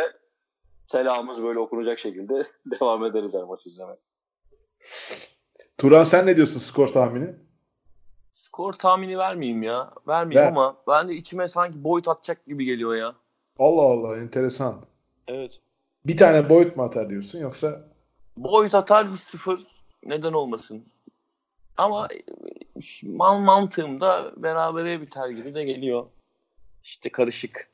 selamımız 0.86 1.42
böyle 1.42 1.58
okunacak 1.58 1.98
şekilde 1.98 2.46
devam 2.80 3.04
ederiz 3.04 3.34
her 3.34 3.42
maç 3.42 3.66
izlemeye. 3.66 3.98
Turan 5.78 6.02
sen 6.02 6.26
ne 6.26 6.36
diyorsun 6.36 6.58
skor 6.60 6.88
tahmini? 6.88 7.34
Skor 8.32 8.72
tahmini 8.72 9.18
vermeyeyim 9.18 9.62
ya. 9.62 9.90
Vermeyeyim 10.08 10.46
Ver. 10.46 10.52
ama 10.52 10.76
ben 10.88 11.08
de 11.08 11.14
içime 11.14 11.48
sanki 11.48 11.84
boyut 11.84 12.08
atacak 12.08 12.46
gibi 12.46 12.64
geliyor 12.64 12.94
ya. 12.94 13.14
Allah 13.58 13.82
Allah 13.82 14.16
enteresan. 14.16 14.82
Evet. 15.28 15.60
Bir 16.06 16.16
tane 16.16 16.48
boyut 16.48 16.76
mu 16.76 16.82
atar 16.82 17.08
diyorsun 17.08 17.38
yoksa 17.40 17.91
Boyut 18.36 18.74
atar 18.74 19.10
bir 19.10 19.16
sıfır. 19.16 19.66
Neden 20.04 20.32
olmasın? 20.32 20.86
Ama 21.76 22.08
man 23.02 23.42
mantığımda 23.42 24.32
berabere 24.42 25.00
biter 25.00 25.28
gibi 25.28 25.54
de 25.54 25.64
geliyor. 25.64 26.06
İşte 26.82 27.12
karışık. 27.12 27.70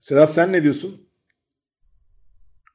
Sedat 0.00 0.32
sen 0.32 0.52
ne 0.52 0.62
diyorsun? 0.62 1.06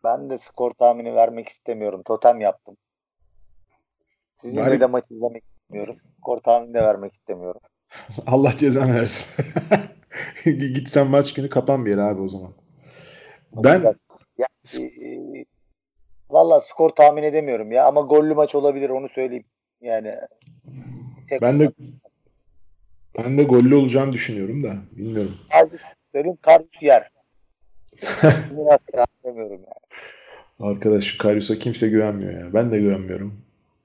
ben 0.03 0.29
de 0.29 0.37
skor 0.37 0.71
tahmini 0.73 1.15
vermek 1.15 1.49
istemiyorum. 1.49 2.01
Totem 2.05 2.41
yaptım. 2.41 2.77
Sizinle 4.35 4.61
Bari- 4.61 4.79
de 4.81 4.85
maç 4.85 5.05
izlemek 5.09 5.43
istemiyorum. 5.43 5.97
Skor 6.17 6.37
tahmini 6.37 6.73
de 6.73 6.81
vermek 6.81 7.13
istemiyorum. 7.13 7.61
Allah 8.27 8.55
cezanı 8.55 8.93
versin. 8.93 9.45
Git 10.73 10.89
sen 10.89 11.07
maç 11.07 11.33
günü 11.33 11.49
kapan 11.49 11.85
bir 11.85 11.91
yere 11.91 12.01
abi 12.01 12.21
o 12.21 12.27
zaman. 12.27 12.53
Ben 13.53 13.95
Ya, 14.37 14.47
e, 14.79 14.81
Valla 16.31 16.61
skor 16.61 16.89
tahmin 16.89 17.23
edemiyorum 17.23 17.71
ya 17.71 17.85
ama 17.85 18.01
gollü 18.01 18.33
maç 18.33 18.55
olabilir 18.55 18.89
onu 18.89 19.09
söyleyeyim. 19.09 19.45
Yani 19.81 20.15
tek 21.29 21.41
ben 21.41 21.59
de 21.59 21.71
Ben 23.17 23.37
de 23.37 23.43
gollü 23.43 23.75
olacağını 23.75 24.13
düşünüyorum 24.13 24.63
da 24.63 24.75
bilmiyorum. 24.91 25.37
Söyleyeyim 26.11 26.37
Karius 26.41 26.81
yer. 26.81 27.11
Yani. 28.93 29.59
Arkadaş 30.59 31.03
şu 31.03 31.17
Karius'a 31.17 31.59
kimse 31.59 31.87
güvenmiyor 31.89 32.33
ya. 32.33 32.53
Ben 32.53 32.71
de 32.71 32.79
güvenmiyorum. 32.79 33.41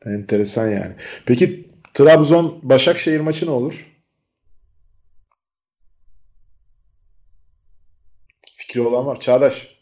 Enteresan 0.06 0.68
yani. 0.68 0.94
Peki 1.26 1.70
Trabzon 1.94 2.60
Başakşehir 2.62 3.20
maçı 3.20 3.46
ne 3.46 3.50
olur? 3.50 3.86
Fikri 8.56 8.80
olan 8.80 9.06
var. 9.06 9.20
Çağdaş. 9.20 9.76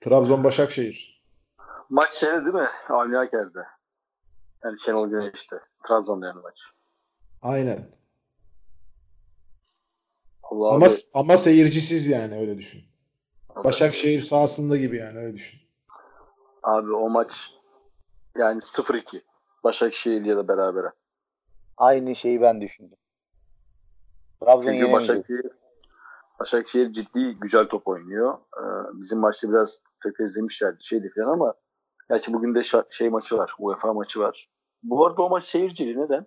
Trabzon 0.00 0.44
Başakşehir. 0.44 1.15
Maç 1.90 2.12
şeyde 2.12 2.44
değil 2.44 2.54
mi? 2.54 2.68
Avni 2.88 3.18
Aker'de. 3.18 3.66
Yani 4.64 4.80
Şenol 4.80 5.08
Güneş'te. 5.08 5.60
Trabzon'da 5.88 6.26
yani 6.26 6.40
maç. 6.42 6.58
Aynen. 7.42 7.88
Allah 10.42 10.68
Ama 10.68 10.86
abi, 10.86 10.92
ama 11.14 11.36
seyircisiz 11.36 12.06
yani 12.06 12.38
öyle 12.38 12.58
düşün. 12.58 12.82
Başakşehir 13.64 14.20
sahasında 14.20 14.76
gibi 14.76 14.96
yani 14.96 15.18
öyle 15.18 15.34
düşün. 15.34 15.60
abi 16.62 16.92
o 16.92 17.10
maç 17.10 17.50
yani 18.36 18.60
0-2. 18.60 19.22
Başakşehir 19.64 20.24
ya 20.24 20.36
da 20.36 20.48
berabere. 20.48 20.92
Aynı 21.76 22.16
şeyi 22.16 22.40
ben 22.40 22.60
düşündüm. 22.60 22.98
Trabzon 24.40 24.72
Çünkü. 24.72 24.92
Başakşehir 24.92 25.50
Başakşehir 26.40 26.92
ciddi 26.92 27.36
güzel 27.40 27.68
top 27.68 27.88
oynuyor. 27.88 28.38
Ee, 28.58 28.62
bizim 29.02 29.18
maçta 29.18 29.48
biraz 29.48 29.80
tökezlemişlerdi 30.02 30.84
şeydi 30.84 31.12
falan 31.14 31.32
ama 31.32 31.54
gerçi 32.10 32.32
bugün 32.32 32.54
de 32.54 32.62
şey 32.90 33.08
maçı 33.08 33.36
var. 33.36 33.52
UEFA 33.58 33.92
maçı 33.92 34.20
var. 34.20 34.48
Bu 34.82 35.06
arada 35.06 35.22
o 35.22 35.30
maç 35.30 35.44
seyircili. 35.44 36.00
Neden? 36.00 36.26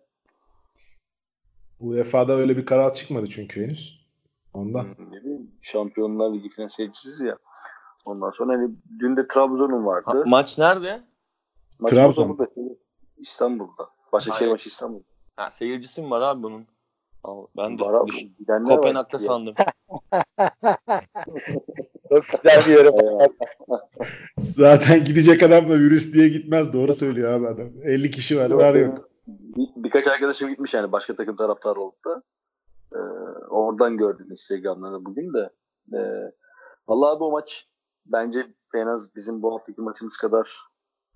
UEFA'da 1.79 2.33
öyle 2.33 2.57
bir 2.57 2.65
karar 2.65 2.93
çıkmadı 2.93 3.27
çünkü 3.29 3.63
henüz. 3.63 4.07
Ondan. 4.53 4.83
Hmm, 4.83 5.11
ne 5.11 5.21
bileyim, 5.23 5.51
Şampiyonlar 5.61 6.33
Ligi 6.33 6.49
falan 6.55 6.67
seyircisiz 6.67 7.19
ya. 7.19 7.37
Ondan 8.05 8.31
sonra 8.31 8.53
hani 8.53 8.71
dün 8.99 9.17
de 9.17 9.27
Trabzon'un 9.27 9.81
Ha, 9.81 9.85
vardı. 9.85 10.23
maç 10.25 10.57
nerede? 10.57 11.03
Maç 11.79 11.91
Trabzon. 11.91 12.29
burada, 12.29 12.51
burada, 12.55 12.75
İstanbul'da. 13.17 13.89
Başakşehir 14.13 14.51
maçı 14.51 14.69
İstanbul'da. 14.69 15.03
Ha, 15.35 15.51
seyircisi 15.51 16.01
mi 16.01 16.09
var 16.09 16.21
abi 16.21 16.43
bunun? 16.43 16.67
Ben 17.57 17.79
de 17.79 17.81
Var 17.81 17.93
abi, 17.93 18.11
düş-. 18.11 18.25
Kopenhag'da 18.67 19.19
sandım. 19.19 19.55
Çok 22.09 22.23
güzel 22.43 22.65
bir 22.67 22.71
yere. 22.71 22.89
Zaten 24.39 25.03
gidecek 25.03 25.43
adam 25.43 25.69
da 25.69 25.73
virüs 25.73 26.13
diye 26.13 26.29
gitmez. 26.29 26.73
Doğru 26.73 26.93
söylüyor 26.93 27.33
abi 27.33 27.47
adam. 27.47 27.69
50 27.83 28.11
kişi 28.11 28.37
var. 28.37 28.49
Var 28.51 28.75
yok. 28.75 29.09
Bir, 29.27 29.67
birkaç 29.75 30.07
arkadaşım 30.07 30.49
gitmiş 30.49 30.73
yani 30.73 30.91
başka 30.91 31.15
takım 31.15 31.35
taraftarı 31.35 31.79
olup 31.79 32.05
da. 32.05 32.23
Ee, 32.95 32.99
oradan 33.49 33.97
gördüm 33.97 34.27
Instagram'da 34.31 34.91
da 34.91 35.05
bugün 35.05 35.33
de. 35.33 35.49
Ee, 35.93 36.31
vallahi 36.87 37.19
bu 37.19 37.31
maç 37.31 37.67
bence 38.05 38.47
en 38.75 38.87
az 38.87 39.15
bizim 39.15 39.41
bu 39.41 39.53
haftaki 39.53 39.81
maçımız 39.81 40.17
kadar 40.17 40.57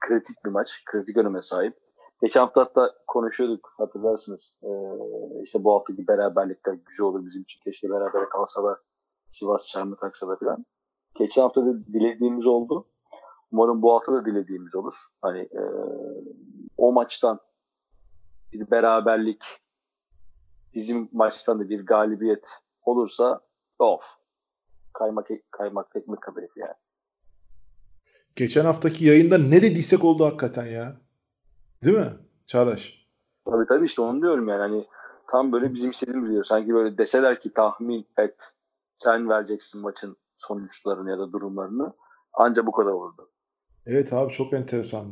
kritik 0.08 0.46
bir 0.46 0.50
maç. 0.50 0.70
Kritik 0.86 1.18
öneme 1.18 1.42
sahip. 1.42 1.74
Geçen 2.22 2.40
hafta 2.40 2.62
hatta 2.62 2.92
konuşuyorduk 3.08 3.74
hatırlarsınız. 3.78 4.58
Ee, 4.64 4.70
işte 5.44 5.64
bu 5.64 5.74
haftaki 5.74 6.08
beraberlikler 6.08 6.74
güzel 6.74 7.06
olur 7.06 7.26
bizim 7.26 7.42
için. 7.42 7.60
Keşke 7.64 7.90
beraber 7.90 8.30
kalsa 8.30 8.64
da 8.64 8.80
Sivas 9.32 9.68
çarmı 9.68 9.96
taksa 9.96 10.28
da 10.28 10.36
falan. 10.36 10.66
Geçen 11.16 11.42
hafta 11.42 11.66
da 11.66 11.86
dilediğimiz 11.86 12.46
oldu. 12.46 12.88
Umarım 13.52 13.82
bu 13.82 13.94
hafta 13.94 14.14
da 14.14 14.26
dilediğimiz 14.26 14.76
olur. 14.76 14.94
Hani 15.22 15.40
e, 15.40 15.62
o 16.78 16.92
maçtan 16.92 17.40
bir 18.54 18.72
beraberlik 18.72 19.42
bizim 20.74 21.10
maçtan 21.12 21.60
da 21.60 21.70
bir 21.70 21.86
galibiyet 21.86 22.44
olursa 22.82 23.42
of 23.80 24.04
kaymak 24.94 25.28
kaymak 25.52 25.96
ekmek 25.96 26.22
kadayıf 26.22 26.58
yani. 26.58 26.74
Geçen 28.36 28.66
haftaki 28.66 29.06
yayında 29.06 29.38
ne 29.38 29.62
dediysek 29.62 30.04
oldu 30.04 30.26
hakikaten 30.26 30.66
ya. 30.66 31.02
Değil 31.86 31.98
mi? 31.98 32.14
Çağdaş. 32.48 33.08
Tabii 33.46 33.66
tabii 33.68 33.86
işte 33.86 34.02
onu 34.02 34.22
diyorum 34.22 34.48
yani 34.48 34.60
hani 34.60 34.88
tam 35.32 35.52
böyle 35.52 35.74
bizim 35.74 35.92
istediğimiz 35.92 36.32
diyor. 36.32 36.44
Sanki 36.44 36.74
böyle 36.74 36.98
deseler 36.98 37.42
ki 37.42 37.54
tahmin 37.54 38.08
et 38.18 38.36
sen 38.96 39.30
vereceksin 39.30 39.82
maçın 39.82 40.18
sonuçlarını 40.48 41.12
ya 41.12 41.20
da 41.20 41.32
durumlarını 41.32 41.94
anca 42.34 42.66
bu 42.66 42.72
kadar 42.72 42.92
olurdu. 42.92 43.30
Evet 43.86 44.14
abi 44.14 44.34
çok 44.34 44.54
enteresan. 44.54 45.06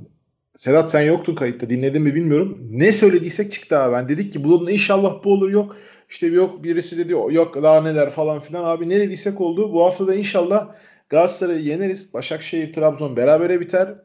Sedat 0.56 0.92
sen 0.92 1.02
yoktun 1.02 1.36
kayıtta. 1.36 1.70
Dinledin 1.70 2.02
mi 2.02 2.16
bilmiyorum. 2.16 2.58
Ne 2.72 2.92
söylediysek 2.92 3.52
çıktı 3.52 3.78
abi. 3.78 3.94
Ben 3.94 4.10
dedik 4.10 4.34
ki 4.34 4.44
bunun 4.44 4.68
inşallah 4.68 5.24
bu 5.24 5.34
olur 5.34 5.50
yok. 5.50 5.76
İşte 6.10 6.28
yok 6.28 6.64
birisi 6.64 6.98
dedi 6.98 7.12
yok 7.12 7.64
daha 7.64 7.82
neler 7.82 8.10
falan 8.10 8.40
filan 8.40 8.64
abi 8.64 8.90
ne 8.90 9.00
dediysek 9.00 9.42
oldu. 9.42 9.74
Bu 9.74 9.86
hafta 9.86 10.08
da 10.08 10.16
inşallah 10.16 10.76
Galatasaray'ı 11.10 11.62
yeneriz. 11.62 12.14
Başakşehir, 12.14 12.74
Trabzon 12.74 13.16
berabere 13.16 13.60
biter. 13.60 13.96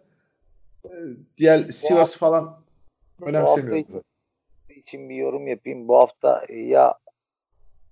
Ee, 0.84 0.90
Diğer 1.38 1.70
Sivas 1.70 2.16
falan 2.16 2.62
önemsemiyoruz. 3.22 3.94
hafta 3.94 4.06
için 4.76 5.08
bir 5.08 5.14
yorum 5.14 5.46
yapayım. 5.46 5.88
Bu 5.88 5.98
hafta 5.98 6.44
e, 6.48 6.56
ya 6.56 6.94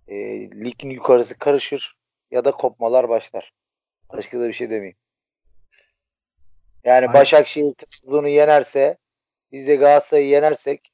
e, 0.08 0.16
ligin 0.50 0.90
yukarısı 0.90 1.38
karışır 1.38 1.96
ya 2.34 2.44
da 2.44 2.50
kopmalar 2.50 3.08
başlar. 3.08 3.52
Başka 4.12 4.40
da 4.40 4.48
bir 4.48 4.52
şey 4.52 4.70
demeyeyim. 4.70 4.96
Yani 6.84 7.06
Aynen. 7.06 7.14
Başakşehir 7.14 7.74
Trabzon'u 7.74 8.28
yenerse 8.28 8.96
biz 9.52 9.66
de 9.66 9.76
Galatasaray'ı 9.76 10.28
yenersek 10.28 10.90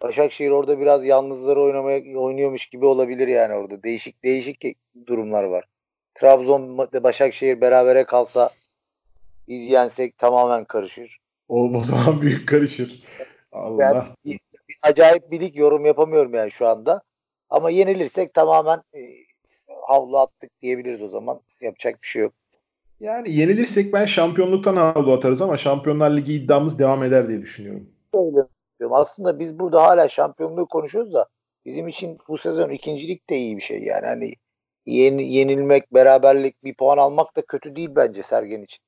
Başakşehir 0.00 0.50
orada 0.50 0.80
biraz 0.80 1.04
yalnızları 1.04 1.62
oynamaya 1.62 2.18
oynuyormuş 2.18 2.66
gibi 2.66 2.86
olabilir 2.86 3.28
yani 3.28 3.54
orada. 3.54 3.82
Değişik 3.82 4.24
değişik 4.24 4.64
durumlar 5.06 5.44
var. 5.44 5.64
Trabzon 6.14 6.78
Başakşehir 6.78 7.60
berabere 7.60 8.04
kalsa 8.04 8.50
biz 9.48 9.70
yensek 9.70 10.18
tamamen 10.18 10.64
karışır. 10.64 11.18
O, 11.48 11.70
o 11.70 11.80
zaman 11.84 12.20
büyük 12.22 12.48
karışır. 12.48 13.02
Allah. 13.52 13.78
Ben 13.78 14.32
bir, 14.32 14.40
bir 14.68 14.78
acayip 14.82 15.30
bir 15.30 15.40
lig 15.40 15.56
yorum 15.56 15.84
yapamıyorum 15.84 16.34
yani 16.34 16.50
şu 16.50 16.68
anda. 16.68 17.02
Ama 17.50 17.70
yenilirsek 17.70 18.34
tamamen 18.34 18.82
e, 18.94 19.00
havlu 19.86 20.18
attık 20.18 20.50
diyebiliriz 20.62 21.02
o 21.02 21.08
zaman. 21.08 21.40
Yapacak 21.60 22.02
bir 22.02 22.06
şey 22.08 22.22
yok. 22.22 22.32
Yani 23.00 23.32
yenilirsek 23.32 23.92
ben 23.92 24.04
şampiyonluktan 24.04 24.76
havlu 24.76 25.12
atarız 25.12 25.42
ama 25.42 25.56
Şampiyonlar 25.56 26.16
Ligi 26.16 26.34
iddiamız 26.34 26.78
devam 26.78 27.04
eder 27.04 27.28
diye 27.28 27.42
düşünüyorum. 27.42 27.88
Öyle. 28.14 28.46
Aslında 28.90 29.38
biz 29.38 29.58
burada 29.58 29.82
hala 29.82 30.08
şampiyonluğu 30.08 30.66
konuşuyoruz 30.66 31.14
da 31.14 31.28
bizim 31.64 31.88
için 31.88 32.18
bu 32.28 32.38
sezon 32.38 32.70
ikincilik 32.70 33.30
de 33.30 33.36
iyi 33.36 33.56
bir 33.56 33.62
şey. 33.62 33.82
Yani 33.82 34.06
hani 34.06 34.34
yeni, 34.86 35.32
yenilmek, 35.32 35.94
beraberlik, 35.94 36.64
bir 36.64 36.74
puan 36.74 36.98
almak 36.98 37.36
da 37.36 37.42
kötü 37.42 37.76
değil 37.76 37.90
bence 37.96 38.22
Sergen 38.22 38.62
için. 38.62 38.80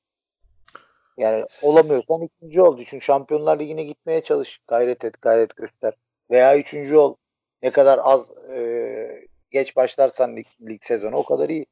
Yani 1.19 1.45
olamıyorsan 1.65 2.23
ikinci 2.23 2.63
ol. 2.63 2.79
Düşün 2.79 3.01
Şampiyonlar 3.01 3.59
Ligi'ne 3.59 3.85
gitmeye 3.85 4.23
çalış. 4.23 4.61
Gayret 4.69 5.05
et, 5.05 5.23
gayret 5.23 5.57
göster. 5.57 5.95
Veya 6.31 6.59
üçüncü 6.59 6.97
ol. 6.97 7.15
Ne 7.63 7.71
kadar 7.71 8.01
az 8.03 8.31
e, 8.51 9.28
geç 9.51 9.77
başlarsan 9.77 10.37
lig, 10.37 10.47
lig 10.69 10.83
sezonu 10.83 11.17
o 11.17 11.25
kadar 11.25 11.49
iyi. 11.49 11.67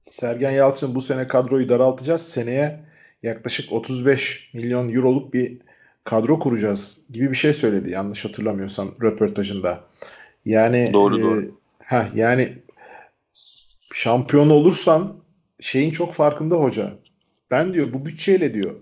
Sergen 0.00 0.50
Yalçın 0.50 0.94
bu 0.94 1.00
sene 1.00 1.28
kadroyu 1.28 1.68
daraltacağız. 1.68 2.28
Seneye 2.28 2.80
yaklaşık 3.22 3.72
35 3.72 4.50
milyon 4.54 4.92
euroluk 4.94 5.34
bir 5.34 5.58
kadro 6.04 6.38
kuracağız 6.38 7.00
gibi 7.10 7.30
bir 7.30 7.36
şey 7.36 7.52
söyledi 7.52 7.90
yanlış 7.90 8.24
hatırlamıyorsam 8.24 8.94
röportajında. 9.02 9.84
Yani 10.44 10.90
Doğru, 10.92 11.18
e, 11.18 11.22
doğru. 11.22 11.60
heh, 11.78 12.14
yani 12.14 12.58
şampiyon 13.94 14.50
olursan 14.50 15.16
şeyin 15.60 15.90
çok 15.90 16.12
farkında 16.12 16.56
hoca. 16.56 16.92
Ben 17.50 17.74
diyor 17.74 17.92
bu 17.92 18.06
bütçeyle 18.06 18.54
diyor 18.54 18.74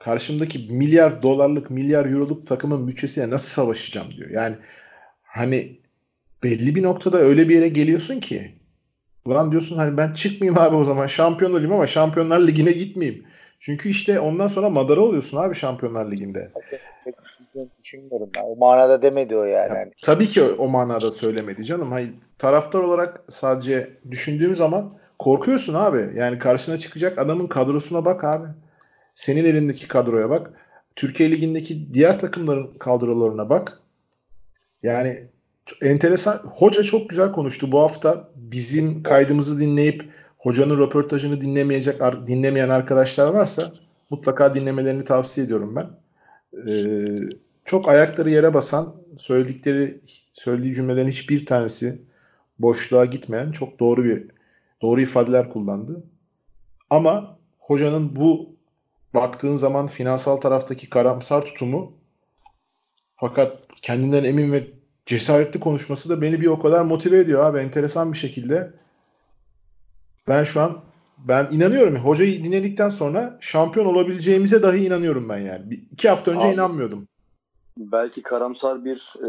karşımdaki 0.00 0.72
milyar 0.72 1.22
dolarlık 1.22 1.70
milyar 1.70 2.06
euroluk 2.06 2.46
takımın 2.46 2.88
bütçesiyle 2.88 3.30
nasıl 3.30 3.48
savaşacağım 3.48 4.10
diyor. 4.10 4.30
Yani 4.30 4.56
hani 5.22 5.80
belli 6.42 6.74
bir 6.74 6.82
noktada 6.82 7.18
öyle 7.18 7.48
bir 7.48 7.54
yere 7.54 7.68
geliyorsun 7.68 8.20
ki 8.20 8.60
Ulan 9.24 9.50
diyorsun 9.50 9.76
hani 9.76 9.96
ben 9.96 10.12
çıkmayayım 10.12 10.58
abi 10.60 10.76
o 10.76 10.84
zaman 10.84 11.06
şampiyon 11.06 11.50
olayım 11.50 11.72
ama 11.72 11.86
Şampiyonlar 11.86 12.40
Ligi'ne 12.40 12.72
gitmeyeyim. 12.72 13.24
Çünkü 13.58 13.88
işte 13.88 14.20
ondan 14.20 14.46
sonra 14.46 14.70
madara 14.70 15.00
oluyorsun 15.00 15.36
abi 15.36 15.54
Şampiyonlar 15.54 16.10
Ligi'nde. 16.10 16.50
Düşünmüyorum 17.82 18.30
ben. 18.36 18.42
O 18.44 18.56
manada 18.56 19.02
demedi 19.02 19.36
o 19.36 19.44
yani. 19.44 19.68
Hani 19.68 19.92
Tabii 20.02 20.28
ki 20.28 20.42
o 20.42 20.68
manada 20.68 21.12
söylemedi 21.12 21.64
canım. 21.64 21.92
Hayır, 21.92 22.10
taraftar 22.38 22.80
olarak 22.80 23.22
sadece 23.28 23.90
düşündüğüm 24.10 24.54
zaman 24.54 24.98
korkuyorsun 25.18 25.74
abi. 25.74 26.10
Yani 26.14 26.38
karşına 26.38 26.78
çıkacak 26.78 27.18
adamın 27.18 27.46
kadrosuna 27.46 28.04
bak 28.04 28.24
abi. 28.24 28.46
Senin 29.14 29.44
elindeki 29.44 29.88
kadroya 29.88 30.30
bak. 30.30 30.52
Türkiye 30.96 31.30
Ligi'ndeki 31.30 31.94
diğer 31.94 32.18
takımların 32.18 32.74
kadrolarına 32.78 33.50
bak. 33.50 33.80
Yani 34.82 35.28
enteresan. 35.82 36.36
Hoca 36.36 36.82
çok 36.82 37.10
güzel 37.10 37.32
konuştu 37.32 37.72
bu 37.72 37.80
hafta. 37.80 38.28
Bizim 38.36 39.02
kaydımızı 39.02 39.60
dinleyip 39.60 40.10
hocanın 40.38 40.78
röportajını 40.78 41.40
dinlemeyecek 41.40 42.00
dinlemeyen 42.26 42.68
arkadaşlar 42.68 43.34
varsa 43.34 43.72
mutlaka 44.10 44.54
dinlemelerini 44.54 45.04
tavsiye 45.04 45.46
ediyorum 45.46 45.76
ben. 45.76 45.90
Ee, 46.68 47.06
çok 47.64 47.88
ayakları 47.88 48.30
yere 48.30 48.54
basan, 48.54 48.94
söyledikleri 49.16 50.00
söylediği 50.32 50.74
cümlelerin 50.74 51.08
hiçbir 51.08 51.46
tanesi 51.46 52.02
boşluğa 52.58 53.04
gitmeyen 53.04 53.52
çok 53.52 53.80
doğru 53.80 54.04
bir 54.04 54.26
doğru 54.82 55.00
ifadeler 55.00 55.50
kullandı. 55.50 56.02
Ama 56.90 57.38
hocanın 57.58 58.16
bu 58.16 58.50
baktığın 59.14 59.56
zaman 59.56 59.86
finansal 59.86 60.36
taraftaki 60.36 60.90
karamsar 60.90 61.44
tutumu 61.44 61.92
fakat 63.16 63.58
kendinden 63.82 64.24
emin 64.24 64.52
ve 64.52 64.66
cesaretli 65.06 65.60
konuşması 65.60 66.08
da 66.08 66.22
beni 66.22 66.40
bir 66.40 66.46
o 66.46 66.58
kadar 66.58 66.82
motive 66.82 67.18
ediyor 67.18 67.44
abi 67.44 67.58
enteresan 67.58 68.12
bir 68.12 68.18
şekilde. 68.18 68.72
Ben 70.28 70.44
şu 70.44 70.60
an 70.60 70.80
ben 71.18 71.48
inanıyorum. 71.50 71.96
Hocayı 71.96 72.44
dinledikten 72.44 72.88
sonra 72.88 73.38
şampiyon 73.40 73.86
olabileceğimize 73.86 74.62
dahi 74.62 74.86
inanıyorum 74.86 75.28
ben 75.28 75.38
yani. 75.38 75.70
Bir, 75.70 75.82
iki 75.92 76.08
hafta 76.08 76.30
önce 76.30 76.46
Abi, 76.46 76.54
inanmıyordum. 76.54 77.08
Belki 77.76 78.22
karamsar 78.22 78.84
bir 78.84 79.14
e, 79.18 79.28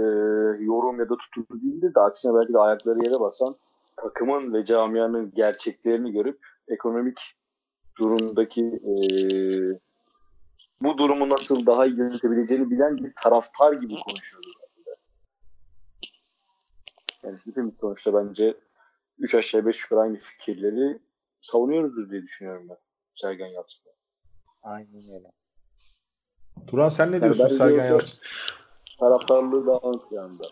yorum 0.63 0.99
ya 0.99 1.09
da 1.09 1.15
tutum 1.17 1.61
değildi 1.61 1.91
de 1.95 1.99
aksine 1.99 2.33
belki 2.35 2.53
de 2.53 2.59
ayakları 2.59 2.99
yere 3.03 3.19
basan 3.19 3.55
takımın 3.97 4.53
ve 4.53 4.65
camianın 4.65 5.31
gerçeklerini 5.35 6.11
görüp 6.11 6.39
ekonomik 6.67 7.19
durumdaki 7.99 8.63
e, 8.63 8.93
bu 10.81 10.97
durumu 10.97 11.29
nasıl 11.29 11.65
daha 11.65 11.85
iyi 11.85 11.97
yönetebileceğini 11.97 12.71
bilen 12.71 12.97
bir 12.97 13.13
taraftar 13.23 13.73
gibi 13.73 13.93
konuşuyordu. 14.07 14.47
Yani 17.23 17.37
hepimiz 17.45 17.77
sonuçta 17.77 18.13
bence 18.13 18.57
3 19.19 19.35
aşağı 19.35 19.65
5 19.65 19.83
yukarı 19.83 19.99
aynı 19.99 20.17
fikirleri 20.19 20.99
savunuyoruzdur 21.41 22.09
diye 22.09 22.21
düşünüyorum 22.23 22.69
ben. 22.69 22.77
Sergen 23.15 23.47
Yalçın'da. 23.47 23.89
Aynen 24.63 25.03
öyle. 25.15 25.31
Turan 26.67 26.89
sen 26.89 27.11
ne 27.11 27.15
Yani 27.15 27.23
diyorsun 27.23 27.47
Sergen 27.47 27.85
Yalçın? 27.85 28.19
Taraftarlığı 28.99 29.67
daha 29.67 29.91
ön 29.91 29.99
planda. 30.09 30.43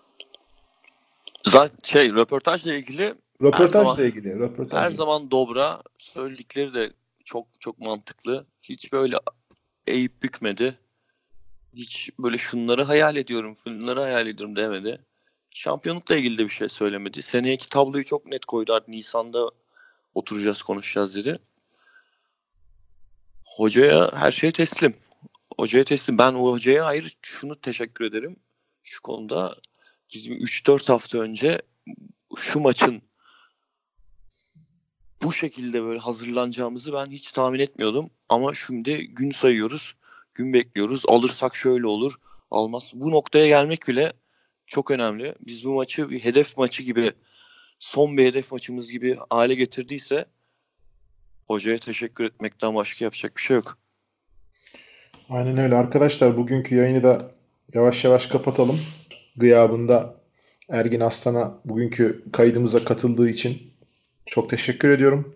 Zaten 1.45 1.77
şey 1.83 2.13
röportajla 2.13 2.73
ilgili 2.73 3.15
Röportajla 3.41 3.67
zaman- 3.93 4.05
ilgili. 4.07 4.39
Röportaj. 4.39 4.79
her 4.81 4.91
zaman 4.91 5.31
dobra. 5.31 5.81
Söyledikleri 5.99 6.73
de 6.73 6.93
çok 7.25 7.47
çok 7.59 7.79
mantıklı. 7.79 8.45
Hiç 8.63 8.93
böyle 8.93 9.15
eğip 9.87 10.23
bükmedi. 10.23 10.77
Hiç 11.73 12.09
böyle 12.19 12.37
şunları 12.37 12.83
hayal 12.83 13.15
ediyorum, 13.15 13.57
şunları 13.63 13.99
hayal 14.01 14.27
ediyorum 14.27 14.55
demedi. 14.55 15.01
Şampiyonlukla 15.59 16.15
ilgili 16.15 16.37
de 16.37 16.45
bir 16.45 16.49
şey 16.49 16.69
söylemedi. 16.69 17.21
Seneyeki 17.21 17.69
tabloyu 17.69 18.05
çok 18.05 18.25
net 18.25 18.45
koydu. 18.45 18.73
Artık 18.73 18.87
Nisan'da 18.87 19.51
oturacağız, 20.15 20.61
konuşacağız 20.61 21.15
dedi. 21.15 21.39
Hocaya 23.45 24.11
her 24.13 24.31
şey 24.31 24.51
teslim. 24.51 24.95
Hocaya 25.57 25.83
teslim. 25.83 26.17
Ben 26.17 26.33
o 26.33 26.51
hocaya 26.51 26.85
ayrı 26.85 27.07
şunu 27.21 27.61
teşekkür 27.61 28.05
ederim. 28.05 28.35
Şu 28.83 29.01
konuda 29.01 29.55
bizim 30.13 30.33
3-4 30.33 30.87
hafta 30.87 31.17
önce 31.17 31.61
şu 32.37 32.59
maçın 32.59 33.01
bu 35.23 35.33
şekilde 35.33 35.83
böyle 35.83 35.99
hazırlanacağımızı 35.99 36.93
ben 36.93 37.05
hiç 37.05 37.31
tahmin 37.31 37.59
etmiyordum. 37.59 38.09
Ama 38.29 38.55
şimdi 38.55 39.07
gün 39.07 39.31
sayıyoruz, 39.31 39.95
gün 40.33 40.53
bekliyoruz. 40.53 41.03
Alırsak 41.07 41.55
şöyle 41.55 41.87
olur, 41.87 42.15
almaz. 42.51 42.91
Bu 42.93 43.11
noktaya 43.11 43.47
gelmek 43.47 43.87
bile 43.87 44.13
çok 44.69 44.91
önemli. 44.91 45.35
Biz 45.45 45.65
bu 45.65 45.69
maçı 45.69 46.09
bir 46.09 46.19
hedef 46.19 46.57
maçı 46.57 46.83
gibi, 46.83 47.11
son 47.79 48.17
bir 48.17 48.25
hedef 48.25 48.51
maçımız 48.51 48.91
gibi 48.91 49.17
hale 49.29 49.55
getirdiyse 49.55 50.25
hocaya 51.47 51.79
teşekkür 51.79 52.23
etmekten 52.23 52.75
başka 52.75 53.05
yapacak 53.05 53.37
bir 53.37 53.41
şey 53.41 53.55
yok. 53.55 53.77
Aynen 55.29 55.57
öyle. 55.57 55.75
Arkadaşlar 55.75 56.37
bugünkü 56.37 56.75
yayını 56.75 57.03
da 57.03 57.31
yavaş 57.73 58.03
yavaş 58.03 58.27
kapatalım. 58.27 58.79
Gıyabında 59.35 60.15
Ergin 60.69 60.99
Aslan'a 60.99 61.61
bugünkü 61.65 62.23
kaydımıza 62.31 62.85
katıldığı 62.85 63.29
için 63.29 63.73
çok 64.25 64.49
teşekkür 64.49 64.89
ediyorum. 64.89 65.35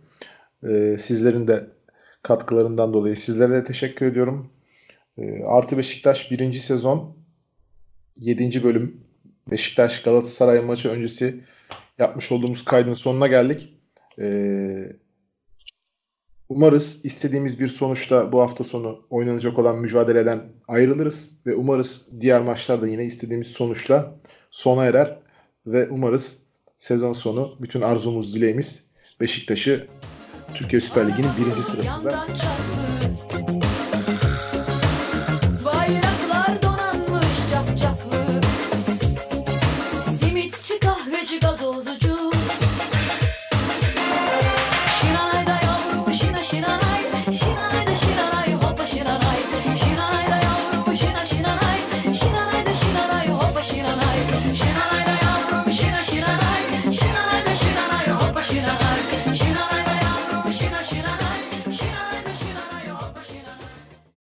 Ee, 0.63 0.97
sizlerin 0.99 1.47
de 1.47 1.67
katkılarından 2.23 2.93
dolayı 2.93 3.17
sizlere 3.17 3.53
de 3.53 3.63
teşekkür 3.63 4.05
ediyorum. 4.05 4.51
Ee, 5.17 5.43
Artı 5.43 5.77
Beşiktaş 5.77 6.31
birinci 6.31 6.61
sezon 6.61 7.17
7. 8.17 8.63
bölüm 8.63 9.03
Beşiktaş 9.51 10.01
Galatasaray 10.01 10.61
maçı 10.61 10.89
öncesi 10.89 11.43
yapmış 11.99 12.31
olduğumuz 12.31 12.65
kaydın 12.65 12.93
sonuna 12.93 13.27
geldik. 13.27 13.77
Ee, 14.19 14.89
Umarız 16.49 17.05
istediğimiz 17.05 17.59
bir 17.59 17.67
sonuçla 17.67 18.31
bu 18.31 18.41
hafta 18.41 18.63
sonu 18.63 19.01
oynanacak 19.09 19.59
olan 19.59 19.77
mücadeleden 19.77 20.43
ayrılırız 20.67 21.31
ve 21.45 21.55
umarız 21.55 22.09
diğer 22.21 22.41
maçlar 22.41 22.81
da 22.81 22.87
yine 22.87 23.05
istediğimiz 23.05 23.47
sonuçla 23.47 24.15
sona 24.51 24.85
erer 24.85 25.19
ve 25.67 25.89
umarız 25.89 26.39
sezon 26.77 27.13
sonu 27.13 27.53
bütün 27.61 27.81
arzumuz 27.81 28.35
dileğimiz 28.35 28.87
Beşiktaş'ı 29.19 29.87
Türkiye 30.53 30.79
Süper 30.79 31.07
Ligi'nin 31.07 31.29
birinci 31.39 31.63
sırasında 31.63 32.25